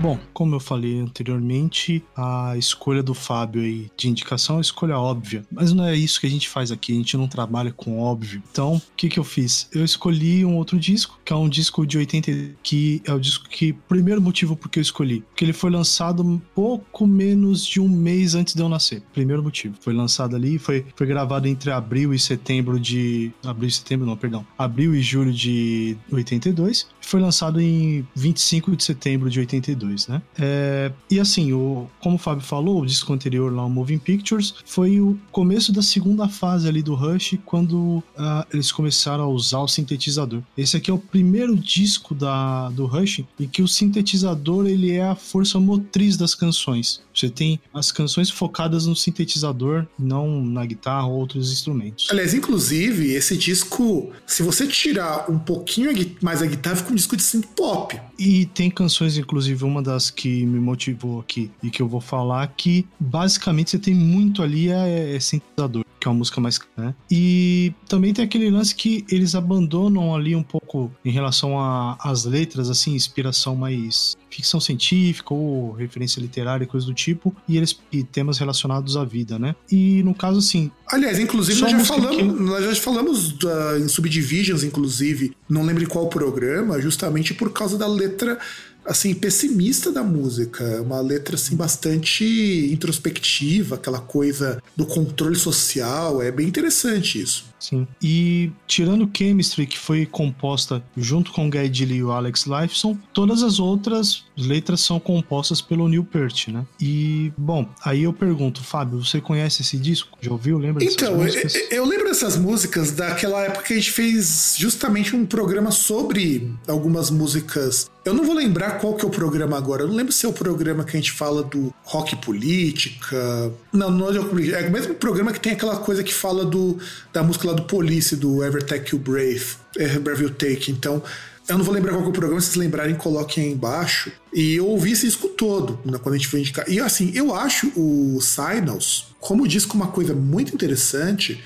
Bom, 0.00 0.18
como 0.32 0.54
eu 0.54 0.60
falei 0.60 0.98
anteriormente, 0.98 2.02
a 2.16 2.54
escolha 2.56 3.02
do 3.02 3.12
Fábio 3.12 3.60
aí 3.60 3.90
de 3.98 4.08
indicação 4.08 4.54
é 4.54 4.56
uma 4.56 4.62
escolha 4.62 4.98
óbvia. 4.98 5.44
Mas 5.52 5.74
não 5.74 5.84
é 5.84 5.94
isso 5.94 6.18
que 6.18 6.26
a 6.26 6.30
gente 6.30 6.48
faz 6.48 6.72
aqui, 6.72 6.92
a 6.92 6.96
gente 6.96 7.18
não 7.18 7.28
trabalha 7.28 7.70
com 7.70 8.00
óbvio. 8.00 8.42
Então, 8.50 8.76
o 8.76 8.82
que, 8.96 9.10
que 9.10 9.18
eu 9.18 9.24
fiz? 9.24 9.68
Eu 9.74 9.84
escolhi 9.84 10.42
um 10.42 10.56
outro 10.56 10.78
disco, 10.78 11.20
que 11.22 11.34
é 11.34 11.36
um 11.36 11.50
disco 11.50 11.86
de 11.86 11.98
80, 11.98 12.32
que 12.62 13.02
é 13.04 13.12
o 13.12 13.20
disco 13.20 13.46
que. 13.46 13.74
Primeiro 13.74 14.22
motivo 14.22 14.56
porque 14.56 14.78
eu 14.78 14.82
escolhi. 14.82 15.20
Porque 15.20 15.44
ele 15.44 15.52
foi 15.52 15.70
lançado 15.70 16.40
pouco 16.54 17.06
menos 17.06 17.66
de 17.66 17.78
um 17.78 17.88
mês 17.88 18.34
antes 18.34 18.54
de 18.54 18.62
eu 18.62 18.70
nascer. 18.70 19.02
Primeiro 19.12 19.42
motivo. 19.42 19.74
Foi 19.82 19.92
lançado 19.92 20.34
ali, 20.34 20.58
foi, 20.58 20.86
foi 20.96 21.06
gravado 21.06 21.46
entre 21.46 21.70
abril 21.70 22.14
e 22.14 22.18
setembro 22.18 22.80
de. 22.80 23.30
Abril 23.44 23.68
e 23.68 23.72
setembro, 23.72 24.06
não, 24.06 24.16
perdão. 24.16 24.46
Abril 24.56 24.94
e 24.94 25.02
julho 25.02 25.32
de 25.32 25.94
82. 26.10 26.88
Foi 27.00 27.20
lançado 27.20 27.60
em 27.60 28.06
25 28.14 28.76
de 28.76 28.84
setembro 28.84 29.30
de 29.30 29.40
82 29.40 30.00
né? 30.08 30.22
É, 30.38 30.92
e 31.10 31.18
assim, 31.18 31.52
o, 31.52 31.88
como 32.00 32.16
o 32.16 32.18
Fábio 32.18 32.44
falou, 32.44 32.82
o 32.82 32.86
disco 32.86 33.12
anterior 33.12 33.52
lá, 33.52 33.64
o 33.64 33.70
Moving 33.70 33.98
Pictures, 33.98 34.54
foi 34.64 35.00
o 35.00 35.18
começo 35.32 35.72
da 35.72 35.82
segunda 35.82 36.28
fase 36.28 36.68
ali 36.68 36.82
do 36.82 36.94
Rush, 36.94 37.38
quando 37.44 37.98
uh, 38.16 38.44
eles 38.52 38.70
começaram 38.72 39.24
a 39.24 39.28
usar 39.28 39.60
o 39.60 39.68
sintetizador. 39.68 40.42
Esse 40.56 40.76
aqui 40.76 40.90
é 40.90 40.94
o 40.94 40.98
primeiro 40.98 41.56
disco 41.56 42.14
da, 42.14 42.68
do 42.70 42.86
Rush 42.86 43.24
em 43.38 43.48
que 43.48 43.62
o 43.62 43.68
sintetizador 43.68 44.66
ele 44.66 44.92
é 44.92 45.04
a 45.04 45.14
força 45.14 45.58
motriz 45.58 46.16
das 46.16 46.34
canções. 46.34 47.02
Você 47.20 47.28
tem 47.28 47.60
as 47.74 47.92
canções 47.92 48.30
focadas 48.30 48.86
no 48.86 48.96
sintetizador, 48.96 49.86
não 49.98 50.42
na 50.42 50.64
guitarra 50.64 51.06
ou 51.06 51.18
outros 51.18 51.52
instrumentos. 51.52 52.08
Aliás, 52.10 52.32
inclusive, 52.32 53.12
esse 53.12 53.36
disco, 53.36 54.10
se 54.26 54.42
você 54.42 54.66
tirar 54.66 55.30
um 55.30 55.38
pouquinho 55.38 55.90
mais 56.22 56.40
a 56.40 56.46
guitarra, 56.46 56.76
fica 56.76 56.92
um 56.92 56.96
disco 56.96 57.16
de 57.16 57.22
synth 57.22 57.46
pop. 57.54 58.00
E 58.18 58.46
tem 58.46 58.70
canções, 58.70 59.18
inclusive, 59.18 59.64
uma 59.64 59.82
das 59.82 60.10
que 60.10 60.46
me 60.46 60.58
motivou 60.58 61.20
aqui 61.20 61.50
e 61.62 61.68
que 61.68 61.82
eu 61.82 61.88
vou 61.88 62.00
falar, 62.00 62.46
que 62.48 62.86
basicamente 62.98 63.70
você 63.70 63.78
tem 63.78 63.94
muito 63.94 64.42
ali 64.42 64.70
é, 64.70 65.16
é 65.16 65.20
sintetizador 65.20 65.84
que 66.00 66.08
é 66.08 66.10
uma 66.10 66.18
música 66.18 66.40
mais. 66.40 66.58
Né? 66.76 66.94
E 67.10 67.74
também 67.86 68.14
tem 68.14 68.24
aquele 68.24 68.50
lance 68.50 68.74
que 68.74 69.04
eles 69.10 69.34
abandonam 69.34 70.14
ali 70.14 70.34
um 70.34 70.42
pouco 70.42 70.90
em 71.04 71.10
relação 71.10 71.58
às 72.00 72.24
letras, 72.24 72.70
assim, 72.70 72.94
inspiração 72.94 73.54
mais 73.54 74.16
ficção 74.30 74.60
científica 74.60 75.34
ou 75.34 75.72
referência 75.72 76.20
literária, 76.20 76.66
coisa 76.66 76.86
do 76.86 76.94
tipo, 76.94 77.34
e 77.48 77.56
eles 77.56 77.78
e 77.92 78.02
temas 78.02 78.38
relacionados 78.38 78.96
à 78.96 79.04
vida, 79.04 79.38
né? 79.38 79.54
E 79.70 80.02
no 80.02 80.14
caso, 80.14 80.38
assim. 80.38 80.70
Aliás, 80.86 81.18
inclusive, 81.18 81.60
nós 81.60 81.70
já, 81.72 81.80
falamos, 81.80 82.16
que... 82.16 82.22
nós 82.22 82.64
já 82.64 82.74
falamos 82.76 83.32
da, 83.32 83.78
em 83.78 83.88
Subdivisions, 83.88 84.62
inclusive, 84.62 85.36
não 85.48 85.64
lembro 85.64 85.86
qual 85.88 86.08
programa, 86.08 86.80
justamente 86.80 87.34
por 87.34 87.52
causa 87.52 87.76
da 87.76 87.86
letra 87.86 88.38
assim 88.84 89.14
pessimista 89.14 89.92
da 89.92 90.02
música, 90.02 90.82
uma 90.82 91.00
letra 91.00 91.36
assim 91.36 91.56
bastante 91.56 92.24
introspectiva, 92.72 93.76
aquela 93.76 94.00
coisa 94.00 94.62
do 94.76 94.86
controle 94.86 95.36
social, 95.36 96.22
é 96.22 96.30
bem 96.30 96.46
interessante 96.46 97.20
isso. 97.20 97.50
Sim. 97.60 97.86
E 98.02 98.50
tirando 98.66 99.08
Chemistry, 99.14 99.66
que 99.66 99.78
foi 99.78 100.06
composta 100.06 100.82
junto 100.96 101.30
com 101.30 101.46
o 101.46 101.50
Guy 101.50 101.68
Dilly 101.68 101.96
e 101.96 102.02
o 102.02 102.10
Alex 102.10 102.46
Lifeson, 102.46 102.96
todas 103.12 103.42
as 103.42 103.60
outras 103.60 104.24
letras 104.36 104.80
são 104.80 104.98
compostas 104.98 105.60
pelo 105.60 105.86
Neil 105.86 106.02
Peart, 106.02 106.48
né? 106.48 106.64
E, 106.80 107.30
bom, 107.36 107.68
aí 107.84 108.04
eu 108.04 108.12
pergunto, 108.12 108.64
Fábio, 108.64 109.04
você 109.04 109.20
conhece 109.20 109.60
esse 109.60 109.76
disco? 109.76 110.16
Já 110.20 110.32
ouviu? 110.32 110.56
Lembra 110.56 110.82
Então, 110.82 111.22
eu, 111.26 111.50
eu 111.70 111.84
lembro 111.84 112.06
dessas 112.06 112.36
músicas 112.38 112.92
daquela 112.92 113.42
época 113.42 113.64
que 113.66 113.74
a 113.74 113.76
gente 113.76 113.90
fez 113.90 114.54
justamente 114.58 115.14
um 115.14 115.26
programa 115.26 115.70
sobre 115.70 116.50
algumas 116.66 117.10
músicas 117.10 117.90
eu 118.10 118.14
não 118.14 118.24
vou 118.24 118.34
lembrar 118.34 118.78
qual 118.78 118.94
que 118.94 119.04
é 119.04 119.08
o 119.08 119.10
programa 119.10 119.56
agora. 119.56 119.82
Eu 119.82 119.88
não 119.88 119.94
lembro 119.94 120.12
se 120.12 120.26
é 120.26 120.28
o 120.28 120.32
programa 120.32 120.82
que 120.82 120.96
a 120.96 121.00
gente 121.00 121.12
fala 121.12 121.44
do 121.44 121.72
rock 121.84 122.16
política. 122.16 123.52
Não, 123.72 123.88
não 123.88 124.10
é 124.10 124.16
rock 124.18 124.30
política. 124.30 124.58
É 124.58 124.68
o 124.68 124.72
mesmo 124.72 124.94
programa 124.94 125.32
que 125.32 125.38
tem 125.38 125.52
aquela 125.52 125.76
coisa 125.76 126.02
que 126.02 126.12
fala 126.12 126.44
do, 126.44 126.76
da 127.12 127.22
música 127.22 127.46
lá 127.46 127.54
do 127.54 127.62
Police, 127.62 128.16
do 128.16 128.42
Ever 128.42 128.64
Take 128.64 128.96
You 128.96 129.00
Brave, 129.00 129.54
é, 129.76 129.98
Brave 130.00 130.24
You 130.24 130.30
Take. 130.30 130.72
Então, 130.72 131.00
eu 131.48 131.56
não 131.56 131.64
vou 131.64 131.72
lembrar 131.72 131.92
qual 131.92 132.02
que 132.02 132.08
é 132.08 132.10
o 132.10 132.12
programa, 132.12 132.40
se 132.40 132.48
vocês 132.48 132.56
lembrarem, 132.56 132.96
coloquem 132.96 133.44
aí 133.44 133.52
embaixo. 133.52 134.10
E 134.34 134.56
eu 134.56 134.66
ouvi 134.66 134.90
esse 134.90 135.06
disco 135.06 135.28
todo, 135.28 135.78
né, 135.84 135.96
quando 136.02 136.16
a 136.16 136.18
gente 136.18 136.28
foi 136.28 136.40
indicar. 136.40 136.68
E 136.68 136.80
assim, 136.80 137.12
eu 137.14 137.32
acho 137.32 137.72
o 137.76 138.20
Signals, 138.20 139.06
como 139.20 139.46
disco, 139.46 139.76
uma 139.76 139.88
coisa 139.88 140.14
muito 140.14 140.52
interessante 140.52 141.40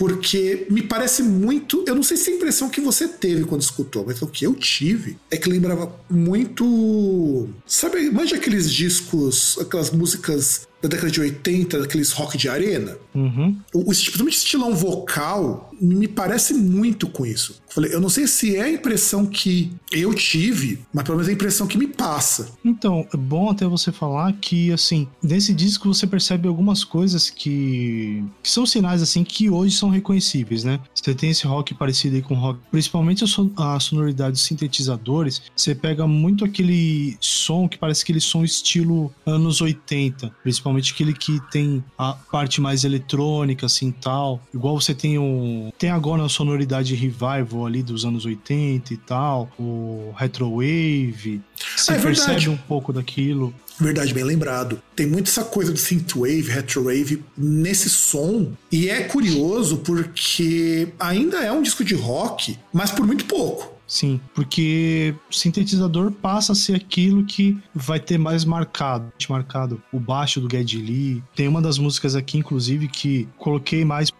porque 0.00 0.66
me 0.70 0.80
parece 0.80 1.22
muito. 1.22 1.84
Eu 1.86 1.94
não 1.94 2.02
sei 2.02 2.16
se 2.16 2.30
é 2.30 2.32
a 2.32 2.36
impressão 2.36 2.70
que 2.70 2.80
você 2.80 3.06
teve 3.06 3.44
quando 3.44 3.60
escutou, 3.60 4.02
mas 4.06 4.22
o 4.22 4.26
que 4.26 4.46
eu 4.46 4.54
tive 4.54 5.18
é 5.30 5.36
que 5.36 5.46
lembrava 5.46 5.94
muito. 6.08 7.50
Sabe, 7.66 8.10
manja 8.10 8.36
aqueles 8.36 8.72
discos, 8.72 9.58
aquelas 9.60 9.90
músicas 9.90 10.66
da 10.80 10.88
década 10.88 11.10
de 11.10 11.20
80, 11.20 11.80
daqueles 11.80 12.12
rock 12.12 12.38
de 12.38 12.48
arena. 12.48 12.96
Uhum. 13.14 13.58
O, 13.74 13.80
o, 13.80 13.84
principalmente 13.84 14.38
estilão 14.38 14.74
vocal 14.74 15.70
me 15.78 16.08
parece 16.08 16.54
muito 16.54 17.06
com 17.06 17.26
isso. 17.26 17.60
Falei, 17.70 17.94
eu 17.94 18.00
não 18.00 18.08
sei 18.08 18.26
se 18.26 18.56
é 18.56 18.62
a 18.62 18.70
impressão 18.70 19.24
que 19.24 19.72
eu 19.92 20.12
tive, 20.12 20.80
mas 20.92 21.04
pelo 21.04 21.16
menos 21.16 21.28
é 21.28 21.30
a 21.30 21.34
impressão 21.34 21.66
que 21.66 21.78
me 21.78 21.86
passa. 21.86 22.52
Então, 22.64 23.06
é 23.12 23.16
bom 23.16 23.48
até 23.48 23.66
você 23.66 23.92
falar 23.92 24.32
que, 24.34 24.72
assim, 24.72 25.06
nesse 25.22 25.54
disco 25.54 25.92
você 25.92 26.06
percebe 26.06 26.48
algumas 26.48 26.82
coisas 26.82 27.30
que, 27.30 28.24
que 28.42 28.50
são 28.50 28.66
sinais, 28.66 29.02
assim, 29.02 29.22
que 29.22 29.48
hoje 29.48 29.76
são 29.76 29.88
reconhecíveis, 29.88 30.64
né? 30.64 30.80
Você 30.94 31.14
tem 31.14 31.30
esse 31.30 31.46
rock 31.46 31.72
parecido 31.74 32.16
aí 32.16 32.22
com 32.22 32.34
rock, 32.34 32.58
principalmente 32.70 33.24
a, 33.24 33.80
sonoridade 33.80 34.32
dos 34.32 34.42
sintetizadores, 34.42 35.42
você 35.54 35.74
pega 35.74 36.06
muito 36.06 36.44
aquele 36.44 37.16
som 37.20 37.68
que 37.68 37.78
parece 37.78 38.02
aquele 38.02 38.20
som 38.20 38.44
estilo 38.44 39.12
anos 39.24 39.60
80, 39.60 40.32
principalmente 40.42 40.92
aquele 40.92 41.12
que 41.12 41.40
tem 41.50 41.82
a 41.96 42.12
parte 42.12 42.60
mais 42.60 42.84
eletrônica, 42.84 43.66
assim, 43.66 43.92
tal. 43.92 44.40
Igual 44.52 44.80
você 44.80 44.94
tem 44.94 45.18
o... 45.18 45.72
Tem 45.78 45.90
agora 45.90 46.24
a 46.24 46.28
sonoridade 46.28 46.94
revival 46.94 47.59
ali 47.66 47.82
dos 47.82 48.04
anos 48.04 48.24
80 48.24 48.92
e 48.92 48.96
tal, 48.96 49.50
o 49.58 50.12
retrowave. 50.16 51.40
Você 51.76 51.92
Ah, 51.92 51.96
é 51.96 51.98
percebe 52.00 52.48
um 52.48 52.56
pouco 52.56 52.92
daquilo. 52.92 53.54
Verdade, 53.78 54.12
bem 54.12 54.24
lembrado. 54.24 54.80
Tem 54.94 55.06
muito 55.06 55.28
essa 55.30 55.42
coisa 55.42 55.72
do 55.72 55.78
synthwave, 55.78 56.50
retrowave 56.50 57.24
nesse 57.36 57.88
som. 57.88 58.52
E 58.70 58.90
é 58.90 59.04
curioso 59.04 59.78
porque 59.78 60.88
ainda 60.98 61.38
é 61.38 61.50
um 61.50 61.62
disco 61.62 61.82
de 61.82 61.94
rock, 61.94 62.58
mas 62.72 62.90
por 62.90 63.06
muito 63.06 63.24
pouco. 63.24 63.79
Sim, 63.90 64.20
porque 64.32 65.12
sintetizador 65.32 66.12
passa 66.12 66.52
a 66.52 66.54
ser 66.54 66.76
aquilo 66.76 67.24
que 67.24 67.58
vai 67.74 67.98
ter 67.98 68.18
mais 68.18 68.44
marcado. 68.44 69.12
Marcado 69.28 69.82
o 69.92 69.98
baixo 69.98 70.40
do 70.40 70.48
Geddy 70.48 70.78
Lee. 70.78 71.22
Tem 71.34 71.48
uma 71.48 71.60
das 71.60 71.76
músicas 71.76 72.14
aqui, 72.14 72.38
inclusive, 72.38 72.86
que 72.86 73.28
coloquei 73.36 73.84
mais. 73.84 74.12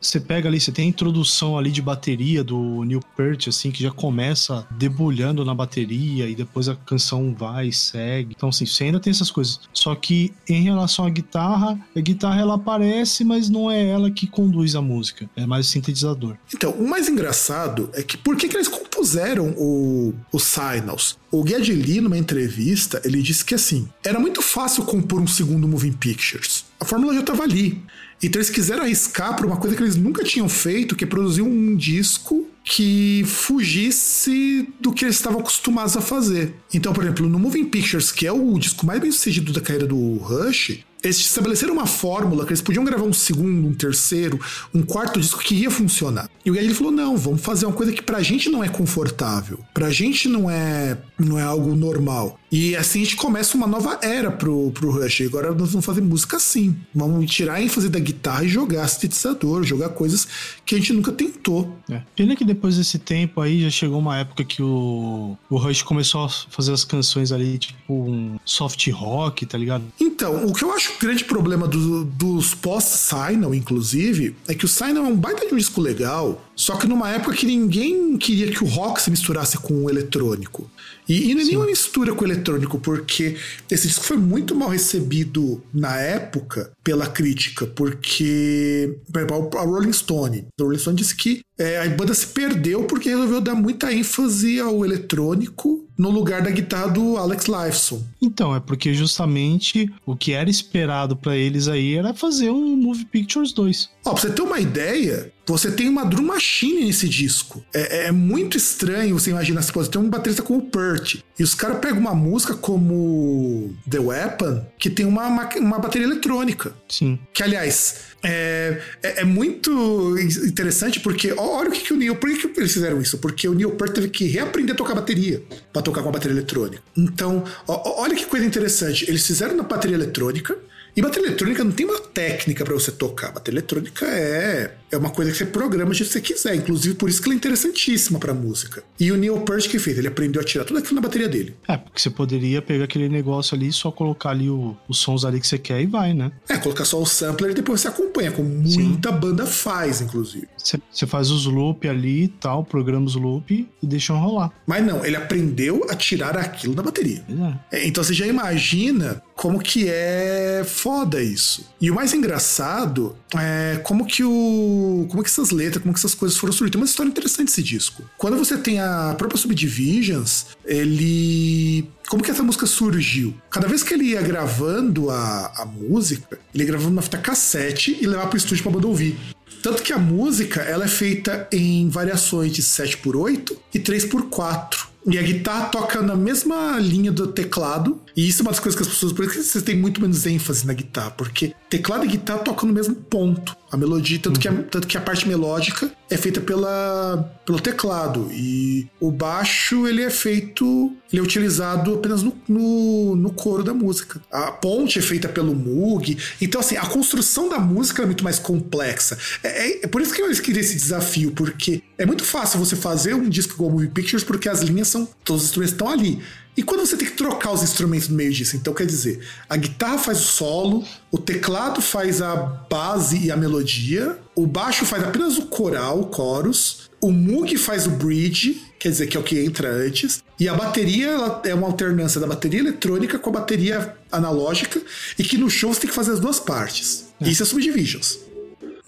Você 0.00 0.20
pega 0.20 0.48
ali, 0.48 0.60
você 0.60 0.70
tem 0.70 0.86
a 0.86 0.88
introdução 0.88 1.58
ali 1.58 1.72
de 1.72 1.82
bateria 1.82 2.44
do 2.44 2.84
Neil 2.84 3.00
Peart, 3.16 3.48
assim, 3.48 3.72
que 3.72 3.82
já 3.82 3.90
começa 3.90 4.64
debulhando 4.70 5.44
na 5.44 5.52
bateria 5.52 6.28
e 6.28 6.34
depois 6.36 6.68
a 6.68 6.76
canção 6.76 7.34
vai 7.36 7.68
e 7.68 7.72
segue. 7.72 8.34
Então, 8.36 8.50
assim, 8.50 8.66
você 8.66 8.84
ainda 8.84 9.00
tem 9.00 9.10
essas 9.10 9.32
coisas. 9.32 9.60
Só 9.72 9.96
que 9.96 10.32
em 10.48 10.62
relação 10.62 11.04
à 11.04 11.10
guitarra, 11.10 11.76
a 11.94 12.00
guitarra 12.00 12.40
ela 12.40 12.54
aparece, 12.54 13.24
mas 13.24 13.48
não 13.48 13.68
é 13.68 13.84
ela 13.84 14.12
que 14.12 14.28
conduz 14.28 14.76
a 14.76 14.80
música. 14.80 15.28
É 15.34 15.44
mais 15.44 15.66
o 15.66 15.70
sintetizador. 15.70 16.36
Então, 16.54 16.70
o 16.70 16.88
mais 16.88 17.08
engraçado 17.08 17.90
é 17.94 18.02
que 18.02 18.16
por 18.16 18.36
que, 18.36 18.48
que 18.48 18.56
eles 18.56 18.68
compuseram 18.98 19.54
o, 19.56 20.12
o 20.32 20.38
Signals? 20.40 21.16
O 21.30 21.46
Geddy 21.46 21.72
Lee, 21.72 22.00
numa 22.00 22.18
entrevista, 22.18 23.00
ele 23.04 23.22
disse 23.22 23.44
que 23.44 23.54
assim, 23.54 23.88
era 24.04 24.18
muito 24.18 24.42
fácil 24.42 24.84
compor 24.84 25.20
um 25.20 25.26
segundo 25.26 25.68
Moving 25.68 25.92
Pictures. 25.92 26.64
A 26.80 26.84
fórmula 26.84 27.14
já 27.14 27.20
estava 27.20 27.44
ali. 27.44 27.80
Então 28.20 28.40
eles 28.40 28.50
quiseram 28.50 28.82
arriscar 28.82 29.36
para 29.36 29.46
uma 29.46 29.56
coisa 29.56 29.76
que 29.76 29.82
eles 29.82 29.94
nunca 29.94 30.24
tinham 30.24 30.48
feito, 30.48 30.96
que 30.96 31.04
é 31.04 31.06
produzir 31.06 31.42
um 31.42 31.76
disco 31.76 32.48
que 32.64 33.22
fugisse 33.24 34.68
do 34.80 34.92
que 34.92 35.04
eles 35.04 35.14
estavam 35.14 35.40
acostumados 35.40 35.96
a 35.96 36.00
fazer. 36.00 36.54
Então, 36.74 36.92
por 36.92 37.04
exemplo, 37.04 37.28
no 37.28 37.38
Moving 37.38 37.66
Pictures, 37.66 38.10
que 38.10 38.26
é 38.26 38.32
o 38.32 38.58
disco 38.58 38.84
mais 38.84 39.00
bem 39.00 39.12
sucedido 39.12 39.52
da 39.52 39.60
carreira 39.60 39.86
do 39.86 40.16
Rush, 40.16 40.80
eles 41.02 41.18
estabeleceram 41.18 41.72
uma 41.72 41.86
fórmula 41.86 42.44
que 42.44 42.50
eles 42.50 42.62
podiam 42.62 42.84
gravar 42.84 43.04
um 43.04 43.12
segundo, 43.12 43.68
um 43.68 43.74
terceiro, 43.74 44.40
um 44.74 44.82
quarto 44.82 45.20
disco 45.20 45.40
que 45.40 45.54
ia 45.54 45.70
funcionar. 45.70 46.28
E 46.44 46.50
o 46.50 46.54
Geddy 46.54 46.74
falou: 46.74 46.92
não, 46.92 47.16
vamos 47.16 47.40
fazer 47.40 47.66
uma 47.66 47.74
coisa 47.74 47.92
que 47.92 48.02
pra 48.02 48.22
gente 48.22 48.48
não 48.48 48.62
é 48.62 48.68
confortável, 48.68 49.60
pra 49.72 49.90
gente 49.90 50.28
não 50.28 50.50
é, 50.50 50.98
não 51.18 51.38
é 51.38 51.42
algo 51.42 51.74
normal. 51.74 52.38
E 52.50 52.74
assim 52.76 53.02
a 53.02 53.04
gente 53.04 53.16
começa 53.16 53.56
uma 53.56 53.66
nova 53.66 53.98
era 54.02 54.30
pro, 54.30 54.70
pro 54.72 54.90
Rush. 54.90 55.20
Agora 55.22 55.52
nós 55.54 55.70
vamos 55.70 55.84
fazer 55.84 56.00
música 56.00 56.38
assim. 56.38 56.74
Vamos 56.94 57.30
tirar 57.30 57.54
a 57.54 57.62
ênfase 57.62 57.88
da 57.90 57.98
guitarra 57.98 58.44
e 58.44 58.48
jogar 58.48 58.88
sintetizador, 58.88 59.62
jogar 59.64 59.90
coisas 59.90 60.26
que 60.64 60.74
a 60.74 60.78
gente 60.78 60.92
nunca 60.94 61.12
tentou. 61.12 61.76
É. 61.90 62.00
Pena 62.16 62.34
que 62.34 62.44
depois 62.44 62.76
desse 62.78 62.98
tempo 62.98 63.40
aí 63.42 63.60
já 63.62 63.70
chegou 63.70 63.98
uma 63.98 64.16
época 64.18 64.44
que 64.44 64.62
o, 64.62 65.36
o 65.50 65.56
Rush 65.58 65.82
começou 65.82 66.24
a 66.24 66.28
fazer 66.28 66.72
as 66.72 66.84
canções 66.84 67.32
ali, 67.32 67.58
tipo 67.58 67.76
um 67.92 68.38
soft 68.44 68.88
rock, 68.92 69.44
tá 69.44 69.58
ligado? 69.58 69.84
Então, 70.00 70.46
o 70.46 70.52
que 70.54 70.64
eu 70.64 70.72
acho 70.72 70.92
o 70.92 70.98
grande 70.98 71.24
problema 71.24 71.68
do- 71.68 72.04
dos 72.04 72.54
pós-Signal, 72.54 73.54
inclusive, 73.54 74.34
é 74.46 74.54
que 74.54 74.64
o 74.64 74.68
Signal 74.68 75.04
é 75.04 75.08
um 75.08 75.16
baita 75.16 75.46
de 75.46 75.52
um 75.54 75.56
disco 75.58 75.80
legal, 75.80 76.42
só 76.56 76.76
que 76.76 76.86
numa 76.86 77.10
época 77.10 77.34
que 77.36 77.44
ninguém 77.46 78.16
queria 78.16 78.50
que 78.50 78.64
o 78.64 78.66
rock 78.66 79.02
se 79.02 79.10
misturasse 79.10 79.58
com 79.58 79.84
o 79.84 79.90
eletrônico. 79.90 80.70
E, 81.08 81.30
e 81.30 81.34
não 81.34 81.40
é 81.42 81.44
nenhuma 81.44 81.66
mistura 81.66 82.14
com 82.14 82.24
o 82.24 82.26
eletrônico, 82.26 82.78
porque 82.78 83.36
esse 83.70 83.88
disco 83.88 84.04
foi 84.04 84.16
muito 84.16 84.54
mal 84.54 84.68
recebido 84.68 85.62
na 85.72 85.96
época 85.98 86.70
pela 86.84 87.06
crítica, 87.06 87.66
porque 87.66 88.98
por 89.12 89.20
exemplo, 89.20 89.58
a 89.58 89.62
Rolling 89.62 89.92
Stone, 89.92 90.46
a 90.58 90.62
Rolling 90.62 90.78
Stone 90.78 90.96
disse 90.96 91.14
que 91.14 91.40
é, 91.58 91.80
a 91.80 91.88
banda 91.88 92.14
se 92.14 92.26
perdeu 92.28 92.84
porque 92.84 93.08
resolveu 93.08 93.40
dar 93.40 93.54
muita 93.54 93.92
ênfase 93.92 94.60
ao 94.60 94.84
eletrônico 94.84 95.84
no 95.98 96.10
lugar 96.10 96.40
da 96.40 96.50
guitarra 96.50 96.86
do 96.88 97.16
Alex 97.16 97.46
Lifeson. 97.46 98.00
Então, 98.22 98.54
é 98.54 98.60
porque 98.60 98.94
justamente 98.94 99.92
o 100.06 100.14
que 100.14 100.32
era 100.32 100.48
esperado 100.48 101.16
pra 101.16 101.36
eles 101.36 101.66
aí 101.66 101.96
era 101.96 102.14
fazer 102.14 102.50
um 102.50 102.76
Movie 102.76 103.04
Pictures 103.04 103.52
2. 103.52 103.90
Ó, 104.04 104.12
pra 104.12 104.22
você 104.22 104.30
ter 104.30 104.42
uma 104.42 104.60
ideia, 104.60 105.32
você 105.48 105.70
tem 105.70 105.88
uma 105.88 106.04
drum 106.04 106.24
machine 106.24 106.84
nesse 106.86 107.08
disco. 107.08 107.64
É, 107.74 108.06
é 108.06 108.12
muito 108.12 108.56
estranho 108.56 109.18
você 109.18 109.30
imaginar 109.30 109.62
você 109.62 109.90
tem 109.90 110.00
um 110.00 110.08
baterista 110.08 110.42
como 110.42 110.60
o 110.60 110.70
Pert. 110.70 111.16
E 111.38 111.42
os 111.42 111.54
caras 111.54 111.78
pegam 111.78 111.98
uma 111.98 112.14
música 112.14 112.54
como 112.54 113.74
The 113.88 113.98
Weapon, 113.98 114.64
que 114.78 114.90
tem 114.90 115.06
uma, 115.06 115.28
ma- 115.30 115.48
uma 115.56 115.78
bateria 115.78 116.06
eletrônica. 116.06 116.72
Sim. 116.88 117.18
Que, 117.32 117.42
aliás, 117.42 117.96
é, 118.22 118.80
é, 119.02 119.20
é 119.20 119.24
muito 119.24 120.16
interessante 120.46 121.00
porque 121.00 121.32
olha 121.36 121.68
o 121.68 121.72
que, 121.72 121.80
que 121.80 121.92
o 121.92 121.96
Neil. 121.96 122.16
Por 122.16 122.30
que, 122.30 122.48
que 122.48 122.60
eles 122.60 122.72
fizeram 122.72 123.00
isso? 123.00 123.18
Porque 123.18 123.48
o 123.48 123.54
Neil 123.54 123.70
Peart 123.72 123.92
teve 123.94 124.08
que 124.08 124.26
reaprender 124.26 124.74
a 124.74 124.76
tocar 124.78 124.94
bateria 124.94 125.42
pra 125.72 125.82
tocar 125.82 126.02
com 126.02 126.08
a 126.08 126.12
bateria 126.12 126.36
eletrônica. 126.36 126.82
Então, 126.96 127.44
ó, 127.66 128.02
olha 128.02 128.14
que 128.16 128.26
coisa 128.26 128.44
interessante. 128.44 129.04
Eles 129.08 129.26
fizeram 129.26 129.56
na 129.56 129.62
bateria 129.62 129.96
eletrônica. 129.96 130.56
E 130.96 131.02
bateria 131.02 131.28
eletrônica 131.28 131.62
não 131.62 131.70
tem 131.70 131.86
uma 131.86 132.00
técnica 132.00 132.64
pra 132.64 132.74
você 132.74 132.90
tocar. 132.90 133.30
Bateria 133.30 133.58
eletrônica 133.60 134.04
é, 134.04 134.72
é 134.90 134.96
uma 134.96 135.10
coisa 135.10 135.30
que 135.30 135.36
você 135.38 135.46
programa 135.46 135.92
que 135.94 136.04
você 136.04 136.20
quiser. 136.20 136.54
Inclusive, 136.54 136.94
por 136.94 137.08
isso 137.08 137.20
que 137.20 137.28
ela 137.28 137.34
é 137.34 137.36
interessantíssima 137.36 138.18
pra 138.18 138.32
música. 138.34 138.82
E 138.98 139.10
o 139.12 139.16
Neil 139.16 139.40
Peart 139.40 139.68
que 139.68 139.78
fez? 139.78 139.98
Ele 139.98 140.08
aprendeu 140.08 140.40
a 140.40 140.44
tirar 140.44 140.64
tudo 140.64 140.78
aquilo 140.78 140.94
na 140.96 141.00
bateria 141.00 141.28
dele. 141.28 141.54
É, 141.66 141.76
porque 141.76 142.00
você 142.00 142.10
poderia 142.10 142.60
pegar 142.62 142.84
aquele 142.84 143.08
negócio 143.08 143.54
ali 143.54 143.68
e 143.68 143.72
só 143.72 143.90
colocar 143.90 144.30
ali 144.30 144.48
o- 144.48 144.76
os 144.88 144.98
sons 144.98 145.24
ali 145.24 145.40
que 145.40 145.46
você 145.46 145.58
quer 145.58 145.80
e 145.80 145.86
vai, 145.86 146.14
né? 146.14 146.32
É, 146.48 146.56
colocar 146.56 146.84
só 146.84 147.00
o 147.00 147.06
sampler 147.06 147.50
e 147.50 147.54
depois 147.54 147.80
você 147.80 147.88
acompanha, 147.88 148.30
como 148.32 148.48
muita 148.48 149.10
banda 149.12 149.46
faz, 149.46 150.00
inclusive. 150.00 150.48
Você, 150.56 151.06
faz 151.06 151.30
os 151.30 151.46
loop 151.46 151.88
ali 151.88 152.24
e 152.24 152.28
tal, 152.28 152.64
programa 152.64 153.06
os 153.06 153.14
loop 153.14 153.68
e 153.82 153.86
deixa 153.86 154.12
rolar. 154.14 154.52
Mas 154.66 154.84
não, 154.84 155.04
ele 155.04 155.16
aprendeu 155.16 155.86
a 155.90 155.94
tirar 155.94 156.36
aquilo 156.36 156.74
da 156.74 156.82
bateria. 156.82 157.24
É. 157.70 157.78
É, 157.78 157.86
Então 157.86 158.02
você 158.02 158.12
já 158.14 158.26
imagina 158.26 159.22
como 159.34 159.58
que 159.60 159.86
é 159.88 160.62
foda 160.66 161.22
isso. 161.22 161.66
E 161.80 161.90
o 161.90 161.94
mais 161.94 162.12
engraçado 162.12 163.16
é 163.36 163.80
como 163.84 164.04
que 164.06 164.24
o. 164.24 164.77
como 165.08 165.22
que 165.22 165.28
essas 165.28 165.50
letras, 165.50 165.82
como 165.82 165.94
que 165.94 166.00
essas 166.00 166.14
coisas 166.14 166.36
foram 166.36 166.52
surgidas. 166.52 166.72
Tem 166.72 166.80
uma 166.80 166.86
história 166.86 167.10
interessante 167.10 167.48
esse 167.48 167.62
disco. 167.62 168.02
Quando 168.16 168.36
você 168.36 168.56
tem 168.56 168.80
a 168.80 169.14
própria 169.16 169.38
Subdivisions, 169.38 170.46
ele. 170.64 171.88
Como 172.08 172.22
que 172.22 172.30
essa 172.30 172.42
música 172.42 172.66
surgiu? 172.66 173.34
Cada 173.50 173.68
vez 173.68 173.82
que 173.82 173.92
ele 173.92 174.04
ia 174.04 174.22
gravando 174.22 175.10
a, 175.10 175.52
a 175.56 175.66
música, 175.66 176.38
ele 176.54 176.64
ia 176.64 176.68
gravando 176.68 176.92
uma 176.92 177.02
fita 177.02 177.18
cassete 177.18 177.98
e 178.00 178.06
levava 178.06 178.28
pro 178.28 178.38
estúdio 178.38 178.62
pra 178.62 178.72
banda 178.72 178.86
ouvir. 178.86 179.16
Tanto 179.62 179.82
que 179.82 179.92
a 179.92 179.98
música 179.98 180.60
ela 180.62 180.84
é 180.84 180.88
feita 180.88 181.48
em 181.52 181.88
variações 181.88 182.52
de 182.52 182.62
7x8 182.62 183.56
e 183.74 183.78
3x4. 183.78 184.88
E 185.10 185.18
a 185.18 185.22
guitarra 185.22 185.66
toca 185.66 186.02
na 186.02 186.14
mesma 186.14 186.78
linha 186.78 187.10
do 187.10 187.28
teclado. 187.28 188.00
E 188.18 188.26
isso 188.26 188.40
é 188.40 188.42
uma 188.42 188.50
das 188.50 188.58
coisas 188.58 188.76
que 188.76 188.82
as 188.84 188.92
pessoas. 188.92 189.12
Por 189.12 189.24
isso 189.26 189.34
que 189.34 189.44
vocês 189.44 189.62
têm 189.62 189.76
muito 189.76 190.00
menos 190.00 190.26
ênfase 190.26 190.66
na 190.66 190.72
guitarra. 190.72 191.12
Porque 191.12 191.54
teclado 191.70 192.04
e 192.04 192.08
guitarra 192.08 192.40
tocam 192.40 192.66
no 192.66 192.74
mesmo 192.74 192.96
ponto. 192.96 193.56
A 193.70 193.76
melodia, 193.76 194.18
tanto, 194.18 194.40
que, 194.40 194.48
a, 194.48 194.52
tanto 194.52 194.88
que 194.88 194.96
a 194.98 195.00
parte 195.00 195.28
melódica 195.28 195.88
é 196.10 196.16
feita 196.16 196.40
pela, 196.40 197.32
pelo 197.46 197.60
teclado. 197.60 198.28
E 198.32 198.88
o 198.98 199.12
baixo, 199.12 199.86
ele 199.86 200.02
é 200.02 200.10
feito. 200.10 200.96
Ele 201.12 201.20
é 201.20 201.22
utilizado 201.22 201.94
apenas 201.94 202.24
no, 202.24 202.36
no, 202.48 203.14
no 203.14 203.30
coro 203.30 203.62
da 203.62 203.72
música. 203.72 204.20
A 204.32 204.50
ponte 204.50 204.98
é 204.98 205.02
feita 205.02 205.28
pelo 205.28 205.54
Moog. 205.54 206.18
Então, 206.40 206.60
assim, 206.60 206.76
a 206.76 206.86
construção 206.86 207.48
da 207.48 207.60
música 207.60 208.02
é 208.02 208.06
muito 208.06 208.24
mais 208.24 208.40
complexa. 208.40 209.16
É, 209.44 209.68
é- 209.68 209.84
é 209.84 209.86
por 209.86 210.02
isso 210.02 210.12
que 210.12 210.20
eu 210.20 210.28
queria 210.42 210.60
esse 210.60 210.74
desafio, 210.74 211.30
porque 211.30 211.84
é 211.96 212.04
muito 212.04 212.24
fácil 212.24 212.58
você 212.58 212.74
fazer 212.74 213.14
um 213.14 213.28
disco 213.28 213.54
igual 213.54 213.70
Movie 213.70 213.88
Pictures, 213.88 214.24
porque 214.24 214.48
as 214.48 214.60
linhas 214.60 214.88
são. 214.88 215.08
Todos 215.24 215.42
os 215.42 215.48
instrumentos 215.50 215.74
estão 215.74 215.88
ali. 215.88 216.20
E 216.58 216.62
quando 216.64 216.84
você 216.84 216.96
tem 216.96 217.06
que 217.06 217.14
trocar 217.14 217.52
os 217.52 217.62
instrumentos 217.62 218.08
no 218.08 218.16
meio 218.16 218.32
disso? 218.32 218.56
Então, 218.56 218.74
quer 218.74 218.84
dizer, 218.84 219.24
a 219.48 219.56
guitarra 219.56 219.96
faz 219.96 220.18
o 220.18 220.24
solo, 220.24 220.84
o 221.08 221.16
teclado 221.16 221.80
faz 221.80 222.20
a 222.20 222.34
base 222.34 223.16
e 223.16 223.30
a 223.30 223.36
melodia, 223.36 224.18
o 224.34 224.44
baixo 224.44 224.84
faz 224.84 225.04
apenas 225.04 225.38
o 225.38 225.46
coral, 225.46 226.00
o 226.00 226.12
chorus, 226.12 226.90
o 227.00 227.12
Moog 227.12 227.56
faz 227.56 227.86
o 227.86 227.90
bridge, 227.90 228.60
quer 228.76 228.88
dizer, 228.88 229.06
que 229.06 229.16
é 229.16 229.20
o 229.20 229.22
que 229.22 229.38
entra 229.38 229.70
antes, 229.70 230.20
e 230.36 230.48
a 230.48 230.54
bateria 230.54 231.06
ela 231.06 231.42
é 231.44 231.54
uma 231.54 231.68
alternância 231.68 232.20
da 232.20 232.26
bateria 232.26 232.58
eletrônica 232.58 233.20
com 233.20 233.30
a 233.30 233.34
bateria 233.34 233.94
analógica, 234.10 234.82
e 235.16 235.22
que 235.22 235.38
no 235.38 235.48
show 235.48 235.72
você 235.72 235.82
tem 235.82 235.90
que 235.90 235.94
fazer 235.94 236.10
as 236.10 236.18
duas 236.18 236.40
partes. 236.40 237.06
Isso 237.20 237.44
é 237.44 237.46
Subdivisions. 237.46 238.18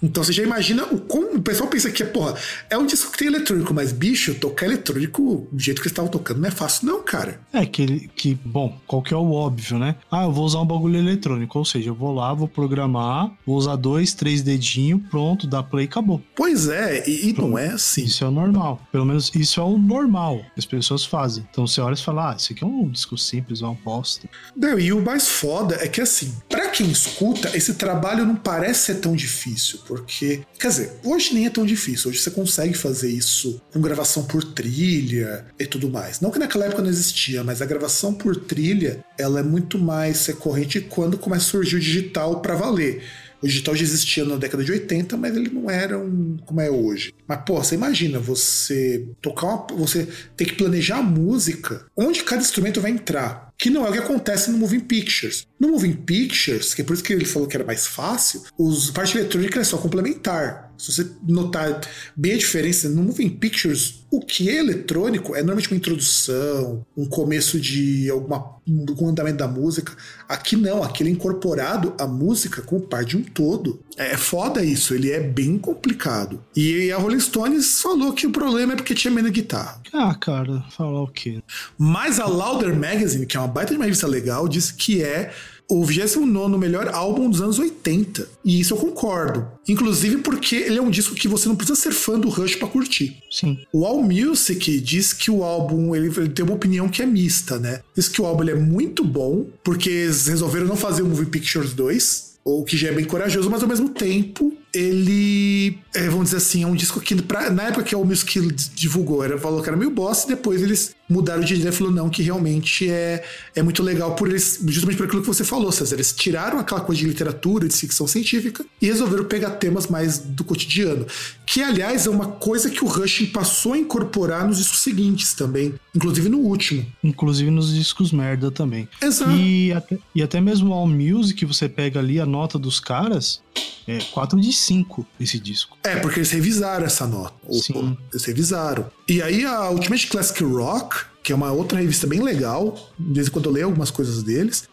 Então 0.03 0.23
você 0.23 0.33
já 0.33 0.43
imagina 0.43 0.85
o 0.85 0.99
como 0.99 1.37
o 1.37 1.43
pessoal 1.43 1.69
pensa 1.69 1.91
que, 1.91 2.05
porra, 2.05 2.35
é 2.69 2.77
um 2.77 2.87
disco 2.87 3.13
que 3.13 3.19
tem 3.19 3.29
eletrônico, 3.29 3.73
mas 3.75 3.93
bicho, 3.93 4.35
tocar 4.35 4.67
eletrônico 4.67 5.49
do 5.51 5.61
jeito 5.61 5.81
que 5.81 5.89
eles 5.89 5.93
estavam 5.93 6.11
tocando 6.11 6.41
não 6.41 6.49
é 6.49 6.51
fácil, 6.51 6.87
não, 6.87 7.03
cara. 7.03 7.41
É, 7.53 7.67
que, 7.67 8.09
que, 8.15 8.35
bom, 8.45 8.79
qual 8.87 9.03
que 9.03 9.13
é 9.13 9.17
o 9.17 9.33
óbvio, 9.33 9.79
né? 9.79 9.97
Ah, 10.11 10.25
eu 10.25 10.33
vou 10.33 10.45
usar 10.45 10.61
um 10.61 10.67
bagulho 10.67 10.97
eletrônico, 10.97 11.59
ou 11.59 11.65
seja, 11.65 11.91
eu 11.91 11.95
vou 11.95 12.15
lá, 12.15 12.33
vou 12.33 12.49
programar, 12.49 13.31
vou 13.47 13.57
usar 13.57 13.77
dois, 13.77 14.15
três 14.15 14.43
dedinhos, 14.43 15.03
pronto, 15.11 15.47
dá 15.47 15.63
play 15.63 15.85
e 15.85 15.89
acabou. 15.89 16.23
Pois 16.35 16.69
é, 16.69 17.09
e, 17.09 17.31
e 17.31 17.33
não 17.33 17.59
é 17.59 17.69
assim. 17.69 18.05
Isso 18.05 18.25
é 18.25 18.29
o 18.29 18.31
normal. 18.31 18.81
Pelo 18.93 19.05
menos 19.05 19.31
isso 19.35 19.61
é 19.61 19.65
o 19.65 19.79
normal 19.79 20.39
que 20.55 20.59
as 20.61 20.67
pessoas 20.67 21.05
fazem. 21.05 21.47
Então 21.51 21.67
você 21.67 21.81
olha 21.81 21.95
e 21.95 22.03
fala, 22.03 22.33
ah, 22.33 22.37
isso 22.37 22.53
aqui 22.53 22.65
é 22.65 22.67
um 22.67 22.89
disco 22.89 23.17
simples, 23.17 23.63
é 23.63 23.65
uma 23.65 23.75
bosta. 23.75 24.29
Não, 24.57 24.79
e 24.79 24.93
o 24.93 25.03
mais 25.03 25.29
foda 25.29 25.77
é 25.81 25.89
que 25.89 26.01
assim, 26.01 26.35
pra 26.49 26.69
quem 26.69 26.91
escuta, 26.91 27.57
esse 27.57 27.75
trabalho 27.75 28.25
não 28.25 28.37
parece 28.37 28.87
ser 28.87 28.95
tão 28.97 29.15
difícil, 29.15 29.81
porque, 29.91 30.43
quer 30.57 30.69
dizer, 30.69 30.93
hoje 31.03 31.35
nem 31.35 31.47
é 31.47 31.51
tão 31.51 31.67
difícil, 31.67 32.11
hoje 32.11 32.21
você 32.21 32.31
consegue 32.31 32.75
fazer 32.75 33.11
isso 33.11 33.61
com 33.73 33.81
gravação 33.81 34.23
por 34.23 34.45
trilha 34.45 35.45
e 35.59 35.67
tudo 35.67 35.91
mais. 35.91 36.21
Não 36.21 36.31
que 36.31 36.39
naquela 36.39 36.67
época 36.67 36.81
não 36.81 36.89
existia, 36.89 37.43
mas 37.43 37.61
a 37.61 37.67
gravação 37.67 38.15
por 38.15 38.37
trilha, 38.37 39.05
ela 39.19 39.41
é 39.41 39.43
muito 39.43 39.81
mais 39.81 40.25
recorrente 40.27 40.81
quando 40.81 41.19
começa 41.19 41.45
a 41.45 41.51
surgir 41.51 41.75
o 41.75 41.81
digital 41.81 42.41
para 42.41 42.55
valer. 42.55 43.03
O 43.43 43.49
digital 43.49 43.75
já 43.75 43.83
existia 43.83 44.25
na 44.25 44.37
década 44.37 44.63
de 44.63 44.71
80, 44.71 45.17
mas 45.17 45.35
ele 45.35 45.49
não 45.49 45.69
era 45.69 45.99
um, 45.99 46.37
como 46.47 46.61
é 46.61 46.71
hoje. 46.71 47.13
Mas, 47.31 47.43
pô, 47.47 47.63
você 47.63 47.77
imagina 47.77 48.19
você 48.19 49.07
tocar 49.23 49.47
uma, 49.47 49.67
você 49.77 50.09
ter 50.37 50.47
que 50.47 50.55
planejar 50.55 50.97
a 50.97 51.03
música, 51.03 51.87
onde 51.97 52.25
cada 52.25 52.43
instrumento 52.43 52.81
vai 52.81 52.91
entrar. 52.91 53.53
Que 53.57 53.71
não 53.71 53.87
é 53.87 53.89
o 53.89 53.93
que 53.93 53.99
acontece 54.01 54.51
no 54.51 54.59
Moving 54.59 54.81
Pictures. 54.81 55.47
No 55.61 55.69
Moving 55.69 55.93
Pictures, 55.93 56.75
que 56.75 56.83
é 56.83 56.85
por 56.85 56.95
isso 56.95 57.05
que 57.05 57.13
ele 57.13 57.25
falou 57.25 57.47
que 57.47 57.57
era 57.57 57.65
mais 57.65 57.87
fácil, 57.87 58.43
os 58.59 58.91
parte 58.91 59.17
eletrônica 59.17 59.61
é 59.61 59.63
só 59.63 59.79
complementar. 59.79 60.73
Se 60.77 60.91
você 60.91 61.07
notar 61.29 61.81
bem 62.17 62.33
a 62.33 62.39
diferença 62.39 62.89
no 62.89 63.03
Moving 63.03 63.29
Pictures, 63.29 64.01
o 64.11 64.21
que 64.21 64.49
é 64.49 64.57
eletrônico 64.57 65.37
é 65.37 65.39
normalmente 65.39 65.71
uma 65.71 65.77
introdução, 65.77 66.85
um 66.97 67.07
começo 67.07 67.61
de 67.61 68.11
alguma 68.11 68.59
do 68.67 69.07
andamento 69.07 69.39
da 69.39 69.49
música. 69.49 69.93
Aqui 70.29 70.57
não, 70.57 70.83
aqui 70.83 71.03
ele 71.03 71.11
é 71.11 71.13
incorporado 71.13 71.95
a 71.99 72.07
música 72.07 72.63
como 72.63 72.81
parte 72.81 73.11
de 73.11 73.17
um 73.19 73.23
todo. 73.23 73.83
É 73.97 74.17
foda 74.17 74.65
isso, 74.65 74.95
ele 74.95 75.11
é 75.11 75.21
bem 75.21 75.59
complicado. 75.59 76.43
E 76.57 76.91
a 76.91 76.97
Rolling 76.97 77.20
Stones 77.21 77.81
falou 77.81 78.13
que 78.13 78.27
o 78.27 78.31
problema 78.31 78.73
é 78.73 78.77
porque 78.77 78.95
tinha 78.95 79.13
menos 79.13 79.31
guitarra. 79.31 79.81
Ah, 79.93 80.15
cara, 80.15 80.65
falar 80.71 81.03
o 81.03 81.09
quê? 81.09 81.43
Mas 81.79 82.19
a 82.19 82.27
Louder 82.27 82.75
Magazine, 82.75 83.27
que 83.27 83.37
é 83.37 83.41
uma 83.41 83.49
baita 83.49 83.73
de 83.73 83.77
uma 83.77 83.85
revista 83.85 84.07
legal, 84.07 84.49
disse 84.49 84.75
que 84.75 85.03
é 85.03 85.33
o 85.71 85.85
29 85.85 86.59
melhor 86.59 86.89
álbum 86.89 87.31
dos 87.31 87.41
anos 87.41 87.59
80. 87.59 88.29
E 88.45 88.61
isso 88.61 88.75
eu 88.75 88.79
concordo. 88.79 89.47
Inclusive 89.69 90.19
porque 90.19 90.57
ele 90.57 90.79
é 90.79 90.83
um 90.83 90.91
disco 90.91 91.15
que 91.15 91.29
você 91.29 91.49
não 91.49 91.55
precisa 91.55 91.81
ser 91.81 91.93
fã 91.93 92.19
do 92.19 92.29
Rush 92.29 92.57
para 92.57 92.67
curtir. 92.67 93.17
Sim. 93.31 93.59
O 93.73 93.87
All 93.87 94.03
Music 94.03 94.81
diz 94.81 95.13
que 95.13 95.31
o 95.31 95.45
álbum, 95.45 95.95
ele, 95.95 96.09
ele, 96.09 96.29
tem 96.29 96.45
uma 96.45 96.55
opinião 96.55 96.89
que 96.89 97.03
é 97.03 97.07
mista, 97.07 97.59
né? 97.59 97.81
Diz 97.95 98.09
que 98.09 98.21
o 98.21 98.27
álbum 98.27 98.49
é 98.49 98.55
muito 98.55 99.05
bom, 99.05 99.47
porque 99.63 99.89
eles 99.89 100.27
resolveram 100.27 100.67
não 100.67 100.77
fazer 100.77 101.03
o 101.03 101.07
Movie 101.07 101.27
Pictures 101.27 101.73
2, 101.73 102.31
o 102.45 102.65
que 102.65 102.77
já 102.77 102.89
é 102.89 102.93
bem 102.93 103.05
corajoso, 103.05 103.49
mas 103.49 103.63
ao 103.63 103.69
mesmo 103.69 103.91
tempo 103.91 104.53
ele, 104.73 105.79
é, 105.95 106.09
vamos 106.09 106.27
dizer 106.27 106.37
assim, 106.37 106.63
é 106.63 106.67
um 106.67 106.75
disco 106.75 107.01
que 107.01 107.21
pra, 107.21 107.51
na 107.51 107.65
época 107.65 107.83
que 107.83 107.95
o 107.95 108.05
Music 108.05 108.41
divulgou, 108.75 109.25
era, 109.25 109.39
falou 109.39 109.63
que 109.63 109.69
era 109.69 109.77
meio 109.77 109.91
bosta, 109.91 110.31
e 110.31 110.37
depois 110.37 110.63
eles 110.63 110.95
mudaram 111.09 111.43
de 111.43 111.55
ideia 111.55 111.71
e 111.71 111.73
falou 111.73 111.93
não, 111.93 112.09
que 112.09 112.23
realmente 112.23 112.89
é, 112.89 113.25
é 113.57 113.63
muito 113.63 113.83
legal 113.83 114.15
por 114.15 114.29
eles, 114.29 114.61
justamente 114.69 114.97
por 114.97 115.07
aquilo 115.07 115.23
que 115.23 115.27
você 115.27 115.43
falou, 115.43 115.73
César, 115.73 115.97
eles 115.97 116.13
tiraram 116.13 116.59
aquela 116.59 116.81
coisa 116.81 117.01
de 117.01 117.09
literatura, 117.09 117.67
de 117.67 117.75
ficção 117.75 118.07
científica 118.07 118.65
e 118.81 118.87
resolveram 118.87 119.25
pegar 119.25 119.51
temas 119.53 119.89
mais 119.89 120.19
do 120.19 120.45
cotidiano, 120.45 121.05
que 121.45 121.63
aliás 121.63 122.07
é 122.07 122.11
uma 122.11 122.27
coisa 122.27 122.71
que 122.71 122.85
o 122.85 122.87
Rushing 122.87 123.27
passou 123.27 123.73
a 123.73 123.79
incorporar 123.79 124.47
nos 124.47 124.59
discos 124.59 124.79
seguintes 124.79 125.35
também, 125.35 125.75
inclusive 125.95 126.29
no 126.29 126.39
último. 126.39 126.87
Inclusive 127.03 127.51
nos 127.51 127.75
discos 127.75 128.13
merda 128.13 128.51
também. 128.51 128.89
Exato. 129.03 129.33
E 129.33 129.73
até, 129.73 129.99
e 130.15 130.23
até 130.23 130.41
mesmo 130.41 130.71
o 130.71 130.73
All 130.73 130.87
Music, 130.87 131.45
você 131.45 131.69
pega 131.69 131.99
ali 131.99 132.21
a 132.21 132.27
nota 132.27 132.57
dos 132.57 132.79
caras, 132.79 133.41
é 133.87 133.99
4 134.13 134.41
de 134.41 134.53
5 134.61 135.07
esse 135.19 135.39
disco. 135.39 135.77
É, 135.83 135.97
porque 135.97 136.19
eles 136.19 136.31
revisaram 136.31 136.85
essa 136.85 137.07
nota. 137.07 137.35
Sim. 137.53 137.97
Eles 138.13 138.25
revisaram. 138.25 138.91
E 139.09 139.23
aí 139.23 139.45
a 139.45 139.71
Ultimate 139.71 140.07
Classic 140.07 140.43
Rock, 140.45 141.05
que 141.23 141.33
é 141.33 141.35
uma 141.35 141.53
outra 141.53 141.79
revista 141.79 142.07
bem 142.07 142.23
legal, 142.23 142.77
de 142.99 143.15
vez 143.15 143.29
em 143.29 143.31
quando 143.31 143.47
eu 143.47 143.53
leio 143.53 143.67
algumas 143.67 143.91
coisas 143.91 144.23
deles, 144.23 144.69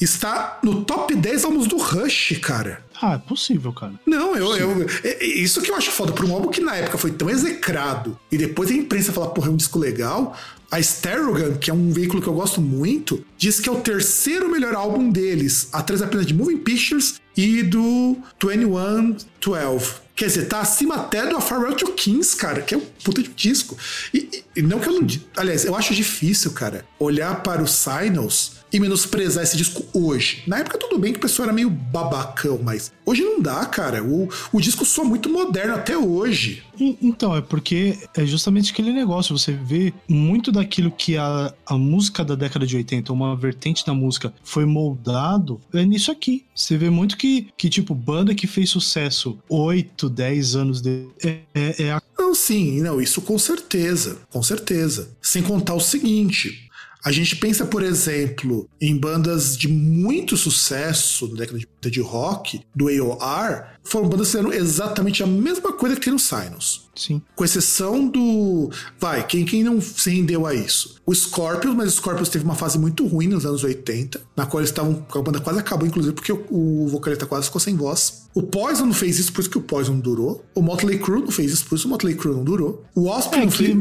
está 0.00 0.58
no 0.62 0.84
top 0.84 1.14
10 1.14 1.44
álbuns 1.44 1.66
do 1.66 1.76
Rush, 1.76 2.38
cara. 2.42 2.84
Ah, 3.00 3.14
é 3.14 3.18
possível, 3.18 3.72
cara. 3.72 3.94
Não, 4.06 4.36
eu, 4.36 4.56
eu, 4.56 4.86
é, 5.02 5.24
isso 5.24 5.60
que 5.60 5.70
eu 5.70 5.76
acho 5.76 5.90
foda. 5.90 6.12
Pra 6.12 6.24
um 6.24 6.32
álbum 6.32 6.48
que 6.48 6.60
na 6.60 6.76
época 6.76 6.96
foi 6.96 7.10
tão 7.10 7.28
execrado 7.28 8.18
e 8.30 8.38
depois 8.38 8.70
a 8.70 8.74
imprensa 8.74 9.12
fala, 9.12 9.30
porra, 9.30 9.48
é 9.48 9.50
um 9.50 9.56
disco 9.56 9.78
legal. 9.78 10.36
A 10.74 10.80
Starogan, 10.80 11.54
que 11.54 11.70
é 11.70 11.72
um 11.72 11.92
veículo 11.92 12.20
que 12.20 12.26
eu 12.26 12.34
gosto 12.34 12.60
muito, 12.60 13.24
diz 13.38 13.60
que 13.60 13.68
é 13.68 13.72
o 13.72 13.80
terceiro 13.80 14.50
melhor 14.50 14.74
álbum 14.74 15.08
deles, 15.08 15.68
atrás 15.72 16.02
apenas 16.02 16.26
de 16.26 16.34
Moving 16.34 16.56
Pictures 16.56 17.20
e 17.36 17.62
do 17.62 18.16
2112. 18.40 19.94
Quer 20.16 20.26
dizer, 20.26 20.46
tá 20.46 20.58
acima 20.58 20.96
até 20.96 21.28
do 21.28 21.36
A 21.36 21.40
Farewell 21.40 21.76
to 21.76 21.92
Kings, 21.92 22.36
cara, 22.36 22.60
que 22.60 22.74
é 22.74 22.78
um 22.78 22.82
puta 23.04 23.22
de 23.22 23.28
disco. 23.28 23.76
E, 24.12 24.42
e 24.56 24.62
não 24.62 24.80
que 24.80 24.88
eu 24.88 25.00
não. 25.00 25.06
Aliás, 25.36 25.64
eu 25.64 25.76
acho 25.76 25.94
difícil, 25.94 26.50
cara, 26.50 26.84
olhar 26.98 27.40
para 27.44 27.62
os 27.62 27.70
Signals 27.70 28.63
e 28.74 28.80
menosprezar 28.80 29.44
esse 29.44 29.56
disco 29.56 29.86
hoje. 29.92 30.42
Na 30.48 30.58
época, 30.58 30.76
tudo 30.76 30.98
bem 30.98 31.12
que 31.12 31.18
o 31.18 31.22
pessoal 31.22 31.46
era 31.46 31.54
meio 31.54 31.70
babacão, 31.70 32.58
mas 32.60 32.92
hoje 33.06 33.22
não 33.22 33.40
dá, 33.40 33.64
cara. 33.66 34.02
O, 34.02 34.28
o 34.52 34.60
disco 34.60 34.84
soa 34.84 35.04
muito 35.04 35.28
moderno 35.28 35.76
até 35.76 35.96
hoje. 35.96 36.64
Então, 37.00 37.36
é 37.36 37.40
porque 37.40 37.96
é 38.16 38.26
justamente 38.26 38.72
aquele 38.72 38.92
negócio. 38.92 39.38
Você 39.38 39.52
vê 39.52 39.94
muito 40.08 40.50
daquilo 40.50 40.90
que 40.90 41.16
a, 41.16 41.54
a 41.64 41.78
música 41.78 42.24
da 42.24 42.34
década 42.34 42.66
de 42.66 42.76
80, 42.76 43.12
uma 43.12 43.36
vertente 43.36 43.86
da 43.86 43.94
música, 43.94 44.34
foi 44.42 44.64
moldado, 44.64 45.60
é 45.72 45.84
nisso 45.84 46.10
aqui. 46.10 46.44
Você 46.52 46.76
vê 46.76 46.90
muito 46.90 47.16
que, 47.16 47.46
que 47.56 47.68
tipo, 47.68 47.94
banda 47.94 48.34
que 48.34 48.48
fez 48.48 48.70
sucesso 48.70 49.38
8, 49.48 50.10
10 50.10 50.56
anos 50.56 50.80
de. 50.80 51.06
É, 51.22 51.38
é, 51.54 51.82
é 51.84 51.92
a... 51.92 52.02
Não, 52.18 52.34
sim, 52.34 52.80
não, 52.80 53.00
isso 53.00 53.22
com 53.22 53.38
certeza, 53.38 54.18
com 54.32 54.42
certeza. 54.42 55.10
Sem 55.22 55.44
contar 55.44 55.74
o 55.74 55.80
seguinte. 55.80 56.63
A 57.04 57.12
gente 57.12 57.36
pensa, 57.36 57.66
por 57.66 57.82
exemplo, 57.82 58.66
em 58.80 58.96
bandas 58.96 59.58
de 59.58 59.68
muito 59.68 60.38
sucesso 60.38 61.28
na 61.28 61.40
década 61.40 61.58
de, 61.90 62.00
rock, 62.00 62.62
do 62.74 62.88
AOR, 62.88 63.66
foram 63.84 64.08
bandas 64.08 64.28
que 64.28 64.36
fizeram 64.36 64.52
exatamente 64.52 65.22
a 65.22 65.26
mesma 65.26 65.72
coisa 65.72 65.94
que 65.94 66.00
tem 66.02 66.12
no 66.12 66.18
Sinus. 66.18 66.88
Sim. 66.96 67.20
Com 67.34 67.44
exceção 67.44 68.08
do. 68.08 68.70
Vai, 68.98 69.26
quem, 69.26 69.44
quem 69.44 69.62
não 69.64 69.80
se 69.80 70.10
rendeu 70.10 70.46
a 70.46 70.54
isso? 70.54 70.96
O 71.04 71.14
Scorpions, 71.14 71.74
mas 71.74 71.88
o 71.88 71.96
Scorpions 71.96 72.28
teve 72.28 72.44
uma 72.44 72.54
fase 72.54 72.78
muito 72.78 73.06
ruim 73.06 73.26
nos 73.26 73.44
anos 73.44 73.62
80, 73.64 74.20
na 74.36 74.46
qual 74.46 74.60
eles 74.60 74.70
estavam. 74.70 75.04
A 75.12 75.20
banda 75.20 75.40
quase 75.40 75.58
acabou, 75.58 75.86
inclusive, 75.86 76.14
porque 76.14 76.32
o, 76.32 76.44
o 76.50 76.88
vocalista 76.88 77.26
quase 77.26 77.46
ficou 77.46 77.60
sem 77.60 77.76
voz. 77.76 78.24
O 78.34 78.42
Poison 78.42 78.86
não 78.86 78.92
fez 78.94 79.18
isso, 79.18 79.32
por 79.32 79.40
isso 79.42 79.50
que 79.50 79.58
o 79.58 79.60
Poison 79.60 79.98
durou. 79.98 80.44
O 80.54 80.62
Motley 80.62 80.98
Crue 80.98 81.20
não 81.20 81.30
fez 81.30 81.52
isso, 81.52 81.66
por 81.66 81.76
isso 81.76 81.86
o 81.86 81.90
Motley 81.90 82.14
Crue 82.16 82.34
não 82.34 82.42
durou. 82.42 82.84
O 82.94 83.08
Osprey 83.08 83.42
É 83.42 83.44
não 83.44 83.52
que, 83.52 83.58
fez. 83.58 83.76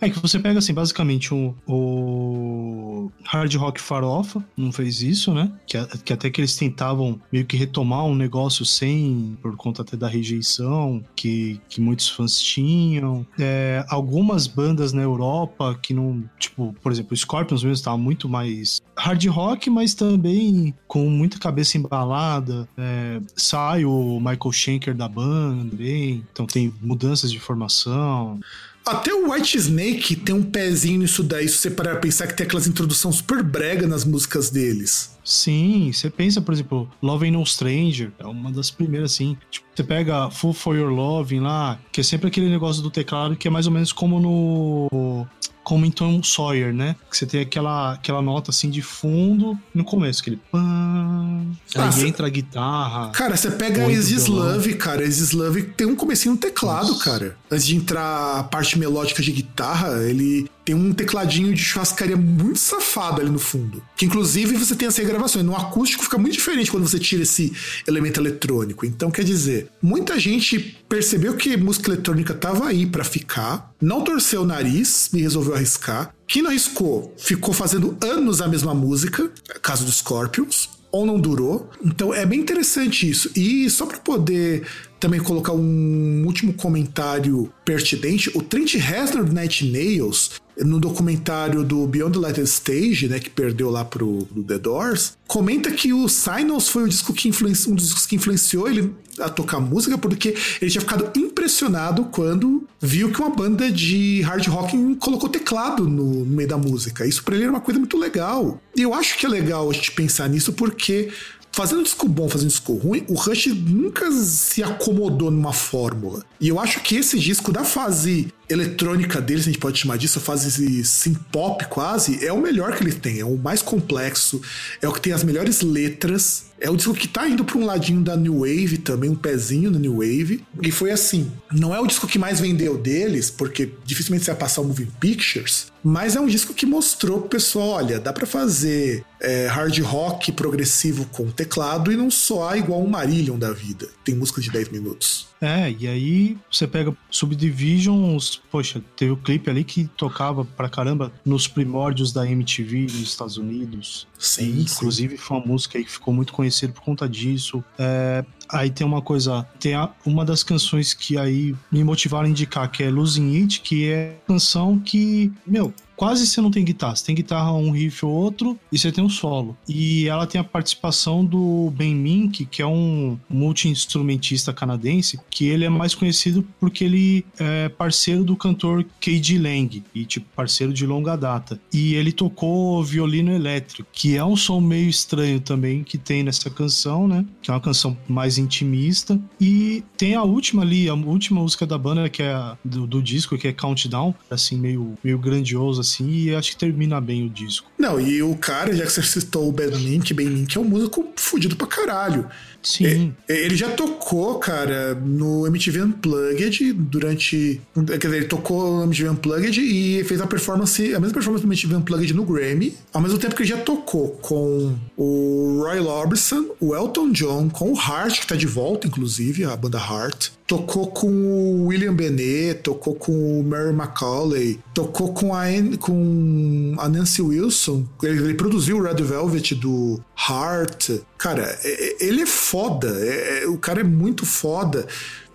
é 0.00 0.10
que 0.10 0.18
você 0.18 0.38
pega, 0.40 0.58
assim, 0.58 0.74
basicamente 0.74 1.32
o, 1.32 1.54
o 1.68 3.12
Hard 3.24 3.54
Rock 3.54 3.80
Farofa 3.80 4.44
não 4.56 4.72
fez 4.72 5.02
isso, 5.02 5.32
né? 5.32 5.52
Que, 5.66 5.78
que 6.04 6.12
até 6.12 6.30
que 6.30 6.40
eles 6.40 6.56
tentavam 6.56 7.20
meio 7.30 7.44
que 7.46 7.56
retomar 7.56 8.04
um 8.04 8.14
negócio 8.14 8.64
sem, 8.64 9.38
por 9.42 9.56
conta 9.56 9.82
até 9.82 9.96
da 9.96 10.06
rejeição 10.06 11.04
que, 11.16 11.60
que 11.68 11.80
muitos 11.80 12.08
fãs 12.08 12.40
tinham. 12.40 13.26
É, 13.38 13.84
algumas 13.88 14.46
bandas 14.46 14.92
na 14.92 15.02
Europa 15.02 15.78
que 15.82 15.92
não, 15.92 16.22
tipo, 16.38 16.74
por 16.80 16.92
exemplo, 16.92 17.12
o 17.12 17.16
Scorpions 17.16 17.62
mesmo 17.62 17.74
estava 17.74 17.98
muito 17.98 18.28
mais 18.28 18.80
hard 18.96 19.24
rock, 19.26 19.68
mas 19.68 19.94
também 19.94 20.72
com 20.86 21.10
muita 21.10 21.38
cabeça 21.38 21.76
embalada. 21.76 22.68
É, 22.78 23.20
sai 23.34 23.84
o 23.84 24.18
Michael 24.18 24.52
Schenker 24.52 24.94
da 24.94 25.08
banda 25.08 25.72
também, 25.72 26.24
então 26.32 26.46
tem 26.46 26.72
mudanças 26.80 27.30
de 27.30 27.40
formação. 27.40 28.38
Até 28.84 29.14
o 29.14 29.30
White 29.30 29.56
Snake 29.58 30.16
tem 30.16 30.34
um 30.34 30.42
pezinho 30.42 30.98
nisso 30.98 31.22
daí, 31.22 31.48
se 31.48 31.58
você 31.58 31.70
parar 31.70 31.96
pensar 31.96 32.26
que 32.26 32.34
tem 32.34 32.46
aquelas 32.46 32.66
introduções 32.66 33.16
super 33.16 33.42
brega 33.42 33.86
nas 33.86 34.04
músicas 34.04 34.50
deles. 34.50 35.12
Sim, 35.24 35.92
você 35.92 36.10
pensa, 36.10 36.40
por 36.40 36.52
exemplo, 36.52 36.90
Love 37.00 37.26
Ain't 37.26 37.38
No 37.38 37.46
Stranger, 37.46 38.10
é 38.18 38.26
uma 38.26 38.50
das 38.50 38.70
primeiras, 38.70 39.12
assim. 39.12 39.36
Tipo, 39.50 39.66
você 39.74 39.84
pega 39.84 40.30
Full 40.30 40.52
For 40.52 40.76
Your 40.76 40.90
Loving 40.90 41.40
lá, 41.40 41.78
que 41.92 42.00
é 42.00 42.04
sempre 42.04 42.26
aquele 42.26 42.50
negócio 42.50 42.82
do 42.82 42.90
teclado 42.90 43.36
que 43.36 43.46
é 43.46 43.50
mais 43.50 43.66
ou 43.66 43.72
menos 43.72 43.92
como 43.92 44.18
no. 44.18 45.26
Como 45.64 45.86
em 45.86 45.90
Tom 45.90 46.22
Sawyer, 46.22 46.72
né? 46.72 46.96
Que 47.10 47.16
você 47.16 47.24
tem 47.26 47.40
aquela, 47.40 47.92
aquela 47.92 48.20
nota 48.20 48.50
assim 48.50 48.68
de 48.68 48.82
fundo 48.82 49.56
no 49.74 49.84
começo, 49.84 50.20
aquele 50.20 50.40
pam. 50.50 51.46
Ah, 51.76 51.84
aí 51.86 51.92
cê- 51.92 52.06
entra 52.06 52.26
a 52.26 52.30
guitarra. 52.30 53.10
Cara, 53.10 53.36
você 53.36 53.50
pega 53.50 53.86
violão. 54.26 54.52
Love, 54.54 54.74
cara. 54.74 55.02
Love 55.32 55.62
tem 55.62 55.86
um 55.86 55.94
comecinho 55.94 56.34
no 56.34 56.40
teclado, 56.40 56.88
Nossa. 56.88 57.04
cara. 57.04 57.36
Antes 57.50 57.66
de 57.66 57.76
entrar 57.76 58.38
a 58.40 58.42
parte 58.44 58.78
melódica 58.78 59.22
de 59.22 59.30
guitarra, 59.32 60.02
ele 60.02 60.48
tem 60.64 60.74
um 60.74 60.92
tecladinho 60.92 61.52
de 61.54 61.62
churrascaria 61.62 62.16
muito 62.16 62.58
safado 62.58 63.20
ali 63.20 63.30
no 63.30 63.38
fundo. 63.38 63.82
Que 63.96 64.06
inclusive 64.06 64.56
você 64.56 64.74
tem 64.74 64.88
as 64.88 64.96
regravações. 64.96 65.44
No 65.44 65.56
acústico 65.56 66.04
fica 66.04 66.18
muito 66.18 66.34
diferente 66.34 66.70
quando 66.70 66.86
você 66.86 66.98
tira 66.98 67.22
esse 67.22 67.52
elemento 67.86 68.20
eletrônico. 68.20 68.86
Então, 68.86 69.10
quer 69.10 69.24
dizer, 69.24 69.68
muita 69.82 70.18
gente 70.18 70.78
percebeu 70.88 71.36
que 71.36 71.56
música 71.56 71.90
eletrônica 71.90 72.34
tava 72.34 72.66
aí 72.66 72.86
para 72.86 73.04
ficar, 73.04 73.72
não 73.80 74.02
torceu 74.02 74.42
o 74.42 74.46
nariz 74.46 75.10
e 75.12 75.20
resolveu 75.20 75.54
arriscar. 75.54 76.14
Quem 76.26 76.42
não 76.42 76.50
arriscou 76.50 77.14
ficou 77.18 77.52
fazendo 77.52 77.96
anos 78.02 78.40
a 78.40 78.48
mesma 78.48 78.74
música, 78.74 79.30
caso 79.60 79.84
dos 79.84 79.96
Scorpions 79.96 80.68
ou 80.92 81.06
não 81.06 81.18
durou. 81.18 81.70
Então 81.82 82.12
é 82.12 82.24
bem 82.26 82.38
interessante 82.38 83.08
isso. 83.08 83.30
E 83.34 83.68
só 83.70 83.86
para 83.86 83.98
poder 83.98 84.66
também 85.02 85.18
colocar 85.18 85.52
um 85.52 86.22
último 86.24 86.52
comentário 86.52 87.52
pertinente, 87.64 88.30
o 88.34 88.40
Trent 88.40 88.74
Reznor 88.74 89.24
do 89.24 89.32
Night 89.32 89.64
Nails, 89.64 90.40
no 90.56 90.78
documentário 90.78 91.64
do 91.64 91.84
Beyond 91.88 92.12
the 92.12 92.18
Light 92.20 92.40
Stage, 92.42 93.08
né, 93.08 93.18
que 93.18 93.28
perdeu 93.28 93.68
lá 93.68 93.84
pro, 93.84 94.24
pro 94.26 94.44
The 94.44 94.58
Doors, 94.60 95.18
comenta 95.26 95.72
que 95.72 95.92
o 95.92 96.08
Signals 96.08 96.68
foi 96.68 96.84
o 96.84 96.88
disco 96.88 97.12
que 97.12 97.28
um 97.28 97.74
dos 97.74 97.86
discos 97.86 98.06
que 98.06 98.14
influenciou 98.14 98.68
ele 98.68 98.94
a 99.18 99.28
tocar 99.28 99.58
música, 99.58 99.98
porque 99.98 100.36
ele 100.60 100.70
tinha 100.70 100.80
ficado 100.80 101.10
impressionado 101.18 102.04
quando 102.04 102.64
viu 102.80 103.10
que 103.10 103.20
uma 103.20 103.30
banda 103.30 103.72
de 103.72 104.20
hard 104.22 104.46
rock 104.46 104.96
colocou 105.00 105.28
teclado 105.28 105.88
no, 105.88 106.24
no 106.24 106.36
meio 106.36 106.48
da 106.48 106.56
música. 106.56 107.04
Isso 107.04 107.24
para 107.24 107.34
ele 107.34 107.44
era 107.44 107.52
uma 107.52 107.60
coisa 107.60 107.80
muito 107.80 107.96
legal. 107.96 108.60
E 108.76 108.82
eu 108.82 108.94
acho 108.94 109.18
que 109.18 109.26
é 109.26 109.28
legal 109.28 109.68
a 109.68 109.72
gente 109.72 109.90
pensar 109.90 110.28
nisso 110.28 110.52
porque 110.52 111.10
fazendo 111.52 111.82
disco 111.82 112.08
bom, 112.08 112.28
fazendo 112.28 112.48
disco 112.48 112.74
ruim, 112.74 113.04
o 113.08 113.14
Rush 113.14 113.46
nunca 113.48 114.10
se 114.10 114.62
acomodou 114.62 115.30
numa 115.30 115.52
fórmula. 115.52 116.24
E 116.40 116.48
eu 116.48 116.58
acho 116.58 116.80
que 116.80 116.96
esse 116.96 117.18
disco 117.18 117.52
da 117.52 117.64
fase 117.64 118.32
eletrônica 118.52 119.20
deles, 119.20 119.42
a 119.42 119.46
gente 119.46 119.58
pode 119.58 119.78
chamar 119.78 119.96
disso, 119.96 120.18
a 120.18 120.22
fase 120.22 120.84
sim 120.84 121.14
pop 121.14 121.64
quase, 121.66 122.24
é 122.24 122.32
o 122.32 122.40
melhor 122.40 122.76
que 122.76 122.82
ele 122.82 122.92
tem, 122.92 123.20
é 123.20 123.24
o 123.24 123.36
mais 123.36 123.62
complexo, 123.62 124.40
é 124.80 124.88
o 124.88 124.92
que 124.92 125.00
tem 125.00 125.12
as 125.12 125.24
melhores 125.24 125.62
letras, 125.62 126.52
é 126.62 126.70
o 126.70 126.76
disco 126.76 126.94
que 126.94 127.08
tá 127.08 127.28
indo 127.28 127.44
pra 127.44 127.58
um 127.58 127.66
ladinho 127.66 128.02
da 128.02 128.16
New 128.16 128.40
Wave 128.40 128.78
também, 128.78 129.10
um 129.10 129.16
pezinho 129.16 129.68
da 129.68 129.80
New 129.80 129.94
Wave. 129.94 130.44
E 130.62 130.70
foi 130.70 130.92
assim, 130.92 131.30
não 131.50 131.74
é 131.74 131.80
o 131.80 131.86
disco 131.86 132.06
que 132.06 132.20
mais 132.20 132.38
vendeu 132.38 132.78
deles, 132.78 133.30
porque 133.30 133.72
dificilmente 133.84 134.24
você 134.24 134.30
vai 134.30 134.40
passar 134.40 134.60
o 134.60 134.64
Moving 134.64 134.88
Pictures, 135.00 135.72
mas 135.82 136.14
é 136.14 136.20
um 136.20 136.26
disco 136.28 136.54
que 136.54 136.64
mostrou 136.64 137.18
pro 137.20 137.30
pessoal, 137.30 137.70
olha, 137.70 137.98
dá 137.98 138.12
para 138.12 138.26
fazer 138.26 139.04
é, 139.20 139.46
hard 139.46 139.76
rock 139.80 140.30
progressivo 140.32 141.06
com 141.06 141.30
teclado 141.30 141.90
e 141.90 141.96
não 141.96 142.10
soar 142.10 142.56
igual 142.56 142.82
um 142.82 142.88
Marillion 142.88 143.38
da 143.38 143.52
vida. 143.52 143.88
Tem 144.04 144.14
música 144.14 144.40
de 144.40 144.50
10 144.50 144.68
minutos. 144.68 145.26
É, 145.40 145.74
e 145.76 145.88
aí 145.88 146.38
você 146.50 146.68
pega 146.68 146.96
Subdivisions, 147.10 148.40
poxa, 148.50 148.82
teve 148.96 149.10
o 149.10 149.14
um 149.14 149.18
clipe 149.18 149.48
ali 149.48 149.64
que 149.64 149.84
tocava 149.96 150.44
pra 150.44 150.68
caramba 150.68 151.10
nos 151.24 151.48
primórdios 151.48 152.12
da 152.12 152.28
MTV 152.28 152.82
nos 152.82 153.00
Estados 153.00 153.36
Unidos. 153.36 154.06
Sim. 154.18 154.56
E, 154.56 154.62
inclusive 154.62 155.16
foi 155.16 155.38
uma 155.38 155.46
música 155.46 155.78
aí 155.78 155.84
que 155.84 155.90
ficou 155.90 156.12
muito 156.12 156.32
conhecida 156.32 156.72
por 156.72 156.82
conta 156.82 157.08
disso. 157.08 157.64
É, 157.78 158.24
aí 158.48 158.70
tem 158.70 158.86
uma 158.86 159.00
coisa, 159.00 159.46
tem 159.58 159.74
a, 159.74 159.90
uma 160.04 160.24
das 160.24 160.42
canções 160.42 160.92
que 160.92 161.16
aí 161.16 161.54
me 161.70 161.82
motivaram 161.82 162.26
a 162.26 162.30
indicar, 162.30 162.70
que 162.70 162.82
é 162.82 162.90
Losing 162.90 163.42
It, 163.42 163.60
que 163.60 163.90
é 163.90 164.16
canção 164.26 164.78
que, 164.78 165.32
meu, 165.46 165.72
quase 165.96 166.26
você 166.26 166.40
não 166.40 166.50
tem 166.50 166.64
guitarra. 166.64 166.96
Você 166.96 167.06
tem 167.06 167.14
guitarra, 167.14 167.52
um 167.52 167.70
riff 167.70 168.04
ou 168.04 168.12
outro, 168.12 168.58
e 168.70 168.78
você 168.78 168.90
tem 168.90 169.02
um 169.02 169.08
solo. 169.08 169.56
E 169.68 170.06
ela 170.08 170.26
tem 170.26 170.40
a 170.40 170.44
participação 170.44 171.24
do 171.24 171.72
Ben 171.76 171.94
Mink, 171.94 172.46
que 172.46 172.62
é 172.62 172.66
um 172.66 173.18
multi-instrumentista 173.28 174.52
canadense, 174.52 175.18
que 175.30 175.46
ele 175.46 175.64
é 175.64 175.68
mais 175.68 175.94
conhecido 175.94 176.46
porque 176.58 176.84
ele 176.84 177.24
é 177.38 177.68
parceiro 177.68 178.24
do 178.24 178.36
cantor 178.36 178.84
K.D. 179.00 179.38
Lang, 179.38 179.82
e 179.94 180.04
tipo, 180.04 180.26
parceiro 180.34 180.72
de 180.72 180.86
longa 180.86 181.16
data. 181.16 181.60
E 181.72 181.94
ele 181.94 182.12
tocou 182.12 182.82
violino 182.82 183.32
elétrico, 183.32 183.88
que 183.92 184.16
é 184.16 184.24
um 184.24 184.36
som 184.36 184.60
meio 184.60 184.88
estranho 184.88 185.40
também 185.40 185.82
que 185.82 185.98
tem 185.98 186.22
nessa 186.22 186.50
canção, 186.50 187.06
né? 187.06 187.24
Que 187.40 187.50
é 187.50 187.54
uma 187.54 187.60
canção 187.60 187.96
mais 188.08 188.38
intimista. 188.38 189.20
E 189.40 189.82
tem 189.96 190.14
a 190.14 190.22
última 190.22 190.62
ali, 190.62 190.88
a 190.88 190.94
última 190.94 191.40
música 191.40 191.66
da 191.66 191.78
banda, 191.78 192.08
que 192.08 192.22
é 192.22 192.56
do, 192.64 192.86
do 192.86 193.02
disco, 193.02 193.36
que 193.38 193.48
é 193.48 193.52
Countdown, 193.52 194.14
assim, 194.30 194.56
meio, 194.56 194.94
meio 195.02 195.18
grandioso, 195.18 195.80
assim, 195.80 195.91
e 196.00 196.34
acho 196.34 196.50
que 196.52 196.56
termina 196.56 197.00
bem 197.00 197.26
o 197.26 197.30
disco. 197.30 197.70
Não, 197.78 198.00
e 198.00 198.22
o 198.22 198.34
cara, 198.36 198.74
já 198.74 198.84
que 198.84 198.92
você 198.92 199.02
citou 199.02 199.48
o 199.48 199.52
Ben 199.52 199.68
Link, 199.68 200.12
Ben 200.14 200.28
Link 200.28 200.56
é 200.56 200.60
um 200.60 200.64
músico 200.64 201.12
fudido 201.16 201.56
pra 201.56 201.66
caralho. 201.66 202.28
Sim. 202.62 203.14
Ele 203.28 203.56
já 203.56 203.70
tocou, 203.70 204.38
cara, 204.38 204.94
no 204.94 205.46
MTV 205.46 205.82
Unplugged 205.82 206.72
durante. 206.72 207.60
Quer 207.74 207.98
dizer, 207.98 208.16
ele 208.16 208.26
tocou 208.26 208.78
no 208.78 208.84
MTV 208.84 209.10
Unplugged 209.10 209.60
e 209.60 210.04
fez 210.04 210.20
a 210.20 210.26
performance, 210.26 210.94
a 210.94 211.00
mesma 211.00 211.14
performance 211.14 211.44
do 211.44 211.48
MTV 211.48 211.76
Unplugged 211.76 212.14
no 212.14 212.24
Grammy, 212.24 212.74
ao 212.92 213.00
mesmo 213.00 213.18
tempo 213.18 213.34
que 213.34 213.42
ele 213.42 213.50
já 213.50 213.58
tocou 213.58 214.10
com 214.22 214.74
o 214.96 215.62
Roy 215.62 215.80
Orbison, 215.80 216.46
o 216.60 216.74
Elton 216.74 217.10
John, 217.10 217.48
com 217.48 217.72
o 217.72 217.76
Heart, 217.76 218.20
que 218.20 218.26
tá 218.26 218.36
de 218.36 218.46
volta, 218.46 218.86
inclusive, 218.86 219.44
a 219.44 219.56
banda 219.56 219.78
Heart. 219.78 220.30
Tocou 220.46 220.88
com 220.88 221.08
o 221.08 221.66
William 221.68 221.94
Benet, 221.94 222.60
tocou 222.62 222.94
com 222.94 223.40
o 223.40 223.42
Mary 223.42 223.70
McCauley, 223.70 224.60
tocou 224.74 225.12
com 225.14 225.34
a, 225.34 225.44
com 225.78 226.74
a 226.78 226.88
Nancy 226.88 227.22
Wilson. 227.22 227.86
Ele, 228.02 228.18
ele 228.22 228.34
produziu 228.34 228.76
o 228.76 228.82
Red 228.82 229.02
Velvet 229.02 229.54
do 229.54 229.98
Heart. 230.28 231.00
Cara, 231.22 231.56
é, 231.62 231.68
é, 231.70 231.96
ele 232.04 232.22
é 232.22 232.26
foda. 232.26 232.88
É, 232.88 233.46
o 233.46 233.56
cara 233.56 233.80
é 233.80 233.84
muito 233.84 234.26
foda. 234.26 234.88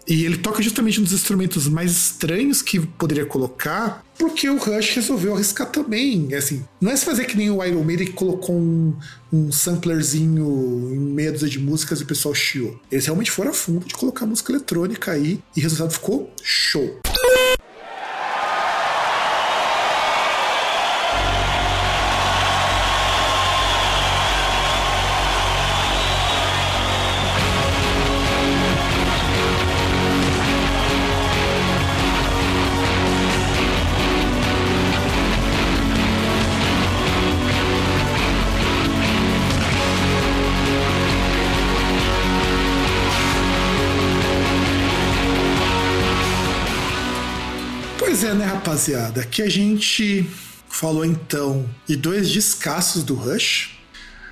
E 0.05 0.25
ele 0.25 0.37
toca 0.37 0.61
justamente 0.61 0.99
nos 0.99 1.13
instrumentos 1.13 1.67
mais 1.69 1.91
estranhos 1.91 2.61
que 2.61 2.79
poderia 2.79 3.25
colocar, 3.25 4.03
porque 4.17 4.49
o 4.49 4.57
Rush 4.57 4.95
resolveu 4.95 5.33
arriscar 5.33 5.69
também. 5.69 6.33
Assim, 6.33 6.63
não 6.79 6.91
é 6.91 6.95
se 6.95 7.05
fazer 7.05 7.23
que 7.23 7.37
nem 7.37 7.49
o 7.49 7.63
Iron 7.63 7.83
Maiden 7.83 8.07
que 8.07 8.13
colocou 8.13 8.55
um, 8.55 8.93
um 9.31 9.49
samplerzinho 9.49 10.89
em 10.93 10.99
meia 10.99 11.31
dúzia 11.31 11.47
de 11.47 11.59
músicas 11.59 12.01
e 12.01 12.03
o 12.03 12.07
pessoal 12.07 12.35
chiou. 12.35 12.77
Eles 12.91 13.05
realmente 13.05 13.31
foram 13.31 13.51
a 13.51 13.53
fundo 13.53 13.85
de 13.85 13.93
colocar 13.93 14.25
música 14.25 14.51
eletrônica 14.51 15.11
aí 15.11 15.39
e 15.55 15.59
o 15.59 15.63
resultado 15.63 15.91
ficou 15.93 16.29
show. 16.43 16.99
Rapaziada? 48.77 49.21
Aqui 49.21 49.41
a 49.41 49.49
gente 49.49 50.29
falou 50.69 51.03
então 51.03 51.67
de 51.87 51.95
dois 51.95 52.29
descassos 52.29 53.03
do 53.03 53.15
Rush. 53.15 53.75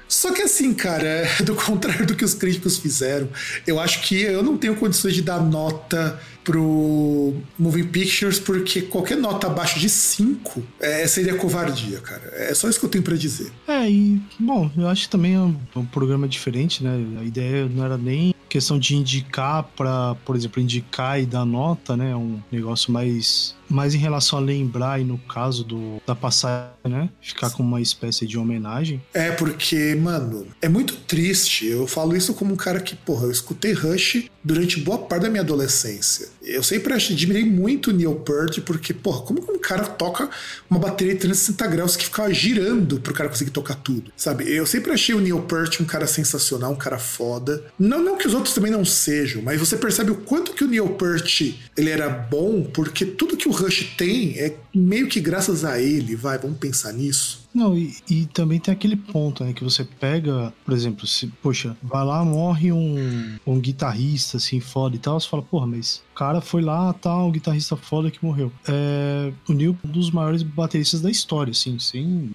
Só 0.07 0.31
que 0.31 0.43
assim, 0.43 0.71
cara, 0.71 1.27
do 1.43 1.55
contrário 1.55 2.05
do 2.05 2.15
que 2.15 2.23
os 2.23 2.35
críticos 2.35 2.77
fizeram, 2.77 3.27
eu 3.65 3.79
acho 3.79 4.01
que 4.03 4.21
eu 4.21 4.43
não 4.43 4.55
tenho 4.55 4.75
condições 4.75 5.15
de 5.15 5.23
dar 5.23 5.41
nota 5.41 6.19
pro 6.43 7.33
Moving 7.57 7.87
Pictures, 7.87 8.39
porque 8.39 8.83
qualquer 8.83 9.17
nota 9.17 9.47
abaixo 9.47 9.79
de 9.79 9.89
5 9.89 10.63
é, 10.79 11.07
seria 11.07 11.33
covardia, 11.33 11.99
cara. 12.01 12.31
É 12.35 12.53
só 12.53 12.69
isso 12.69 12.79
que 12.79 12.85
eu 12.85 12.89
tenho 12.89 13.03
para 13.03 13.17
dizer. 13.17 13.51
É, 13.67 13.89
e, 13.89 14.21
bom, 14.39 14.69
eu 14.77 14.87
acho 14.87 15.03
que 15.03 15.09
também 15.09 15.33
é 15.33 15.39
um, 15.39 15.55
um 15.75 15.85
programa 15.85 16.27
diferente, 16.27 16.83
né? 16.83 17.03
A 17.19 17.23
ideia 17.23 17.67
não 17.67 17.83
era 17.83 17.97
nem 17.97 18.35
questão 18.55 18.79
de 18.79 18.95
indicar 18.95 19.63
para, 19.75 20.15
por 20.23 20.33
exemplo, 20.33 20.61
indicar 20.61 21.21
e 21.21 21.25
dar 21.25 21.43
nota, 21.43 21.97
né? 21.97 22.15
Um 22.15 22.39
negócio 22.49 22.89
mais 22.89 23.53
mais 23.69 23.95
em 23.95 23.97
relação 23.97 24.39
a 24.39 24.41
lembrar, 24.41 25.01
e 25.01 25.03
no 25.03 25.17
caso 25.17 25.63
do, 25.63 26.01
da 26.05 26.15
passagem, 26.15 26.69
né? 26.83 27.09
Ficar 27.19 27.49
com 27.49 27.63
uma 27.63 27.81
espécie 27.81 28.25
de 28.25 28.37
homenagem. 28.37 29.01
É, 29.13 29.31
porque, 29.31 29.95
mano, 29.95 30.47
é 30.61 30.69
muito 30.69 30.95
triste. 30.97 31.65
Eu 31.65 31.87
falo 31.87 32.15
isso 32.15 32.33
como 32.33 32.53
um 32.53 32.55
cara 32.55 32.79
que, 32.79 32.95
porra, 32.95 33.25
eu 33.25 33.31
escutei 33.31 33.73
Rush 33.73 34.29
durante 34.43 34.79
boa 34.79 34.99
parte 34.99 35.23
da 35.23 35.29
minha 35.29 35.41
adolescência. 35.41 36.29
Eu 36.45 36.61
sempre 36.61 36.93
admirei 36.93 37.43
muito 37.43 37.89
o 37.89 37.93
Neil 37.93 38.15
Peart, 38.15 38.59
porque, 38.61 38.93
porra, 38.93 39.21
como 39.21 39.41
que 39.41 39.51
um 39.51 39.59
cara 39.59 39.83
toca 39.83 40.29
uma 40.69 40.79
bateria 40.79 41.13
de 41.13 41.19
360 41.21 41.67
graus 41.67 41.95
que 41.95 42.05
ficava 42.05 42.31
girando 42.33 42.99
pro 42.99 43.13
cara 43.13 43.29
conseguir 43.29 43.51
tocar 43.51 43.75
tudo, 43.75 44.11
sabe? 44.15 44.49
Eu 44.49 44.65
sempre 44.65 44.91
achei 44.91 45.15
o 45.15 45.19
Neil 45.19 45.41
Peart 45.41 45.79
um 45.81 45.85
cara 45.85 46.05
sensacional, 46.05 46.71
um 46.71 46.77
cara 46.77 46.99
foda. 46.99 47.63
Não, 47.79 48.01
não 48.01 48.17
que 48.17 48.27
os 48.27 48.33
outros 48.33 48.53
também 48.53 48.71
não 48.71 48.85
sejam, 48.85 49.41
mas 49.41 49.59
você 49.59 49.75
percebe 49.75 50.11
o 50.11 50.15
quanto 50.15 50.53
que 50.53 50.63
o 50.63 50.67
Neil 50.67 50.89
Peart 50.89 51.41
ele 51.75 51.89
era 51.89 52.09
bom, 52.09 52.63
porque 52.63 53.05
tudo 53.05 53.37
que 53.37 53.47
o 53.47 53.51
Rush 53.51 53.95
tem 53.97 54.37
é 54.37 54.53
meio 54.75 55.07
que 55.07 55.19
graças 55.19 55.63
a 55.63 55.79
ele, 55.79 56.15
vai, 56.15 56.37
vamos 56.37 56.57
pensar 56.57 56.91
nisso. 56.91 57.45
Não, 57.55 57.77
e, 57.77 57.95
e, 58.09 58.25
também 58.25 58.59
tem 58.59 58.73
aquele 58.73 58.97
ponto, 58.97 59.41
né? 59.41 59.53
Que 59.53 59.63
você 59.63 59.85
pega, 59.85 60.53
por 60.65 60.73
exemplo, 60.73 61.07
se, 61.07 61.27
poxa, 61.41 61.77
vai 61.81 62.03
lá, 62.03 62.23
morre 62.25 62.69
um, 62.73 63.37
um 63.47 63.57
guitarrista, 63.61 64.35
assim, 64.35 64.59
foda 64.59 64.97
e 64.97 64.99
tal, 64.99 65.17
você 65.17 65.29
fala, 65.29 65.41
porra, 65.41 65.65
mas 65.65 66.03
o 66.11 66.15
cara 66.15 66.41
foi 66.41 66.61
lá, 66.61 66.91
tal, 66.91 67.29
um 67.29 67.31
guitarrista 67.31 67.77
foda 67.77 68.11
que 68.11 68.19
morreu. 68.21 68.51
É, 68.67 69.31
o 69.47 69.53
Neil 69.53 69.77
um 69.85 69.87
dos 69.87 70.11
maiores 70.11 70.43
bateristas 70.43 70.99
da 70.99 71.09
história, 71.09 71.51
assim, 71.51 71.77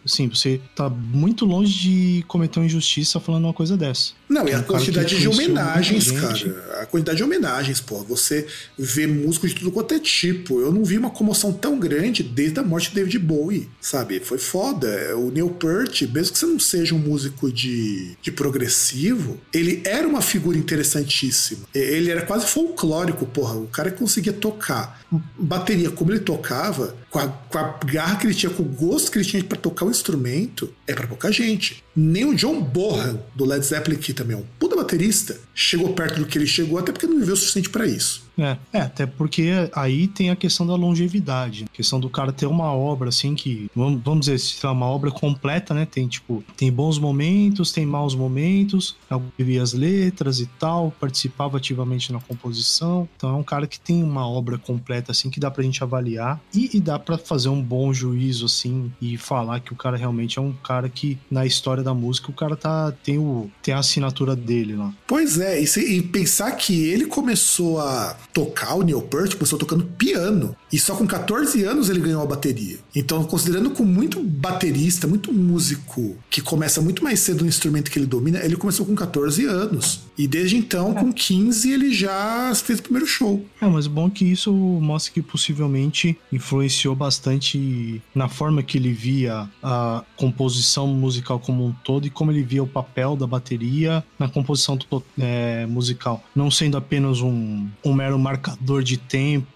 assim, 0.03 0.27
você 0.27 0.59
tá 0.75 0.89
muito 0.89 1.45
longe 1.45 1.79
de 1.79 2.25
cometer 2.27 2.59
uma 2.59 2.67
injustiça 2.67 3.21
falando 3.21 3.45
uma 3.45 3.53
coisa 3.53 3.77
dessa. 3.77 4.13
Não, 4.27 4.49
e 4.49 4.55
a 4.55 4.63
quantidade 4.63 5.19
de 5.19 5.29
homenagens, 5.29 6.13
cara. 6.13 6.83
A 6.83 6.87
quantidade 6.87 7.19
de 7.19 7.25
homenagens, 7.25 7.81
pô. 7.81 7.99
Você 8.05 8.47
vê 8.79 9.07
músicos 9.07 9.51
de 9.51 9.57
tudo 9.57 9.73
quanto 9.73 9.93
é 9.93 9.99
tipo. 9.99 10.61
Eu 10.61 10.73
não 10.73 10.85
vi 10.85 10.97
uma 10.97 11.11
comoção 11.11 11.53
tão 11.53 11.79
grande 11.81 12.23
desde 12.31 12.61
a 12.61 12.63
morte 12.63 12.91
de 12.91 12.97
David 12.97 13.19
Bowie, 13.19 13.69
sabe? 13.81 14.21
Foi 14.21 14.39
foda 14.39 15.17
o 15.17 15.31
Neil 15.31 15.51
Peart, 15.51 16.03
mesmo 16.03 16.33
que 16.33 16.39
você 16.39 16.47
não 16.47 16.59
seja 16.59 16.95
um 16.95 16.99
músico 16.99 17.53
de, 17.53 18.17
de 18.23 18.31
progressivo, 18.31 19.39
ele 19.53 19.83
era 19.85 20.07
uma 20.07 20.23
figura 20.23 20.57
interessantíssima. 20.57 21.67
Ele 21.75 22.11
era 22.11 22.23
quase 22.23 22.47
folclórico, 22.47 23.27
porra. 23.27 23.55
O 23.55 23.67
cara 23.67 23.91
conseguia 23.91 24.33
tocar 24.33 25.01
bateria 25.39 25.91
como 25.91 26.13
ele 26.13 26.21
tocava, 26.21 26.95
com 27.11 27.19
a, 27.19 27.29
com 27.29 27.59
a 27.59 27.79
garra 27.85 28.17
que 28.17 28.27
ele 28.27 28.35
tinha, 28.35 28.51
com 28.51 28.63
o 28.63 28.67
gosto 28.67 29.11
que 29.11 29.19
ele 29.19 29.25
tinha 29.25 29.43
para 29.43 29.59
tocar 29.59 29.85
o 29.85 29.91
instrumento, 29.91 30.73
é 30.87 30.95
para 30.95 31.07
pouca 31.07 31.31
gente. 31.33 31.83
Nem 31.95 32.25
o 32.25 32.35
John 32.35 32.63
Bonham, 32.63 33.21
do 33.35 33.45
Led 33.45 33.65
Zeppelin, 33.65 33.99
que 33.99 34.15
também 34.15 34.37
é 34.37 34.41
um 34.41 34.45
puta 34.59 34.77
baterista, 34.77 35.39
chegou 35.55 35.93
perto 35.93 36.21
do 36.21 36.27
que 36.27 36.39
ele 36.39 36.47
chegou, 36.47 36.79
até 36.79 36.93
porque 36.93 37.07
não 37.07 37.19
viveu 37.19 37.35
o 37.35 37.37
suficiente 37.37 37.69
para 37.69 37.87
isso. 37.87 38.31
É, 38.39 38.57
é, 38.73 38.81
até 38.81 39.05
porque 39.05 39.51
aí 39.75 40.07
tem 40.07 40.31
a 40.31 40.37
questão 40.37 40.67
da 40.67 40.75
longevidade, 40.75 41.65
a 41.65 41.77
questão 41.77 42.01
do 42.01 42.09
cara 42.09 42.33
ter 42.33 42.47
uma 42.47 42.73
obra 42.73 43.11
assim 43.11 43.35
que, 43.35 43.71
vamos, 43.75 44.21
dizer, 44.21 44.39
se 44.39 44.65
é 44.65 44.69
uma 44.69 44.87
obra 44.87 45.11
completa, 45.11 45.75
né? 45.75 45.85
Tem 45.85 46.09
tipo, 46.09 46.43
tem 46.57 46.73
bons 46.73 46.99
momentos, 46.99 47.73
tem 47.73 47.85
maus 47.85 48.15
momentos, 48.15 48.97
vivia 49.37 49.63
as 49.63 49.75
letras 49.75 50.41
e 50.41 50.47
tal, 50.47 50.91
participava 50.99 51.59
ativamente 51.59 52.13
na 52.13 52.21
composição. 52.21 53.07
Então 53.17 53.31
é 53.31 53.35
um 53.35 53.43
cara 53.43 53.67
que 53.67 53.79
tem 53.79 54.03
uma 54.03 54.27
obra 54.27 54.57
completa 54.57 55.13
assim 55.13 55.29
que 55.29 55.41
dá 55.41 55.51
pra 55.51 55.63
gente 55.63 55.83
avaliar 55.83 56.41
e, 56.55 56.71
e 56.75 56.81
dá 56.81 56.99
para 57.01 57.19
fazer 57.19 57.49
um 57.49 57.63
bom 57.63 57.93
juízo 57.93 58.47
assim 58.47 58.93
e 59.01 59.17
falar 59.17 59.61
que 59.61 59.73
o 59.73 59.77
cara 59.77 59.97
realmente 59.97 60.39
é 60.39 60.43
um 60.43 60.53
cara 60.53 60.89
que 60.89 61.19
na 61.31 61.47
história 61.47 61.83
da 61.83 61.95
música 61.95 62.31
o 62.31 62.35
cara 62.35 62.57
tá 62.57 62.93
tem 63.03 63.19
o 63.19 63.51
tem 63.63 63.75
a 63.75 63.79
assinatura 63.79 64.37
dele 64.37 64.77
lá. 64.77 64.93
Pois 65.07 65.39
é, 65.39 65.61
e, 65.61 65.67
se, 65.67 65.81
e 65.81 66.03
pensar 66.03 66.53
que 66.53 66.89
ele 66.89 67.07
começou 67.07 67.81
a 67.81 68.17
tocar 68.33 68.75
o 68.75 68.83
Neil 68.83 69.03
Peart, 69.03 69.35
começou 69.35 69.59
tocando 69.59 69.85
piano. 69.85 70.55
E 70.73 70.79
só 70.79 70.95
com 70.95 71.07
14 71.07 71.65
anos 71.65 71.89
ele 71.89 72.01
ganhou 72.01 72.23
a 72.23 72.27
bateria. 72.27 72.79
Então, 72.95 73.25
considerando 73.25 73.71
com 73.71 73.85
muito 73.85 74.23
baterista, 74.23 75.07
muito 75.07 75.33
músico 75.33 76.17
que 76.29 76.41
começa 76.41 76.81
muito 76.81 77.03
mais 77.03 77.21
cedo 77.21 77.43
no 77.43 77.49
instrumento 77.49 77.91
que 77.91 77.99
ele 77.99 78.07
domina, 78.07 78.45
ele 78.45 78.57
começou 78.57 78.87
com 78.87 78.95
14 78.95 79.45
anos. 79.47 80.01
E 80.17 80.27
desde 80.27 80.57
então, 80.57 80.95
com 80.95 81.13
15, 81.13 81.73
ele 81.73 81.93
já 81.93 82.53
fez 82.55 82.79
o 82.79 82.83
primeiro 82.83 83.07
show. 83.07 83.45
É, 83.61 83.67
mas 83.67 83.87
bom 83.87 84.11
que 84.11 84.25
isso 84.25 84.53
mostra 84.53 85.13
que 85.13 85.23
possivelmente 85.23 86.17
influenciou 86.33 86.90
bastante 86.95 88.03
na 88.15 88.29
forma 88.29 88.63
que 88.63 88.79
ele 88.79 88.93
via 88.93 89.49
a 89.63 90.05
composição 90.17 90.87
musical 90.89 91.39
como 91.39 91.67
um 91.67 91.73
todo 91.85 92.07
e 92.07 92.11
como 92.11 92.31
ele 92.31 92.43
via 92.43 92.63
o 92.63 92.67
papel 92.67 93.17
da 93.17 93.27
bateria 93.27 94.05
na 94.19 94.29
composição 94.29 94.79
é, 95.19 95.67
musical. 95.67 96.23
Não 96.35 96.51
sendo 96.51 96.77
apenas 96.77 97.21
um, 97.21 97.69
um 97.85 97.93
mero 97.93 98.19
marcador 98.19 98.83
de 98.83 98.97
tempo, 98.97 99.47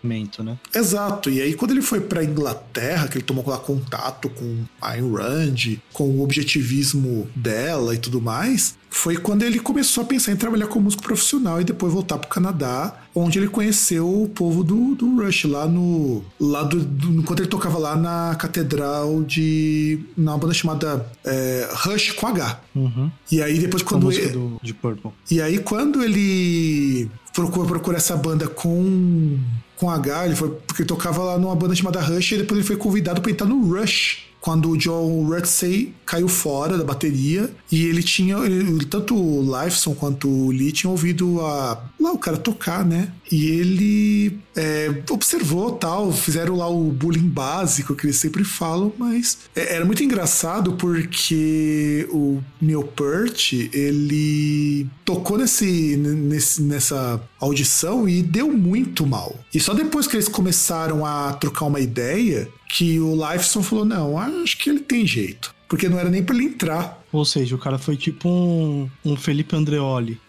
né? 0.42 0.58
Exato. 0.74 1.30
E 1.30 1.40
aí, 1.40 1.54
quando 1.54 1.72
ele 1.72 1.82
foi 1.82 2.00
para 2.00 2.24
Inglaterra, 2.24 3.08
que 3.08 3.18
ele 3.18 3.24
tomou 3.24 3.44
lá 3.48 3.58
contato 3.58 4.28
com 4.28 4.64
Ayn 4.80 5.12
Rand, 5.12 5.78
com 5.92 6.04
o 6.04 6.22
objetivismo 6.22 7.28
dela 7.34 7.94
e 7.94 7.98
tudo 7.98 8.20
mais, 8.20 8.76
foi 8.94 9.16
quando 9.16 9.42
ele 9.42 9.58
começou 9.58 10.04
a 10.04 10.06
pensar 10.06 10.30
em 10.30 10.36
trabalhar 10.36 10.68
como 10.68 10.84
músico 10.84 11.02
profissional 11.02 11.60
e 11.60 11.64
depois 11.64 11.92
voltar 11.92 12.16
para 12.16 12.26
o 12.26 12.30
Canadá, 12.30 12.96
onde 13.12 13.40
ele 13.40 13.48
conheceu 13.48 14.22
o 14.22 14.28
povo 14.28 14.62
do, 14.62 14.94
do 14.94 15.20
Rush 15.20 15.46
lá 15.46 15.66
no. 15.66 16.24
lá 16.40 16.62
do, 16.62 16.78
do, 16.78 17.20
enquanto 17.20 17.40
ele 17.40 17.48
tocava 17.48 17.76
lá 17.76 17.96
na 17.96 18.36
catedral 18.36 19.24
de. 19.24 19.98
na 20.16 20.38
banda 20.38 20.54
chamada 20.54 21.04
é, 21.24 21.68
Rush 21.72 22.12
com 22.12 22.28
H. 22.28 22.60
Uhum. 22.72 23.10
E 23.32 23.42
aí 23.42 23.58
depois 23.58 23.82
quando. 23.82 24.12
ele, 24.12 24.28
do, 24.28 24.60
de 24.62 24.72
Purple. 24.72 25.10
E 25.28 25.42
aí 25.42 25.58
quando 25.58 26.00
ele 26.00 27.10
procurou 27.34 27.66
procurar 27.66 27.96
essa 27.96 28.16
banda 28.16 28.46
com 28.46 29.40
com 29.76 29.90
H, 29.90 30.26
ele 30.26 30.36
foi 30.36 30.50
porque 30.50 30.82
ele 30.82 30.88
tocava 30.88 31.20
lá 31.24 31.36
numa 31.36 31.56
banda 31.56 31.74
chamada 31.74 32.00
Rush 32.00 32.32
e 32.32 32.38
depois 32.38 32.58
ele 32.58 32.66
foi 32.66 32.76
convidado 32.76 33.20
para 33.20 33.32
entrar 33.32 33.48
no 33.48 33.74
Rush 33.74 34.33
quando 34.44 34.68
o 34.72 34.76
John 34.76 35.24
Rutsey 35.24 35.94
caiu 36.04 36.28
fora 36.28 36.76
da 36.76 36.84
bateria 36.84 37.50
e 37.72 37.86
ele 37.86 38.02
tinha, 38.02 38.36
ele, 38.36 38.84
tanto 38.84 39.16
o 39.16 39.40
Lifeson 39.40 39.94
quanto 39.94 40.28
o 40.28 40.50
Lee 40.50 40.70
tinham 40.70 40.90
ouvido 40.90 41.40
a, 41.40 41.82
lá 41.98 42.12
o 42.12 42.18
cara 42.18 42.36
tocar, 42.36 42.84
né? 42.84 43.10
E 43.32 43.46
ele 43.46 44.38
é, 44.54 45.02
observou 45.08 45.72
tal, 45.72 46.12
fizeram 46.12 46.56
lá 46.56 46.68
o 46.68 46.92
bullying 46.92 47.26
básico 47.26 47.94
que 47.94 48.04
eles 48.04 48.16
sempre 48.16 48.44
falam, 48.44 48.92
mas 48.98 49.38
é, 49.56 49.76
era 49.76 49.84
muito 49.86 50.04
engraçado 50.04 50.74
porque 50.74 52.06
o 52.10 52.42
Neil 52.60 52.82
Peart, 52.82 53.54
ele 53.72 54.86
tocou 55.06 55.38
nesse, 55.38 55.96
nesse, 55.96 56.60
nessa 56.60 57.18
audição 57.40 58.06
e 58.06 58.22
deu 58.22 58.52
muito 58.52 59.06
mal. 59.06 59.34
E 59.54 59.58
só 59.58 59.72
depois 59.72 60.06
que 60.06 60.16
eles 60.16 60.28
começaram 60.28 61.06
a 61.06 61.32
trocar 61.32 61.64
uma 61.64 61.80
ideia, 61.80 62.46
que 62.74 62.98
o 62.98 63.14
Lifeson 63.14 63.62
falou: 63.62 63.84
não, 63.84 64.18
acho 64.18 64.58
que 64.58 64.68
ele 64.68 64.80
tem 64.80 65.06
jeito. 65.06 65.54
Porque 65.68 65.88
não 65.88 65.98
era 65.98 66.10
nem 66.10 66.22
para 66.22 66.34
ele 66.34 66.44
entrar. 66.44 67.02
Ou 67.10 67.24
seja, 67.24 67.54
o 67.54 67.58
cara 67.58 67.78
foi 67.78 67.96
tipo 67.96 68.28
um, 68.28 68.90
um 69.04 69.16
Felipe 69.16 69.56
Andreoli. 69.56 70.20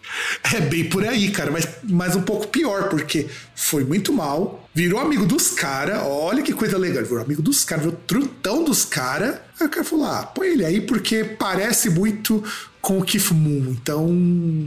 É 0.54 0.60
bem 0.60 0.88
por 0.88 1.04
aí, 1.04 1.30
cara, 1.30 1.50
mas, 1.50 1.68
mas 1.82 2.16
um 2.16 2.22
pouco 2.22 2.48
pior, 2.48 2.88
porque 2.88 3.26
foi 3.54 3.84
muito 3.84 4.12
mal, 4.12 4.68
virou 4.72 5.00
amigo 5.00 5.26
dos 5.26 5.50
caras, 5.50 6.00
olha 6.04 6.42
que 6.42 6.52
coisa 6.52 6.78
legal, 6.78 7.04
virou 7.04 7.20
amigo 7.20 7.42
dos 7.42 7.64
caras, 7.64 7.84
virou 7.84 8.00
trutão 8.06 8.64
dos 8.64 8.84
caras. 8.84 9.40
Aí 9.60 9.66
o 9.66 9.70
cara 9.70 9.84
falou: 9.84 10.06
ah, 10.06 10.22
põe 10.22 10.48
ele 10.48 10.64
aí 10.64 10.80
porque 10.80 11.24
parece 11.24 11.90
muito 11.90 12.42
com 12.80 12.98
o 12.98 13.04
Keith 13.04 13.32
Moon. 13.32 13.70
Então, 13.70 14.08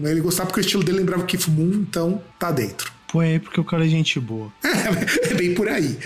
ele 0.03 0.19
gostava 0.19 0.47
porque 0.47 0.59
o 0.59 0.65
estilo 0.65 0.83
dele 0.83 0.99
lembrava 0.99 1.23
o 1.23 1.25
Keith 1.25 1.47
Moon, 1.47 1.71
então 1.73 2.21
tá 2.37 2.51
dentro. 2.51 2.98
Põe 3.11 3.29
aí 3.29 3.39
porque 3.39 3.59
o 3.59 3.63
cara 3.63 3.85
é 3.85 3.89
gente 3.89 4.19
boa. 4.19 4.51
é 4.63 5.33
bem 5.33 5.55
por 5.55 5.67
aí. 5.67 5.97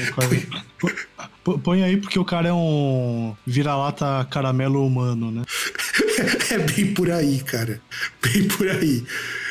Põe, 1.43 1.59
põe 1.59 1.83
aí 1.83 1.97
porque 1.97 2.17
o 2.17 2.23
cara 2.23 2.47
é 2.47 2.53
um 2.53 3.35
vira-lata 3.45 4.25
caramelo 4.31 4.85
humano, 4.85 5.29
né? 5.29 5.43
é 6.51 6.57
bem 6.59 6.93
por 6.93 7.11
aí, 7.11 7.39
cara. 7.39 7.81
Bem 8.21 8.47
por 8.47 8.69
aí. 8.69 9.03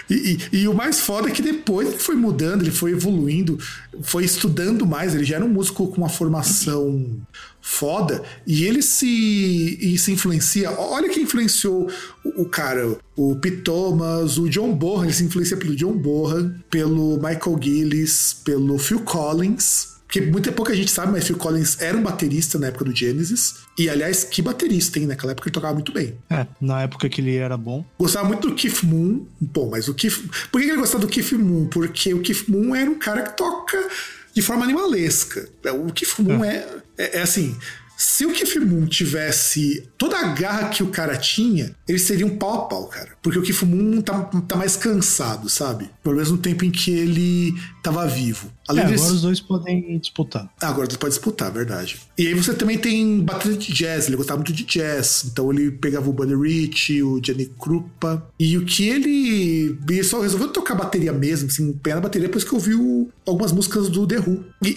E, 0.09 0.39
e, 0.53 0.59
e, 0.61 0.69
o 0.69 0.75
mais 0.75 1.01
foda 1.01 1.29
é 1.29 1.33
que 1.33 1.43
depois 1.43 1.89
ele 1.89 1.99
foi 1.99 2.15
mudando, 2.15 2.63
ele 2.63 2.71
foi 2.71 2.93
evoluindo, 2.93 3.59
foi 4.03 4.25
estudando 4.25 4.87
mais. 4.87 5.15
Ele 5.15 5.25
já 5.25 5.37
era 5.37 5.45
um 5.45 5.49
músico 5.49 5.87
com 5.89 5.97
uma 5.99 6.09
formação 6.09 7.21
foda 7.61 8.23
e 8.45 8.65
ele 8.65 8.83
se, 8.83 9.79
e 9.81 9.97
se 9.99 10.13
influencia. 10.13 10.71
Olha 10.73 11.09
que 11.09 11.21
influenciou 11.21 11.89
o, 12.25 12.43
o, 12.43 12.45
cara, 12.45 12.99
o 13.17 13.37
Pete 13.37 13.59
Thomas, 13.59 14.39
o 14.39 14.49
John 14.49 14.75
Bohan. 14.75 15.05
Ele 15.05 15.13
se 15.13 15.25
influencia 15.25 15.57
pelo 15.57 15.77
John 15.77 15.97
Bohan, 15.97 16.55
pelo 16.71 17.17
Michael 17.17 17.59
Gillis, 17.61 18.37
pelo 18.45 18.79
Phil 18.79 19.01
Collins 19.01 19.92
porque 20.13 20.21
muita 20.21 20.53
pouca 20.53 20.77
gente 20.77 20.91
sabe, 20.91 21.11
mas 21.11 21.27
Phil 21.27 21.39
Collins 21.39 21.81
era 21.81 21.97
um 21.97 22.03
baterista 22.03 22.59
na 22.59 22.67
época 22.67 22.85
do 22.85 22.95
Genesis. 22.95 23.55
E, 23.79 23.89
aliás, 23.89 24.25
que 24.25 24.43
baterista, 24.43 24.99
hein? 24.99 25.07
Naquela 25.07 25.33
época 25.33 25.49
ele 25.49 25.55
tocava 25.55 25.73
muito 25.73 25.91
bem. 25.91 26.19
É, 26.29 26.47
na 26.61 26.83
época 26.83 27.09
que 27.09 27.23
ele 27.23 27.35
era 27.35 27.57
bom. 27.57 27.83
Gostava 27.99 28.29
muito 28.29 28.51
do 28.51 28.55
Keith 28.55 28.83
Moon. 28.83 29.25
Pô, 29.55 29.71
mas 29.71 29.89
o 29.89 29.95
Keith... 29.95 30.23
Por 30.51 30.61
que 30.61 30.69
ele 30.69 30.77
gostava 30.77 31.07
do 31.07 31.09
Keith 31.09 31.33
Moon? 31.33 31.65
Porque 31.65 32.13
o 32.13 32.21
Keith 32.21 32.45
Moon 32.47 32.77
era 32.77 32.91
um 32.91 32.99
cara 32.99 33.23
que 33.23 33.39
toca 33.39 33.89
de 34.35 34.43
forma 34.43 34.65
animalesca. 34.65 35.49
O 35.83 35.91
Keith 35.91 36.19
Moon 36.19 36.45
é, 36.45 36.67
é, 36.99 37.21
é 37.21 37.23
assim... 37.23 37.57
Se 37.95 38.27
o 38.27 38.33
Keith 38.33 38.57
Moon 38.57 38.85
tivesse 38.87 39.89
toda 39.97 40.19
a 40.19 40.33
garra 40.33 40.71
que 40.71 40.83
o 40.83 40.89
cara 40.89 41.17
tinha, 41.17 41.73
ele 41.87 42.01
seria 42.01 42.27
um 42.27 42.37
pau 42.37 42.55
a 42.55 42.65
pau, 42.67 42.87
cara. 42.89 43.11
Porque 43.23 43.39
o 43.39 43.43
Keith 43.43 43.63
Moon 43.63 44.01
tá, 44.01 44.19
tá 44.49 44.57
mais 44.57 44.77
cansado, 44.77 45.49
sabe? 45.49 45.89
Pelo 46.03 46.17
menos 46.17 46.33
no 46.33 46.39
tempo 46.39 46.65
em 46.65 46.71
que 46.73 46.91
ele 46.91 47.55
tava 47.83 48.07
vivo. 48.07 48.51
Além 48.69 48.83
é, 48.83 48.87
agora 48.87 49.01
disso... 49.01 49.15
os 49.15 49.23
dois 49.23 49.41
podem 49.41 49.99
disputar. 49.99 50.49
Ah, 50.61 50.69
agora 50.69 50.87
eles 50.87 50.97
podem 50.97 51.11
disputar, 51.11 51.51
verdade. 51.51 52.01
E 52.17 52.29
aí 52.29 52.35
você 52.35 52.55
também 52.55 52.79
tem 52.79 53.21
bateria 53.21 53.57
de 53.57 53.73
jazz, 53.73 54.07
ele 54.07 54.17
gostava 54.17 54.39
muito 54.39 54.53
de 54.53 54.65
jazz. 54.65 55.25
Então 55.27 55.53
ele 55.53 55.73
pegava 55.73 56.09
o 56.09 56.13
Buddy 56.13 56.35
Rich, 56.35 57.03
o 57.03 57.21
Jenny 57.23 57.47
Krupa. 57.59 58.27
E 58.39 58.57
o 58.57 58.65
que 58.65 58.89
ele. 58.89 59.77
Ele 59.89 60.05
só 60.05 60.21
resolveu 60.21 60.49
tocar 60.49 60.75
bateria 60.75 61.13
mesmo, 61.13 61.49
assim, 61.49 61.73
pegar 61.73 61.97
na 61.97 62.03
bateria 62.03 62.29
depois 62.29 62.45
que 62.45 62.55
ouviu 62.55 63.11
algumas 63.27 63.53
músicas 63.53 63.89
do 63.89 64.07
The 64.07 64.19
Who. 64.19 64.45
E, 64.63 64.69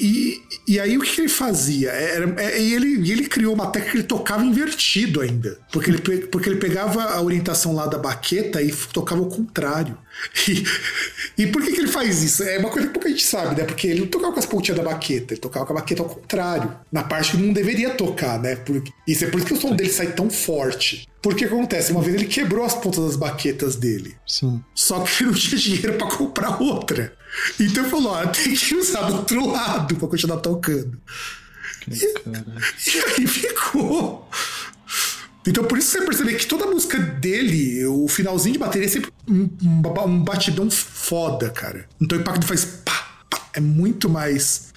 e, 0.67 0.73
e 0.73 0.79
aí 0.79 0.97
o 0.97 1.01
que 1.01 1.21
ele 1.21 1.29
fazia? 1.29 1.91
Era, 1.91 2.41
é, 2.41 2.61
e 2.61 2.73
ele, 2.73 3.11
ele 3.11 3.27
criou 3.27 3.53
uma 3.53 3.67
técnica 3.67 3.91
que 3.91 3.97
ele 3.97 4.07
tocava 4.07 4.43
invertido 4.43 5.21
ainda. 5.21 5.59
Porque 5.71 5.91
ele, 5.91 5.99
porque 6.27 6.49
ele 6.49 6.59
pegava 6.59 7.03
a 7.03 7.21
orientação 7.21 7.73
lá 7.73 7.85
da 7.85 7.97
baqueta 7.97 8.61
e 8.61 8.71
tocava 8.91 9.21
ao 9.21 9.29
contrário. 9.29 9.97
E, 10.47 11.43
e 11.43 11.47
por 11.47 11.61
que, 11.61 11.73
que 11.73 11.81
ele 11.81 11.89
faz 11.89 12.23
isso? 12.23 12.43
É 12.43 12.57
uma 12.57 12.69
coisa 12.69 12.87
pouca 12.95 13.09
gente 13.09 13.23
sabe, 13.23 13.59
né? 13.59 13.65
Porque 13.65 13.87
ele 13.87 14.01
não 14.01 14.07
tocava 14.07 14.33
com 14.33 14.39
as 14.39 14.45
pontinhas 14.45 14.77
da 14.77 14.83
baqueta, 14.83 15.33
ele 15.33 15.41
tocava 15.41 15.65
com 15.65 15.73
a 15.73 15.75
baqueta 15.75 16.01
ao 16.01 16.09
contrário, 16.09 16.75
na 16.91 17.03
parte 17.03 17.31
que 17.31 17.37
não 17.37 17.53
deveria 17.53 17.91
tocar, 17.91 18.39
né? 18.39 18.55
Porque, 18.55 18.91
isso 19.05 19.25
é 19.25 19.27
por 19.27 19.37
isso 19.37 19.47
que 19.47 19.53
o 19.53 19.61
som 19.61 19.75
dele 19.75 19.91
sai 19.91 20.13
tão 20.13 20.29
forte. 20.29 21.07
Porque 21.21 21.45
acontece, 21.45 21.91
uma 21.91 22.01
vez 22.01 22.15
ele 22.15 22.27
quebrou 22.27 22.63
as 22.63 22.73
pontas 22.73 23.03
das 23.03 23.15
baquetas 23.15 23.75
dele. 23.75 24.15
Sim. 24.25 24.63
Só 24.73 24.99
que 25.01 25.23
ele 25.23 25.31
não 25.31 25.37
tinha 25.37 25.59
dinheiro 25.59 25.93
para 25.93 26.07
comprar 26.07 26.61
outra. 26.61 27.13
Então 27.59 27.83
ele 27.83 27.91
falou: 27.91 28.13
ó, 28.13 28.25
tem 28.27 28.53
que 28.53 28.75
usar 28.75 29.01
do 29.01 29.15
outro 29.17 29.45
lado 29.47 29.95
pra 29.95 30.07
continuar 30.07 30.37
tocando. 30.37 30.99
E, 31.87 31.95
e 32.89 33.03
aí 33.17 33.27
ficou. 33.27 34.29
Então 35.47 35.63
por 35.63 35.77
isso 35.77 35.91
você 35.91 36.01
percebe 36.05 36.35
que 36.35 36.45
toda 36.47 36.65
a 36.65 36.67
música 36.67 36.97
dele, 36.99 37.85
o 37.85 38.07
finalzinho 38.07 38.53
de 38.53 38.59
bateria 38.59 38.87
é 38.87 38.89
sempre 38.89 39.11
um, 39.27 39.47
um 39.63 39.81
ba- 39.81 40.07
batidão 40.07 40.69
foda, 40.71 41.49
cara. 41.49 41.85
Então 42.01 42.17
o 42.17 42.21
impacto 42.21 42.45
faz 42.47 42.65
pá, 42.65 43.23
pá, 43.29 43.49
é 43.53 43.59
muito 43.59 44.09
mais. 44.09 44.73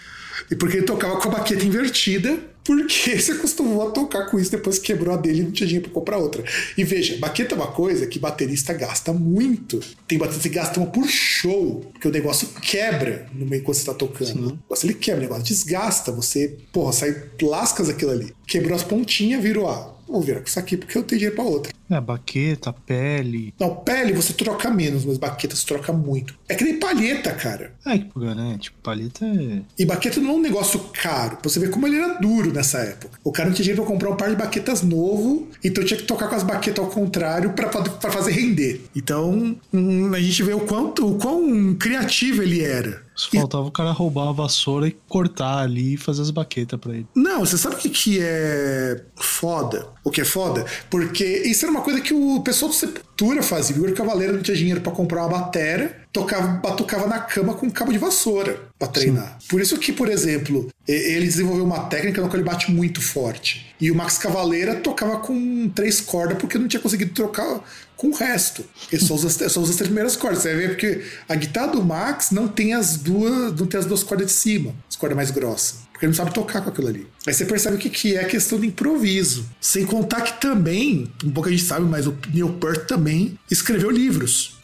E 0.51 0.55
porque 0.57 0.79
ele 0.79 0.87
tocava 0.87 1.17
com 1.21 1.29
a 1.29 1.33
baqueta 1.33 1.65
invertida, 1.65 2.39
porque 2.65 3.17
você 3.21 3.33
acostumou 3.33 3.89
a 3.89 3.91
tocar 3.93 4.27
com 4.31 4.39
isso 4.39 4.51
depois 4.51 4.79
que 4.79 4.87
quebrou 4.87 5.15
a 5.15 5.17
dele 5.19 5.41
e 5.41 5.43
não 5.45 5.51
tinha 5.51 5.67
dinheiro 5.67 5.89
pra 5.89 5.95
comprar 6.01 6.19
outra. 6.19 6.45
E 6.77 6.85
veja, 6.85 7.17
baqueta 7.19 7.55
é 7.55 7.57
uma 7.57 7.69
coisa 7.69 8.07
que 8.07 8.19
baterista 8.19 8.73
gasta 8.75 9.11
muito. 9.13 9.81
Tem 10.07 10.19
baterista 10.19 10.49
que 10.49 10.55
gasta 10.55 10.79
uma 10.81 10.89
por 10.91 11.07
show, 11.09 11.81
porque 11.93 12.09
o 12.09 12.11
negócio 12.11 12.49
quebra 12.63 13.27
no 13.35 13.47
meio 13.47 13.63
quando 13.63 13.77
você 13.77 13.85
tá 13.87 13.95
tocando. 13.95 14.39
O 14.49 14.59
negócio 14.63 14.87
ele 14.87 14.95
quebra, 14.95 15.21
o 15.21 15.23
negócio 15.23 15.45
desgasta. 15.45 16.13
Você, 16.13 16.57
porra, 16.73 16.93
sai 16.93 17.17
lascas 17.43 17.89
aquilo 17.89 18.11
ali. 18.11 18.35
Quebrou 18.47 18.75
as 18.77 18.83
pontinhas, 18.83 19.43
virou, 19.43 19.69
ah, 19.69 19.95
vou 20.09 20.23
virar 20.23 20.41
com 20.41 20.47
isso 20.47 20.59
aqui 20.59 20.77
porque 20.77 20.97
eu 20.97 21.03
tenho 21.03 21.19
dinheiro 21.19 21.37
pra 21.37 21.45
outra. 21.45 21.73
É, 21.91 22.01
baqueta, 22.01 22.73
pele. 22.73 23.55
Não, 23.59 23.77
pele 23.77 24.13
você 24.13 24.33
troca 24.33 24.71
menos, 24.71 25.05
mas 25.05 25.17
baqueta 25.17 25.57
você 25.57 25.67
troca 25.67 25.93
muito. 25.93 26.35
É 26.49 26.55
que 26.55 26.65
nem 26.65 26.79
palheta, 26.79 27.33
cara. 27.33 27.73
É, 27.87 27.99
que 27.99 28.19
né? 28.19 28.59
Tipo, 28.61 28.79
palheta 28.83 29.25
é. 29.25 29.63
E 29.79 29.87
baqueta 29.87 30.21
não 30.21 30.31
é 30.31 30.33
um 30.35 30.41
negócio 30.41 30.81
caro. 30.93 31.37
Pra 31.37 31.49
você 31.49 31.59
ver 31.59 31.71
como 31.71 31.87
ele 31.87 31.97
era 31.97 32.15
duro 32.15 32.53
nessa 32.53 32.79
época. 32.79 33.19
O 33.25 33.33
cara 33.33 33.49
não 33.49 33.55
tinha 33.55 33.65
dinheiro 33.65 33.83
pra 33.83 33.91
comprar 33.91 34.11
um 34.11 34.17
par 34.17 34.29
de 34.29 34.37
baquetas 34.37 34.83
novo, 34.83 35.49
então 35.65 35.85
tinha 35.85 35.99
que 35.99 36.05
tocar 36.05 36.29
com 36.29 36.35
as 36.35 36.43
baquetas 36.43 36.85
ao 36.85 36.91
contrário 36.91 37.53
pra, 37.53 37.69
pra 37.69 38.11
fazer 38.11 38.33
render. 38.33 38.83
Então, 38.95 39.57
hum, 39.73 40.13
a 40.15 40.21
gente 40.21 40.43
vê 40.43 40.53
o 40.53 40.61
quanto 40.61 41.07
o 41.07 41.19
quão 41.19 41.75
criativo 41.75 42.43
ele 42.43 42.63
era. 42.63 43.08
Só 43.19 43.29
E- 43.35 43.39
faltava 43.41 43.65
o 43.65 43.71
cara 43.73 43.91
roubar 43.91 44.29
a 44.29 44.33
vassoura 44.33 44.87
e 44.87 44.97
cortar 45.09 45.59
ali 45.59 45.95
e 45.95 45.97
fazer 45.97 46.23
as 46.23 46.31
baquetas 46.31 46.79
pra 46.79 46.93
ele. 46.95 47.07
Não, 47.17 47.41
você 47.41 47.59
sabe 47.59 47.75
o 47.75 47.79
que, 47.79 47.91
que 47.91 48.21
é 48.23 49.03
foda? 49.17 49.89
O 50.05 50.11
que 50.11 50.21
é 50.21 50.25
foda? 50.25 50.65
Porque 50.89 51.25
isso 51.25 51.65
era 51.65 51.73
uma 51.73 51.81
coisa 51.83 52.01
que 52.01 52.15
o 52.15 52.41
pessoal 52.43 52.71
do 52.71 52.75
Sepultura 52.77 53.43
fazia. 53.43 53.77
O 53.77 53.93
Cavaleiro 53.93 54.35
não 54.35 54.43
tinha 54.43 54.57
dinheiro 54.57 54.81
pra 54.81 54.93
comprar 54.93 55.23
uma 55.27 55.41
batera, 55.41 55.97
tocava, 56.13 56.47
batucava 56.59 57.09
na 57.09 57.19
cama 57.19 57.55
com 57.55 57.67
um 57.67 57.71
cabo 57.71 57.91
de 57.93 57.99
vassoura 57.99 58.61
pra 58.79 58.87
treinar. 58.87 59.37
Por 59.49 59.61
isso 59.61 59.77
que, 59.79 59.93
por 59.93 60.09
exemplo, 60.09 60.69
e- 60.87 60.93
ele 60.93 61.27
desenvolveu 61.27 61.65
uma 61.65 61.81
técnica 61.87 62.23
na 62.23 62.29
qual 62.29 62.37
ele 62.39 62.49
bate 62.49 62.71
muito 62.71 63.03
forte. 63.03 63.67
E 63.81 63.91
o 63.91 63.95
Max 63.97 64.17
Cavaleira 64.19 64.77
tocava 64.77 65.19
com 65.19 65.69
três 65.75 66.01
cordas 66.01 66.39
porque 66.39 66.57
não 66.57 66.69
tinha 66.69 66.81
conseguido 66.81 67.13
trocar 67.13 67.61
com 67.99 68.09
o 68.09 68.15
resto. 68.15 68.65
Usa, 68.93 69.29
só 69.49 69.61
usa 69.61 69.73
as 69.73 69.77
três 69.77 69.89
primeiras 69.89 70.17
cordas. 70.17 70.43
Você 70.43 70.55
vai 70.55 70.57
ver 70.57 70.69
porque 70.69 71.03
a 71.29 71.35
guitarra 71.35 71.73
do 71.73 71.85
Max 71.85 72.31
não 72.31 72.49
tem 72.49 72.73
as 72.73 72.97
duas, 72.97 73.53
não 73.59 73.67
tem 73.67 73.79
as 73.79 73.85
duas 73.85 74.03
cordas 74.03 74.29
de 74.29 74.33
cima, 74.33 74.75
as 74.89 74.97
cordas 74.97 75.17
mais 75.17 75.31
grossas. 75.31 75.81
Porque 75.93 76.07
ele 76.07 76.13
não 76.13 76.17
sabe 76.17 76.33
tocar 76.33 76.63
com 76.63 76.71
aquilo 76.71 76.87
ali. 76.87 77.07
Aí 77.27 77.35
você 77.35 77.45
percebe 77.45 77.77
o 77.77 77.79
que, 77.79 77.91
que 77.91 78.15
é 78.15 78.21
a 78.21 78.25
questão 78.25 78.57
do 78.57 78.65
improviso. 78.65 79.45
Sem 79.61 79.85
contar 79.85 80.21
que 80.21 80.41
também, 80.41 81.13
um 81.25 81.33
pouco 81.33 81.49
a 81.49 81.53
gente 81.53 81.65
sabe, 81.65 81.85
mas 81.87 82.07
o 82.07 82.17
Neil 82.33 82.51
Peart 82.55 82.87
também 82.87 83.37
escreveu 83.51 83.91
livros. 83.91 84.58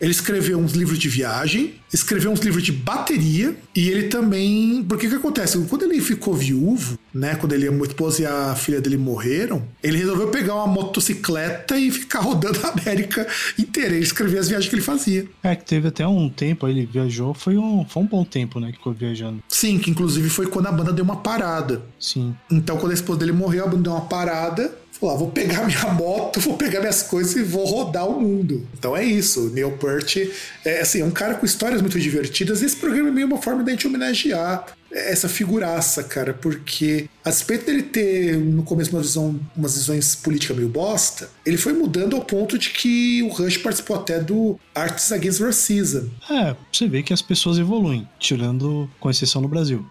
Ele 0.00 0.10
escreveu 0.10 0.58
uns 0.58 0.72
livros 0.72 0.98
de 0.98 1.08
viagem, 1.08 1.74
escreveu 1.92 2.30
uns 2.30 2.40
livros 2.40 2.62
de 2.62 2.72
bateria, 2.72 3.56
e 3.74 3.88
ele 3.88 4.04
também. 4.04 4.84
Porque 4.86 5.06
o 5.06 5.10
que 5.10 5.16
acontece? 5.16 5.58
Quando 5.68 5.84
ele 5.84 6.00
ficou 6.00 6.34
viúvo, 6.34 6.98
né? 7.14 7.34
Quando 7.34 7.54
ele, 7.54 7.66
a 7.66 7.72
esposa 7.72 8.22
e 8.22 8.26
a 8.26 8.54
filha 8.54 8.80
dele 8.80 8.98
morreram, 8.98 9.62
ele 9.82 9.98
resolveu 9.98 10.28
pegar 10.28 10.54
uma 10.56 10.66
motocicleta 10.66 11.78
e 11.78 11.90
ficar 11.90 12.20
rodando 12.26 12.60
a 12.64 12.70
América 12.70 13.26
inteira. 13.58 13.94
Ele 13.94 14.04
escrevia 14.04 14.40
as 14.40 14.48
viagens 14.48 14.68
que 14.68 14.74
ele 14.74 14.82
fazia. 14.82 15.26
É, 15.42 15.56
que 15.56 15.64
teve 15.64 15.88
até 15.88 16.06
um 16.06 16.28
tempo, 16.28 16.66
aí 16.66 16.72
ele 16.72 16.86
viajou, 16.86 17.32
foi 17.32 17.56
um, 17.56 17.86
foi 17.88 18.02
um 18.02 18.06
bom 18.06 18.24
tempo, 18.24 18.60
né, 18.60 18.70
que 18.70 18.78
ficou 18.78 18.92
viajando. 18.92 19.42
Sim, 19.48 19.78
que 19.78 19.90
inclusive 19.90 20.28
foi 20.28 20.46
quando 20.46 20.66
a 20.66 20.72
banda 20.72 20.92
deu 20.92 21.04
uma 21.04 21.16
parada. 21.16 21.82
Sim. 21.98 22.34
Então, 22.50 22.76
quando 22.76 22.92
a 22.92 22.94
esposa 22.94 23.20
dele 23.20 23.32
morreu, 23.32 23.64
a 23.64 23.68
banda 23.68 23.82
deu 23.82 23.92
uma 23.92 24.02
parada. 24.02 24.72
Ah, 25.02 25.14
vou 25.14 25.30
pegar 25.30 25.64
minha 25.64 25.92
moto, 25.92 26.40
vou 26.40 26.56
pegar 26.56 26.80
minhas 26.80 27.02
coisas 27.02 27.36
e 27.36 27.42
vou 27.42 27.64
rodar 27.64 28.08
o 28.08 28.20
mundo. 28.20 28.66
Então 28.78 28.96
é 28.96 29.04
isso. 29.04 29.46
O 29.46 29.50
Neil 29.50 29.72
Peart 29.72 30.16
é, 30.64 30.80
assim, 30.80 31.00
é 31.00 31.04
um 31.04 31.10
cara 31.10 31.34
com 31.34 31.44
histórias 31.44 31.80
muito 31.80 31.98
divertidas. 32.00 32.62
E 32.62 32.66
esse 32.66 32.76
programa 32.76 33.08
é 33.08 33.12
meio 33.12 33.26
uma 33.26 33.40
forma 33.40 33.62
da 33.62 33.70
gente 33.70 33.86
homenagear 33.86 34.66
essa 34.90 35.28
figuraça, 35.28 36.02
cara. 36.02 36.32
Porque, 36.32 37.08
a 37.24 37.30
despeito 37.30 37.66
dele 37.66 37.82
ter, 37.82 38.36
no 38.36 38.62
começo, 38.62 38.90
uma 38.90 39.02
visão, 39.02 39.38
umas 39.56 39.74
visões 39.74 40.14
políticas 40.14 40.56
meio 40.56 40.68
bosta, 40.68 41.28
ele 41.44 41.56
foi 41.56 41.72
mudando 41.72 42.16
ao 42.16 42.22
ponto 42.22 42.58
de 42.58 42.70
que 42.70 43.22
o 43.22 43.28
Rush 43.28 43.58
participou 43.58 43.96
até 43.96 44.18
do 44.18 44.58
Artists 44.74 45.12
Against 45.12 45.40
Racism. 45.40 46.08
É, 46.30 46.56
você 46.72 46.88
vê 46.88 47.02
que 47.02 47.12
as 47.12 47.22
pessoas 47.22 47.58
evoluem, 47.58 48.08
tirando, 48.18 48.88
com 48.98 49.10
exceção 49.10 49.42
no 49.42 49.48
Brasil. 49.48 49.84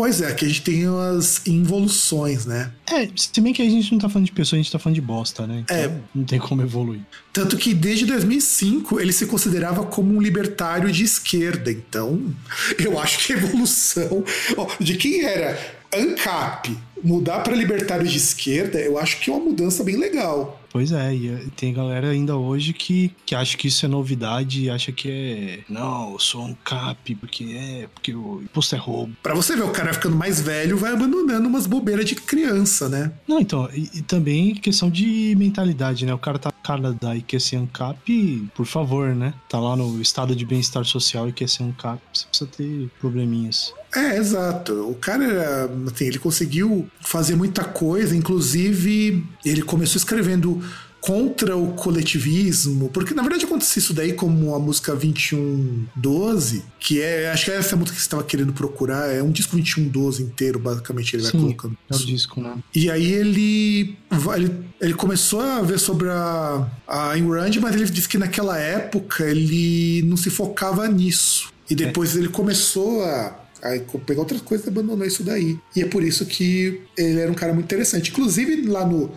Pois 0.00 0.22
é, 0.22 0.32
que 0.32 0.46
a 0.46 0.48
gente 0.48 0.62
tem 0.62 0.86
as 1.18 1.46
involuções, 1.46 2.46
né? 2.46 2.72
É, 2.90 3.06
se 3.14 3.38
bem 3.38 3.52
que 3.52 3.60
a 3.60 3.66
gente 3.66 3.92
não 3.92 3.98
tá 3.98 4.08
falando 4.08 4.24
de 4.24 4.32
pessoa, 4.32 4.58
a 4.58 4.62
gente 4.62 4.72
tá 4.72 4.78
falando 4.78 4.94
de 4.94 5.02
bosta, 5.02 5.46
né? 5.46 5.58
Então, 5.60 5.76
É. 5.76 5.92
Não 6.14 6.24
tem 6.24 6.38
como 6.38 6.62
evoluir. 6.62 7.02
Tanto 7.30 7.58
que 7.58 7.74
desde 7.74 8.06
2005 8.06 8.98
ele 8.98 9.12
se 9.12 9.26
considerava 9.26 9.84
como 9.84 10.16
um 10.16 10.22
libertário 10.22 10.90
de 10.90 11.04
esquerda. 11.04 11.70
Então, 11.70 12.34
eu 12.82 12.98
acho 12.98 13.26
que 13.26 13.34
a 13.34 13.36
evolução 13.36 14.24
ó, 14.56 14.68
de 14.80 14.96
quem 14.96 15.22
era 15.22 15.58
ANCAP 15.94 16.78
mudar 17.04 17.40
para 17.40 17.54
libertário 17.54 18.08
de 18.08 18.16
esquerda, 18.16 18.80
eu 18.80 18.98
acho 18.98 19.20
que 19.20 19.28
é 19.28 19.34
uma 19.34 19.44
mudança 19.44 19.84
bem 19.84 19.96
legal. 19.96 20.59
Pois 20.70 20.92
é, 20.92 21.14
e 21.14 21.28
eh, 21.28 21.46
tem 21.56 21.74
galera 21.74 22.10
ainda 22.10 22.36
hoje 22.36 22.72
que, 22.72 23.12
que 23.26 23.34
acha 23.34 23.56
que 23.56 23.68
isso 23.68 23.84
é 23.84 23.88
novidade 23.88 24.62
e 24.62 24.70
acha 24.70 24.92
que 24.92 25.10
é. 25.10 25.60
Não, 25.68 26.12
eu 26.12 26.18
sou 26.18 26.42
um 26.42 26.54
cap, 26.54 27.14
porque 27.16 27.44
é, 27.56 27.88
porque 27.92 28.14
o 28.14 28.40
imposto 28.42 28.74
é 28.76 28.78
roubo. 28.78 29.14
Pra 29.22 29.34
você 29.34 29.56
ver, 29.56 29.64
o 29.64 29.70
cara 29.70 29.92
ficando 29.92 30.16
mais 30.16 30.40
velho 30.40 30.76
vai 30.76 30.92
abandonando 30.92 31.48
umas 31.48 31.66
bobeiras 31.66 32.04
de 32.04 32.14
criança, 32.14 32.88
né? 32.88 33.12
Não, 33.26 33.40
então, 33.40 33.68
e, 33.74 33.98
e 33.98 34.02
também 34.02 34.54
questão 34.54 34.88
de 34.88 35.34
mentalidade, 35.36 36.06
né? 36.06 36.14
O 36.14 36.18
cara 36.18 36.38
tá 36.38 36.52
Canadá 36.52 37.16
e 37.16 37.22
quer 37.22 37.40
ser 37.40 37.56
ANCAP, 37.56 38.48
por 38.54 38.66
favor, 38.66 39.14
né? 39.14 39.34
Tá 39.48 39.58
lá 39.58 39.74
no 39.76 40.00
estado 40.00 40.36
de 40.36 40.46
bem-estar 40.46 40.84
social 40.84 41.28
e 41.28 41.32
quer 41.32 41.48
ser 41.48 41.64
ANCAP, 41.64 42.00
você 42.12 42.26
precisa 42.26 42.50
ter 42.50 42.90
probleminhas. 43.00 43.74
É, 43.94 44.16
exato. 44.16 44.88
O 44.88 44.94
cara, 44.94 45.24
era, 45.24 45.70
assim, 45.92 46.06
ele 46.06 46.18
conseguiu 46.18 46.88
fazer 47.00 47.34
muita 47.34 47.64
coisa, 47.64 48.14
inclusive 48.14 49.24
ele 49.44 49.62
começou 49.62 49.98
escrevendo 49.98 50.62
contra 51.00 51.56
o 51.56 51.72
coletivismo, 51.72 52.90
porque 52.90 53.14
na 53.14 53.22
verdade 53.22 53.46
acontece 53.46 53.78
isso 53.78 53.94
daí 53.94 54.12
como 54.12 54.54
a 54.54 54.58
música 54.58 54.94
2112, 54.94 56.62
que 56.78 57.00
é, 57.00 57.30
acho 57.30 57.46
que 57.46 57.50
é 57.50 57.56
essa 57.56 57.74
música 57.74 57.96
que 57.96 58.02
você 58.02 58.06
estava 58.06 58.22
querendo 58.22 58.52
procurar, 58.52 59.10
é 59.10 59.22
um 59.22 59.30
disco 59.30 59.56
2112 59.56 60.22
inteiro, 60.22 60.58
basicamente 60.58 61.16
ele 61.16 61.22
vai 61.22 61.32
Sim, 61.32 61.40
colocando. 61.40 61.78
é 61.90 61.96
o 61.96 61.98
disco, 61.98 62.40
né? 62.40 62.54
E 62.74 62.90
aí 62.90 63.10
ele, 63.12 63.96
ele, 64.36 64.64
ele 64.78 64.94
começou 64.94 65.40
a 65.40 65.62
ver 65.62 65.78
sobre 65.78 66.10
a, 66.10 66.68
a 66.86 67.10
Ayn 67.12 67.26
Rand, 67.28 67.56
mas 67.60 67.74
ele 67.74 67.86
disse 67.86 68.08
que 68.08 68.18
naquela 68.18 68.58
época 68.58 69.24
ele 69.24 70.02
não 70.02 70.18
se 70.18 70.28
focava 70.28 70.86
nisso. 70.86 71.50
E 71.70 71.74
depois 71.74 72.16
ele 72.16 72.28
começou 72.28 73.04
a, 73.04 73.40
a 73.62 73.98
pegar 73.98 74.20
outras 74.20 74.40
coisas 74.40 74.66
e 74.66 74.70
abandonou 74.70 75.06
isso 75.06 75.22
daí. 75.22 75.58
E 75.74 75.82
é 75.82 75.86
por 75.86 76.02
isso 76.02 76.26
que 76.26 76.82
ele 76.96 77.20
era 77.20 77.30
um 77.30 77.34
cara 77.34 77.52
muito 77.52 77.66
interessante. 77.66 78.10
Inclusive 78.10 78.66
lá 78.66 78.86
no 78.86 79.10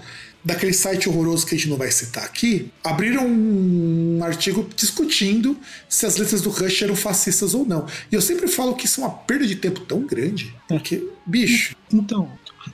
daquele 0.43 0.73
site 0.73 1.07
horroroso 1.07 1.45
que 1.45 1.55
a 1.55 1.57
gente 1.57 1.69
não 1.69 1.77
vai 1.77 1.89
citar 1.89 2.23
aqui, 2.25 2.69
abriram 2.83 3.25
um 3.25 4.19
artigo 4.21 4.67
discutindo 4.75 5.57
se 5.87 6.05
as 6.05 6.17
letras 6.17 6.41
do 6.41 6.49
Rush 6.49 6.81
eram 6.81 6.95
fascistas 6.95 7.53
ou 7.53 7.65
não. 7.65 7.85
E 8.11 8.15
eu 8.15 8.21
sempre 8.21 8.47
falo 8.47 8.75
que 8.75 8.85
isso 8.85 9.01
é 9.01 9.05
uma 9.05 9.13
perda 9.13 9.47
de 9.47 9.55
tempo 9.55 9.79
tão 9.81 10.05
grande, 10.05 10.53
porque, 10.67 11.07
bicho, 11.25 11.75
Então, 11.91 12.29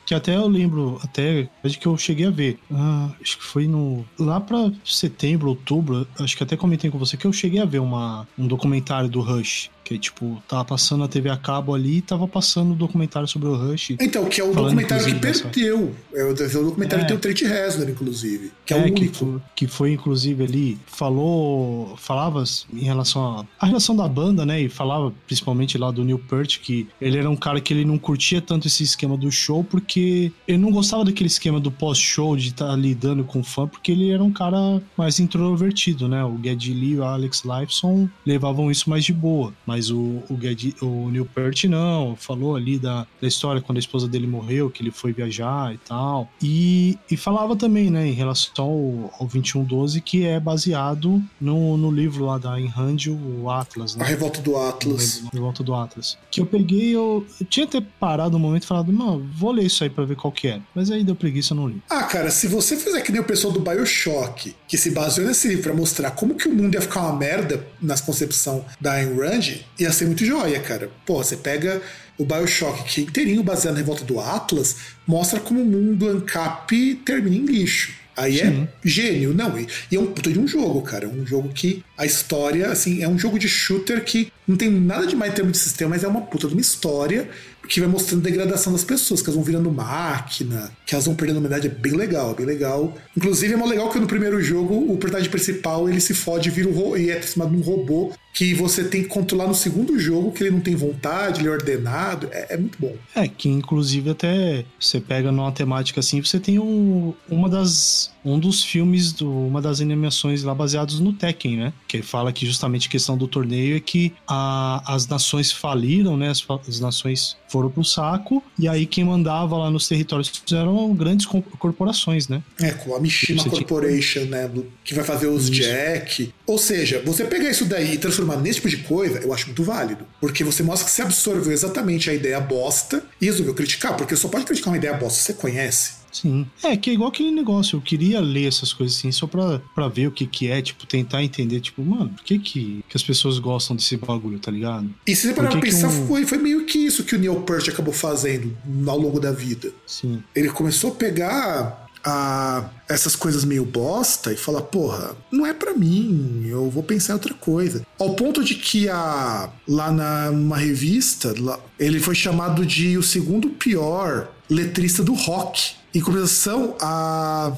que 0.05 0.13
até 0.13 0.35
eu 0.35 0.47
lembro, 0.47 0.99
até 1.03 1.49
que 1.79 1.85
eu 1.85 1.97
cheguei 1.97 2.27
a 2.27 2.31
ver. 2.31 2.59
Ah, 2.71 3.11
acho 3.21 3.37
que 3.37 3.43
foi 3.43 3.67
no. 3.67 4.05
Lá 4.17 4.39
pra 4.39 4.71
setembro, 4.85 5.49
outubro, 5.49 6.07
acho 6.19 6.37
que 6.37 6.43
até 6.43 6.55
comentei 6.55 6.89
com 6.89 6.97
você 6.97 7.17
que 7.17 7.25
eu 7.25 7.33
cheguei 7.33 7.59
a 7.59 7.65
ver 7.65 7.79
uma, 7.79 8.27
um 8.37 8.47
documentário 8.47 9.09
do 9.09 9.21
Rush. 9.21 9.69
Que 9.89 9.97
tipo, 9.97 10.39
tava 10.47 10.63
passando 10.63 11.03
a 11.03 11.07
TV 11.07 11.29
a 11.31 11.35
cabo 11.35 11.73
ali 11.73 11.97
e 11.97 12.01
tava 12.01 12.27
passando 12.27 12.73
o 12.73 12.75
documentário 12.75 13.27
sobre 13.27 13.47
o 13.47 13.55
Rush. 13.55 13.95
Então, 13.99 14.23
que 14.25 14.39
é 14.39 14.43
o 14.43 14.53
documentário 14.53 15.03
que 15.03 15.15
perdeu. 15.15 15.95
É 16.13 16.23
o, 16.23 16.29
o 16.29 16.35
documentário 16.35 17.01
É. 17.01 17.05
que 17.05 17.07
tem 17.07 17.17
o 17.17 17.19
Trent 17.19 17.41
Reznor, 17.41 17.89
inclusive. 17.89 18.51
Que 18.67 18.75
é, 18.75 18.77
É, 18.77 18.81
o 18.81 18.93
que 18.93 19.01
único. 19.01 19.15
foi, 19.15 19.41
que 19.55 19.67
foi, 19.67 19.91
inclusive, 19.93 20.43
ali, 20.43 20.77
falou, 20.85 21.95
falava 21.97 22.43
em 22.71 22.83
relação 22.83 23.39
à 23.39 23.45
a 23.59 23.65
relação 23.65 23.95
da 23.95 24.07
banda, 24.07 24.45
né, 24.45 24.61
e 24.61 24.69
falava 24.69 25.11
principalmente 25.25 25.75
lá 25.77 25.89
do 25.89 26.03
Neil 26.03 26.19
Peart, 26.19 26.59
que 26.59 26.87
ele 27.01 27.17
era 27.17 27.29
um 27.29 27.35
cara 27.35 27.59
que 27.59 27.73
ele 27.73 27.83
não 27.83 27.97
curtia 27.97 28.41
tanto 28.41 28.67
esse 28.67 28.83
esquema 28.83 29.17
do 29.17 29.31
show, 29.31 29.63
porque 29.63 30.31
ele 30.47 30.57
não 30.59 30.71
gostava 30.71 31.03
daquele 31.03 31.27
esquema 31.27 31.59
do 31.59 31.71
pós-show, 31.71 32.35
de 32.37 32.49
estar 32.49 32.75
lidando 32.75 33.23
com 33.23 33.43
fã, 33.43 33.67
porque 33.67 33.91
ele 33.91 34.11
era 34.11 34.23
um 34.23 34.31
cara 34.31 34.81
mais 34.95 35.19
introvertido, 35.19 36.07
né, 36.07 36.23
o 36.23 36.37
Geddy 36.43 36.73
Lee 36.73 36.91
e 36.91 36.97
o 36.99 37.03
Alex 37.03 37.43
Lifeson 37.43 38.07
levavam 38.25 38.69
isso 38.69 38.89
mais 38.89 39.03
de 39.03 39.13
boa, 39.13 39.53
mas 39.65 39.78
Mas 39.79 39.89
o, 39.89 40.21
o, 40.29 40.37
o 40.81 41.09
Neil 41.09 41.25
Peart 41.25 41.63
não, 41.63 42.13
falou 42.13 42.57
ali 42.57 42.77
da, 42.77 43.07
da 43.21 43.27
história 43.27 43.61
quando 43.61 43.77
a 43.77 43.79
esposa 43.79 44.09
dele 44.09 44.27
morreu, 44.27 44.69
que 44.69 44.83
ele 44.83 44.91
foi 44.91 45.13
viajar 45.13 45.73
e 45.73 45.77
tal. 45.77 46.29
E, 46.43 46.97
e 47.09 47.15
falava 47.15 47.55
também, 47.55 47.89
né, 47.89 48.05
em 48.05 48.11
relação 48.11 48.65
ao, 48.65 49.13
ao 49.21 49.27
2112, 49.27 50.01
que 50.01 50.25
é 50.25 50.37
baseado 50.37 51.23
no, 51.39 51.77
no 51.77 51.89
livro 51.89 52.25
lá 52.25 52.37
da 52.37 52.55
Ayn 52.55 52.67
Rand, 52.67 52.97
o 53.07 53.49
Atlas, 53.49 53.95
né? 53.95 54.03
A 54.03 54.07
Revolta 54.07 54.41
do 54.41 54.57
Atlas. 54.57 55.23
A 55.27 55.29
Revolta 55.33 55.63
do 55.63 55.73
Atlas. 55.73 56.17
Que 56.29 56.41
eu 56.41 56.45
peguei, 56.45 56.93
eu, 56.93 57.25
eu 57.39 57.45
tinha 57.45 57.65
até 57.65 57.81
parado 58.01 58.35
um 58.35 58.39
momento 58.39 58.63
e 58.63 58.67
falado, 58.67 58.91
não, 58.91 59.25
vou 59.33 59.53
ler 59.53 59.63
isso 59.63 59.81
aí 59.81 59.89
pra 59.89 60.03
ver 60.03 60.17
qual 60.17 60.33
que 60.33 60.49
é. 60.49 60.59
Mas 60.75 60.91
aí 60.91 61.05
deu 61.05 61.15
preguiça, 61.15 61.55
não 61.55 61.69
li. 61.69 61.81
Ah, 61.89 62.03
cara, 62.03 62.29
se 62.29 62.49
você 62.49 62.75
fizer 62.75 62.99
que 62.99 63.13
nem 63.13 63.21
o 63.21 63.25
pessoal 63.25 63.53
do 63.53 63.61
Bioshock, 63.61 64.53
que 64.67 64.77
se 64.77 64.91
baseou 64.91 65.25
nesse 65.25 65.47
livro 65.47 65.63
pra 65.63 65.73
mostrar 65.73 66.11
como 66.11 66.35
que 66.35 66.49
o 66.49 66.53
mundo 66.53 66.73
ia 66.73 66.81
ficar 66.81 67.03
uma 67.03 67.15
merda 67.15 67.65
nas 67.81 68.01
concepção 68.01 68.65
da 68.81 68.93
Ayn 68.93 69.15
Rand, 69.15 69.59
ia 69.77 69.91
ser 69.91 70.05
muito 70.05 70.25
joia, 70.25 70.59
cara. 70.59 70.89
Pô, 71.05 71.23
você 71.23 71.37
pega 71.37 71.81
o 72.17 72.25
Bioshock, 72.25 72.83
que 72.83 73.01
é 73.01 73.03
inteirinho 73.05 73.43
baseado 73.43 73.75
na 73.75 73.79
revolta 73.79 74.03
do 74.03 74.19
Atlas, 74.19 74.75
mostra 75.07 75.39
como 75.39 75.61
o 75.61 75.65
mundo 75.65 76.07
ANCAP 76.07 76.95
termina 77.05 77.35
em 77.35 77.45
lixo. 77.45 77.93
Aí 78.19 78.41
é 78.41 78.45
Sim. 78.47 78.63
é 78.63 78.87
gênio, 78.87 79.33
não. 79.33 79.57
E, 79.57 79.65
e, 79.89 79.95
é 79.95 79.99
um 79.99 80.07
puta 80.07 80.29
de 80.29 80.37
um 80.37 80.45
jogo, 80.45 80.81
cara. 80.81 81.05
É 81.05 81.07
um 81.07 81.25
jogo 81.25 81.47
que 81.49 81.83
a 81.97 82.05
história, 82.05 82.69
assim, 82.69 83.01
é 83.01 83.07
um 83.07 83.17
jogo 83.17 83.39
de 83.39 83.47
shooter 83.47 84.03
que 84.03 84.29
não 84.45 84.57
tem 84.57 84.69
nada 84.69 85.07
demais 85.07 85.31
em 85.31 85.35
termos 85.35 85.53
de 85.53 85.59
sistema, 85.59 85.91
mas 85.91 86.03
é 86.03 86.07
uma 86.07 86.21
puta 86.21 86.47
de 86.47 86.53
uma 86.53 86.59
história 86.59 87.29
que 87.69 87.79
vai 87.79 87.87
mostrando 87.87 88.21
a 88.21 88.23
degradação 88.23 88.73
das 88.73 88.83
pessoas, 88.83 89.21
que 89.21 89.27
elas 89.27 89.35
vão 89.35 89.43
virando 89.43 89.71
máquina, 89.71 90.71
que 90.87 90.95
elas 90.95 91.05
vão 91.05 91.13
perdendo 91.13 91.37
a 91.37 91.39
humanidade. 91.39 91.67
É 91.67 91.69
bem 91.69 91.93
legal, 91.93 92.33
bem 92.33 92.45
legal. 92.45 92.97
Inclusive, 93.15 93.53
é 93.53 93.55
mais 93.55 93.69
legal 93.69 93.91
que 93.91 93.99
no 93.99 94.07
primeiro 94.07 94.41
jogo, 94.41 94.91
o 94.91 94.97
personagem 94.97 95.29
principal 95.29 95.87
ele 95.87 96.01
se 96.01 96.15
fode 96.15 96.49
vira 96.49 96.67
um 96.67 96.97
e 96.97 97.11
é 97.11 97.15
transformado 97.15 97.55
num 97.55 97.61
robô 97.61 98.11
que 98.33 98.53
você 98.53 98.83
tem 98.83 99.03
que 99.03 99.09
controlar 99.09 99.47
no 99.47 99.55
segundo 99.55 99.99
jogo, 99.99 100.31
que 100.31 100.43
ele 100.43 100.51
não 100.51 100.61
tem 100.61 100.75
vontade, 100.75 101.41
ele 101.41 101.49
é 101.49 101.51
ordenado. 101.51 102.29
É, 102.31 102.53
é 102.53 102.57
muito 102.57 102.79
bom. 102.79 102.95
É, 103.15 103.27
que 103.27 103.49
inclusive 103.49 104.11
até 104.11 104.65
você 104.79 104.99
pega 104.99 105.31
numa 105.31 105.51
temática 105.51 105.99
assim, 105.99 106.21
você 106.21 106.39
tem 106.39 106.57
um, 106.57 107.13
uma 107.29 107.49
das, 107.49 108.11
um 108.23 108.39
dos 108.39 108.63
filmes, 108.63 109.11
do, 109.13 109.29
uma 109.29 109.61
das 109.61 109.81
animações 109.81 110.43
lá 110.43 110.53
baseados 110.53 110.99
no 110.99 111.13
Tekken, 111.13 111.57
né? 111.57 111.73
Que 111.87 112.01
fala 112.01 112.31
que 112.31 112.45
justamente 112.45 112.87
a 112.87 112.91
questão 112.91 113.17
do 113.17 113.27
torneio 113.27 113.77
é 113.77 113.79
que 113.79 114.13
a, 114.27 114.83
as 114.93 115.07
nações 115.07 115.51
faliram, 115.51 116.17
né? 116.17 116.29
As, 116.29 116.45
as 116.67 116.79
nações 116.79 117.37
foram 117.47 117.69
pro 117.69 117.83
saco, 117.83 118.43
e 118.57 118.67
aí 118.67 118.85
quem 118.85 119.03
mandava 119.03 119.57
lá 119.57 119.71
nos 119.71 119.87
territórios 119.87 120.31
eram 120.51 120.93
grandes 120.93 121.25
corporações, 121.25 122.27
né? 122.27 122.43
É, 122.59 122.71
com 122.71 122.95
a 122.95 122.99
Mishima 122.99 123.43
Corporation, 123.43 124.25
tinha... 124.25 124.47
né? 124.47 124.51
Que 124.83 124.93
vai 124.93 125.03
fazer 125.03 125.27
os 125.27 125.43
isso. 125.43 125.51
Jack. 125.51 126.33
Ou 126.45 126.57
seja, 126.57 127.01
você 127.05 127.25
pegar 127.25 127.49
isso 127.49 127.65
daí 127.65 127.93
e 127.93 127.97
transformar 127.97 128.37
nesse 128.37 128.55
tipo 128.55 128.69
de 128.69 128.77
coisa, 128.77 129.19
eu 129.19 129.33
acho 129.33 129.47
muito 129.47 129.63
válido. 129.63 130.05
Porque 130.19 130.43
você 130.43 130.61
mostra 130.63 130.85
que 130.85 130.91
você 130.91 131.01
absorveu 131.01 131.51
exatamente 131.51 132.09
a 132.09 132.13
ideia 132.13 132.39
bosta 132.39 133.03
e 133.19 133.25
resolveu 133.25 133.53
criticar, 133.53 133.95
porque 133.95 134.15
só 134.15 134.27
pode 134.27 134.45
criticar 134.45 134.71
uma 134.71 134.77
ideia 134.77 134.93
bosta 134.93 135.19
se 135.19 135.25
você 135.25 135.33
conhece. 135.33 135.98
Sim. 136.11 136.45
É, 136.63 136.75
que 136.75 136.89
é 136.89 136.93
igual 136.93 137.09
aquele 137.09 137.31
negócio. 137.31 137.77
Eu 137.77 137.81
queria 137.81 138.19
ler 138.19 138.47
essas 138.47 138.73
coisas 138.73 138.97
assim, 138.97 139.11
só 139.11 139.27
pra, 139.27 139.59
pra 139.73 139.87
ver 139.87 140.07
o 140.07 140.11
que 140.11 140.25
que 140.25 140.47
é, 140.47 140.61
tipo, 140.61 140.85
tentar 140.85 141.23
entender, 141.23 141.59
tipo, 141.59 141.83
mano, 141.83 142.09
por 142.09 142.23
que 142.23 142.39
que, 142.39 142.83
que 142.87 142.97
as 142.97 143.03
pessoas 143.03 143.39
gostam 143.39 143.75
desse 143.75 143.97
bagulho, 143.97 144.39
tá 144.39 144.51
ligado? 144.51 144.89
E 145.05 145.15
se 145.15 145.27
você 145.27 145.33
parar 145.33 145.49
pra 145.49 145.59
pensar, 145.59 145.87
um... 145.87 146.07
foi, 146.07 146.25
foi 146.25 146.37
meio 146.37 146.65
que 146.65 146.79
isso 146.79 147.03
que 147.03 147.15
o 147.15 147.19
Neil 147.19 147.41
Peart 147.41 147.69
acabou 147.69 147.93
fazendo 147.93 148.55
ao 148.87 148.97
longo 148.97 149.19
da 149.19 149.31
vida. 149.31 149.71
Sim. 149.85 150.23
Ele 150.35 150.49
começou 150.49 150.91
a 150.91 150.95
pegar 150.95 151.89
a 152.03 152.69
essas 152.87 153.15
coisas 153.15 153.43
meio 153.43 153.65
bosta 153.65 154.31
e 154.31 154.37
falar, 154.37 154.61
porra, 154.61 155.15
não 155.31 155.45
é 155.45 155.53
para 155.53 155.73
mim, 155.73 156.45
eu 156.47 156.69
vou 156.69 156.81
pensar 156.83 157.13
em 157.13 157.15
outra 157.15 157.33
coisa. 157.33 157.85
Ao 157.99 158.15
ponto 158.15 158.43
de 158.43 158.55
que 158.55 158.87
a 158.89 159.49
lá 159.67 159.91
na 159.91 160.29
uma 160.29 160.57
revista, 160.57 161.33
lá, 161.37 161.59
ele 161.79 161.99
foi 161.99 162.15
chamado 162.15 162.65
de 162.65 162.97
o 162.97 163.03
segundo 163.03 163.49
pior 163.49 164.29
letrista 164.49 165.03
do 165.03 165.13
rock. 165.13 165.75
Em 165.93 166.01
compensação, 166.01 166.75
a 166.79 167.55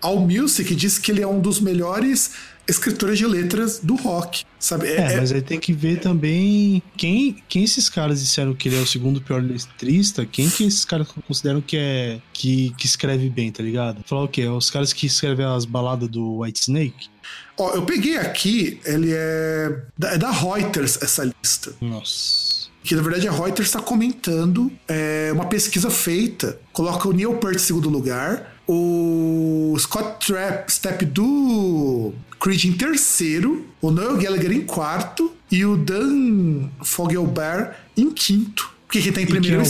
All 0.00 0.20
Music 0.20 0.74
diz 0.74 0.98
que 0.98 1.10
ele 1.10 1.22
é 1.22 1.26
um 1.26 1.40
dos 1.40 1.60
melhores 1.60 2.32
escritores 2.68 3.18
de 3.18 3.26
letras 3.26 3.78
do 3.78 3.94
rock, 3.94 4.44
sabe? 4.58 4.88
É, 4.88 5.12
é, 5.12 5.16
mas 5.16 5.30
aí 5.30 5.40
tem 5.40 5.58
que 5.58 5.72
ver 5.72 6.00
também 6.00 6.82
quem, 6.96 7.36
quem 7.48 7.62
esses 7.62 7.88
caras 7.88 8.20
disseram 8.20 8.54
que 8.54 8.68
ele 8.68 8.76
é 8.76 8.80
o 8.80 8.86
segundo 8.86 9.20
pior 9.20 9.40
letrista, 9.40 10.26
quem 10.26 10.50
que 10.50 10.64
esses 10.64 10.84
caras 10.84 11.06
consideram 11.26 11.60
que 11.60 11.76
é 11.76 12.20
que, 12.32 12.74
que 12.76 12.86
escreve 12.86 13.30
bem, 13.30 13.52
tá 13.52 13.62
ligado? 13.62 14.02
Falar 14.04 14.24
o 14.24 14.28
quê? 14.28 14.46
Os 14.48 14.68
caras 14.68 14.92
que 14.92 15.06
escrevem 15.06 15.46
as 15.46 15.64
baladas 15.64 16.08
do 16.08 16.40
White 16.40 16.60
Snake? 16.60 17.08
Ó, 17.56 17.74
eu 17.74 17.82
peguei 17.82 18.16
aqui, 18.16 18.80
ele 18.84 19.12
é 19.12 19.82
da, 19.96 20.14
é 20.14 20.18
da 20.18 20.30
Reuters 20.30 21.00
essa 21.00 21.24
lista. 21.24 21.72
Nossa 21.80 22.45
que 22.86 22.94
na 22.94 23.02
verdade 23.02 23.26
a 23.26 23.32
Reuters 23.32 23.68
está 23.68 23.80
comentando 23.80 24.70
é, 24.86 25.30
uma 25.32 25.46
pesquisa 25.46 25.90
feita, 25.90 26.58
coloca 26.72 27.08
o 27.08 27.12
Neil 27.12 27.34
Peart 27.34 27.56
em 27.56 27.58
segundo 27.58 27.90
lugar, 27.90 28.56
o 28.66 29.74
Scott 29.76 30.24
Trapp, 30.24 30.72
Step 30.72 31.04
do 31.04 32.12
Creed 32.40 32.64
em 32.64 32.72
terceiro, 32.72 33.66
o 33.82 33.90
Noel 33.90 34.16
Gallagher 34.16 34.52
em 34.52 34.60
quarto 34.60 35.32
e 35.50 35.64
o 35.64 35.76
Dan 35.76 36.68
Fogelberg 36.82 37.72
em 37.96 38.08
quinto. 38.10 38.72
Porque 38.86 39.02
quem 39.02 39.12
tá 39.12 39.20
em 39.20 39.26
primeiro 39.26 39.60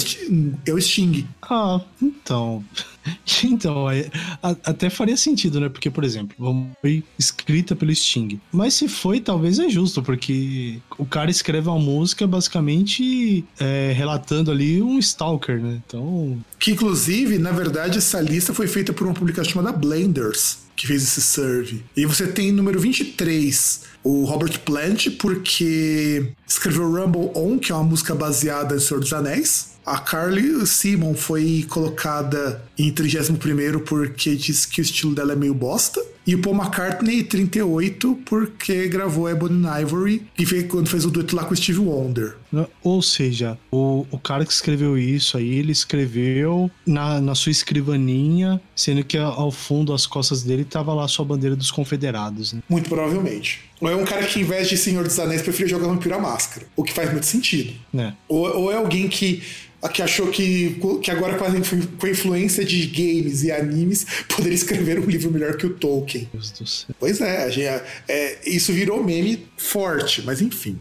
é 0.66 0.72
o 0.72 0.78
Sting. 0.78 1.26
Ah, 1.40 1.80
então. 2.02 2.62
Então, 3.44 3.86
até 4.42 4.90
faria 4.90 5.16
sentido, 5.16 5.60
né? 5.60 5.68
Porque, 5.68 5.90
por 5.90 6.04
exemplo, 6.04 6.36
foi 6.80 7.04
escrita 7.18 7.76
pelo 7.76 7.94
Sting. 7.94 8.40
Mas 8.52 8.74
se 8.74 8.88
foi, 8.88 9.20
talvez 9.20 9.58
é 9.58 9.68
justo, 9.68 10.02
porque 10.02 10.78
o 10.98 11.06
cara 11.06 11.30
escreve 11.30 11.68
uma 11.68 11.78
música 11.78 12.26
basicamente 12.26 13.44
é, 13.58 13.92
relatando 13.94 14.50
ali 14.50 14.82
um 14.82 14.98
Stalker, 14.98 15.60
né? 15.60 15.80
Então. 15.86 16.38
Que 16.58 16.72
inclusive, 16.72 17.38
na 17.38 17.52
verdade, 17.52 17.98
essa 17.98 18.20
lista 18.20 18.52
foi 18.52 18.66
feita 18.66 18.92
por 18.92 19.06
uma 19.06 19.14
publicação 19.14 19.52
chamada 19.52 19.76
Blenders 19.76 20.65
que 20.76 20.86
fez 20.86 21.02
esse 21.02 21.22
serve. 21.22 21.82
E 21.96 22.04
você 22.04 22.26
tem 22.26 22.52
número 22.52 22.78
23, 22.78 23.80
o 24.04 24.24
Robert 24.24 24.60
Plant, 24.60 25.08
porque 25.18 26.32
escreveu 26.46 26.92
Rumble 26.92 27.30
On, 27.34 27.58
que 27.58 27.72
é 27.72 27.74
uma 27.74 27.84
música 27.84 28.14
baseada 28.14 28.76
em 28.76 28.80
Senhor 28.80 29.00
dos 29.00 29.12
Anéis. 29.12 29.76
A 29.86 29.98
Carly 29.98 30.66
Simon 30.66 31.14
foi 31.14 31.64
colocada 31.68 32.60
em 32.76 32.90
31 32.90 33.78
porque 33.84 34.34
diz 34.34 34.66
que 34.66 34.80
o 34.80 34.82
estilo 34.82 35.14
dela 35.14 35.32
é 35.32 35.36
meio 35.36 35.54
bosta. 35.54 36.04
E 36.26 36.34
o 36.34 36.40
Paul 36.40 36.56
McCartney, 36.56 37.22
38, 37.22 38.18
porque 38.24 38.88
gravou 38.88 39.30
Ebony 39.30 39.64
Ivory 39.82 40.26
e 40.36 40.44
fez, 40.44 40.66
quando 40.66 40.88
fez 40.88 41.04
o 41.04 41.10
dueto 41.10 41.36
lá 41.36 41.44
com 41.44 41.54
o 41.54 41.56
Steve 41.56 41.78
Wonder. 41.78 42.34
Ou 42.82 43.02
seja, 43.02 43.58
o, 43.70 44.06
o 44.10 44.18
cara 44.18 44.44
que 44.44 44.52
escreveu 44.52 44.96
isso 44.98 45.36
aí, 45.36 45.58
ele 45.58 45.72
escreveu 45.72 46.70
na, 46.86 47.20
na 47.20 47.34
sua 47.34 47.50
escrivaninha, 47.50 48.60
sendo 48.74 49.04
que 49.04 49.18
ao 49.18 49.50
fundo, 49.50 49.92
as 49.92 50.06
costas 50.06 50.42
dele, 50.42 50.64
tava 50.64 50.94
lá 50.94 51.04
a 51.04 51.08
sua 51.08 51.24
bandeira 51.24 51.56
dos 51.56 51.70
confederados. 51.70 52.52
Né? 52.52 52.62
Muito 52.68 52.88
provavelmente. 52.88 53.64
Ou 53.80 53.90
é 53.90 53.96
um 53.96 54.04
cara 54.04 54.26
que, 54.26 54.40
em 54.40 54.44
vez 54.44 54.68
de 54.68 54.76
Senhor 54.76 55.04
dos 55.04 55.18
Anéis, 55.18 55.42
prefere 55.42 55.68
jogar 55.68 55.88
Vampiro 55.88 56.14
à 56.14 56.18
Máscara. 56.18 56.66
O 56.74 56.82
que 56.82 56.92
faz 56.92 57.10
muito 57.10 57.26
sentido. 57.26 57.74
É. 57.94 58.12
Ou, 58.28 58.62
ou 58.62 58.72
é 58.72 58.76
alguém 58.76 59.08
que 59.08 59.42
que 59.88 60.02
achou 60.02 60.28
que, 60.28 60.80
que 61.02 61.10
agora 61.10 61.36
com 61.36 61.44
a, 61.44 62.08
influência 62.10 62.64
de 62.64 62.86
games 62.86 63.42
e 63.42 63.52
animes 63.52 64.06
poderia 64.28 64.54
escrever 64.54 64.98
um 64.98 65.04
livro 65.04 65.30
melhor 65.30 65.56
que 65.56 65.66
o 65.66 65.70
Tolkien. 65.70 66.28
Pois 66.98 67.20
é, 67.20 67.50
gente, 67.50 67.82
é, 68.08 68.38
isso 68.44 68.72
virou 68.72 69.02
meme 69.02 69.46
forte, 69.56 70.22
mas 70.22 70.40
enfim. 70.40 70.80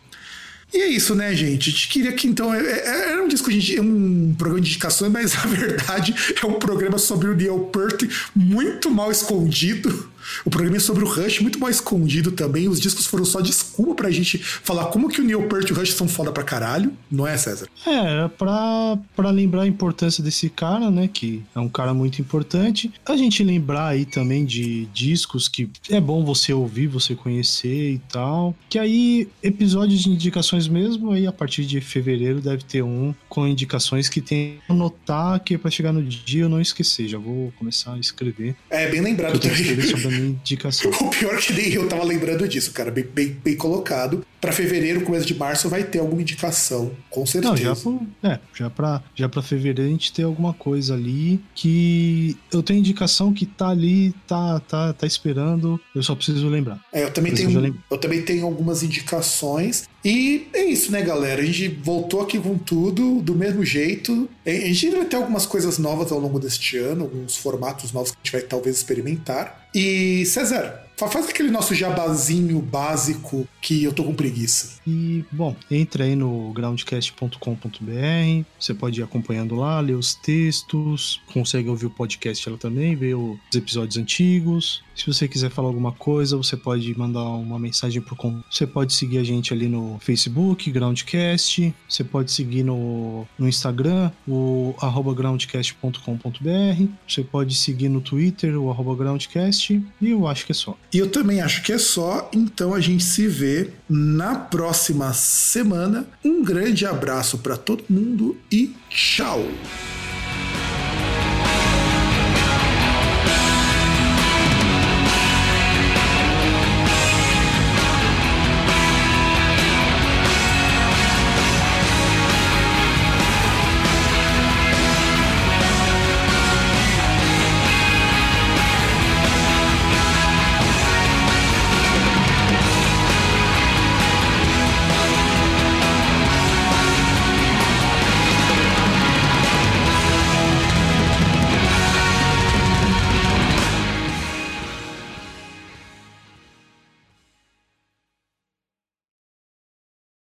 E 0.75 0.81
é 0.81 0.87
isso, 0.87 1.15
né, 1.15 1.33
gente? 1.33 1.69
A 1.69 1.71
gente 1.71 1.87
queria 1.87 2.11
que 2.11 2.27
então. 2.27 2.53
É, 2.53 2.59
é, 2.59 3.11
era 3.11 3.23
um 3.23 3.29
disco 3.29 3.49
de 3.49 3.79
um 3.79 4.35
programa 4.37 4.59
de 4.59 4.69
indicações, 4.69 5.09
mas 5.11 5.33
na 5.33 5.45
verdade 5.45 6.13
é 6.43 6.45
um 6.45 6.59
programa 6.59 6.97
sobre 6.97 7.29
o 7.29 7.35
Neil 7.35 7.59
Peart 7.71 8.03
muito 8.35 8.91
mal 8.91 9.09
escondido. 9.09 10.09
O 10.45 10.49
programa 10.49 10.77
é 10.77 10.79
sobre 10.79 11.03
o 11.03 11.07
Rush, 11.07 11.39
muito 11.39 11.59
mal 11.59 11.69
escondido 11.69 12.31
também. 12.31 12.67
Os 12.67 12.79
discos 12.79 13.05
foram 13.05 13.25
só 13.25 13.41
desculpa 13.41 13.95
pra 13.95 14.11
gente 14.11 14.37
falar 14.37 14.85
como 14.85 15.09
que 15.09 15.21
o 15.21 15.23
Neil 15.23 15.47
Peart 15.47 15.69
e 15.69 15.73
o 15.73 15.75
Rush 15.75 15.93
são 15.93 16.07
foda 16.07 16.31
pra 16.31 16.43
caralho, 16.43 16.91
não 17.09 17.27
é, 17.27 17.37
César? 17.37 17.67
É, 17.85 18.27
pra, 18.29 18.97
pra 19.15 19.29
lembrar 19.29 19.63
a 19.63 19.67
importância 19.67 20.23
desse 20.23 20.49
cara, 20.49 20.89
né? 20.89 21.09
Que 21.11 21.43
é 21.55 21.59
um 21.59 21.69
cara 21.69 21.93
muito 21.93 22.21
importante. 22.21 22.91
A 23.05 23.15
gente 23.15 23.43
lembrar 23.43 23.87
aí 23.87 24.05
também 24.05 24.45
de 24.45 24.85
discos 24.87 25.47
que 25.47 25.69
é 25.89 25.99
bom 25.99 26.23
você 26.23 26.53
ouvir, 26.53 26.87
você 26.87 27.15
conhecer 27.15 27.93
e 27.93 27.99
tal. 28.11 28.55
Que 28.69 28.79
aí, 28.79 29.27
episódios 29.41 30.01
de 30.01 30.09
indicações 30.09 30.67
mesmo, 30.67 31.11
aí 31.11 31.27
a 31.27 31.31
partir 31.31 31.65
de 31.65 31.79
fevereiro 31.81 32.41
deve 32.41 32.63
ter 32.63 32.83
um 32.83 33.13
com 33.29 33.47
indicações 33.47 34.09
que 34.09 34.21
tem 34.21 34.59
anotar 34.67 35.39
que 35.39 35.55
é 35.55 35.57
pra 35.57 35.71
chegar 35.71 35.91
no 35.91 36.03
dia 36.03 36.43
eu 36.43 36.49
não 36.49 36.61
esquecer. 36.61 37.07
Já 37.07 37.17
vou 37.17 37.53
começar 37.57 37.93
a 37.93 37.99
escrever. 37.99 38.55
É, 38.69 38.89
bem 38.89 39.01
lembrado 39.01 39.39
também 39.39 39.75
minha 40.15 40.29
indicação. 40.29 40.91
O 40.91 41.09
pior 41.09 41.37
que 41.37 41.53
nem 41.53 41.73
eu 41.73 41.87
tava 41.87 42.03
lembrando 42.03 42.47
disso, 42.47 42.71
cara. 42.71 42.91
Bem, 42.91 43.03
bem, 43.03 43.27
bem 43.43 43.55
colocado. 43.55 44.25
Para 44.45 44.53
fevereiro, 44.53 45.01
começo 45.01 45.25
de 45.25 45.33
março, 45.33 45.67
vai 45.67 45.83
ter 45.83 45.97
alguma 45.97 46.21
indicação, 46.21 46.91
com 47.09 47.25
certeza. 47.25 47.51
Não, 47.51 47.57
já, 47.57 47.75
pro, 47.75 48.07
é, 48.21 48.39
já 48.53 48.69
pra, 48.69 49.03
já 49.15 49.27
pra 49.27 49.41
fevereiro 49.41 49.89
a 49.89 49.91
gente 49.91 50.13
ter 50.13 50.21
alguma 50.21 50.53
coisa 50.53 50.93
ali 50.93 51.41
que 51.55 52.37
eu 52.53 52.61
tenho 52.61 52.77
indicação 52.77 53.33
que 53.33 53.47
tá 53.47 53.69
ali, 53.69 54.13
tá, 54.27 54.59
tá, 54.59 54.93
tá 54.93 55.07
esperando, 55.07 55.81
eu 55.95 56.03
só 56.03 56.13
preciso 56.13 56.47
lembrar. 56.47 56.79
É, 56.93 57.05
eu 57.05 57.11
também, 57.11 57.33
tenho, 57.33 57.75
eu 57.89 57.97
também 57.97 58.21
tenho 58.21 58.45
algumas 58.45 58.83
indicações 58.83 59.89
E 60.05 60.47
é 60.53 60.63
isso, 60.63 60.91
né, 60.91 61.01
galera? 61.01 61.41
A 61.41 61.45
gente 61.45 61.67
voltou 61.67 62.21
aqui 62.21 62.37
com 62.37 62.55
tudo, 62.55 63.21
do 63.21 63.33
mesmo 63.33 63.65
jeito. 63.65 64.29
A 64.45 64.51
gente 64.51 64.91
vai 64.91 65.05
ter 65.05 65.15
algumas 65.15 65.47
coisas 65.47 65.79
novas 65.79 66.11
ao 66.11 66.19
longo 66.19 66.39
deste 66.39 66.77
ano, 66.77 67.05
alguns 67.05 67.35
formatos 67.35 67.91
novos 67.91 68.11
que 68.11 68.17
a 68.17 68.23
gente 68.23 68.31
vai 68.31 68.41
talvez 68.41 68.77
experimentar. 68.77 69.67
E, 69.73 70.23
César, 70.27 70.84
Faz 70.97 71.27
aquele 71.27 71.51
nosso 71.51 71.75
jabazinho 71.75 72.59
básico 72.61 73.47
que 73.61 73.83
eu 73.83 73.91
tô 73.91 74.03
com 74.03 74.13
preguiça. 74.13 74.79
E, 74.87 75.25
bom, 75.31 75.55
entre 75.69 76.03
aí 76.03 76.15
no 76.15 76.51
groundcast.com.br, 76.53 78.45
você 78.57 78.73
pode 78.73 79.01
ir 79.01 79.03
acompanhando 79.03 79.55
lá, 79.55 79.79
ler 79.79 79.95
os 79.95 80.15
textos, 80.15 81.21
consegue 81.33 81.69
ouvir 81.69 81.87
o 81.87 81.89
podcast 81.89 82.49
lá 82.49 82.57
também, 82.57 82.95
ver 82.95 83.15
os 83.15 83.37
episódios 83.53 83.97
antigos. 83.97 84.83
Se 84.95 85.05
você 85.07 85.27
quiser 85.27 85.49
falar 85.49 85.67
alguma 85.67 85.91
coisa, 85.91 86.37
você 86.37 86.55
pode 86.55 86.97
mandar 86.97 87.23
uma 87.23 87.59
mensagem 87.59 88.01
por 88.01 88.15
Você 88.49 88.65
pode 88.65 88.93
seguir 88.93 89.17
a 89.17 89.23
gente 89.23 89.53
ali 89.53 89.67
no 89.67 89.99
Facebook, 89.99 90.71
Groundcast. 90.71 91.75
Você 91.89 92.03
pode 92.03 92.31
seguir 92.31 92.63
no, 92.63 93.27
no 93.37 93.47
Instagram, 93.47 94.09
o 94.25 94.73
arroba 94.79 95.13
groundcast.com.br. 95.13 96.85
Você 97.05 97.23
pode 97.23 97.55
seguir 97.55 97.89
no 97.89 97.99
Twitter, 97.99 98.57
o 98.57 98.71
arroba 98.71 98.95
groundcast. 98.95 99.83
E 100.01 100.09
eu 100.09 100.27
acho 100.27 100.45
que 100.45 100.53
é 100.53 100.55
só. 100.55 100.77
E 100.95 100.97
eu 100.97 101.11
também 101.11 101.41
acho 101.41 101.61
que 101.61 101.73
é 101.73 101.77
só. 101.77 102.29
Então 102.33 102.73
a 102.73 102.79
gente 102.79 103.03
se 103.03 103.27
vê 103.27 103.69
na 103.89 104.33
próxima 104.33 105.11
semana. 105.11 106.07
Um 106.23 106.41
grande 106.41 106.85
abraço 106.85 107.39
para 107.39 107.57
todo 107.57 107.83
mundo 107.89 108.37
e 108.49 108.73
tchau! 108.89 109.43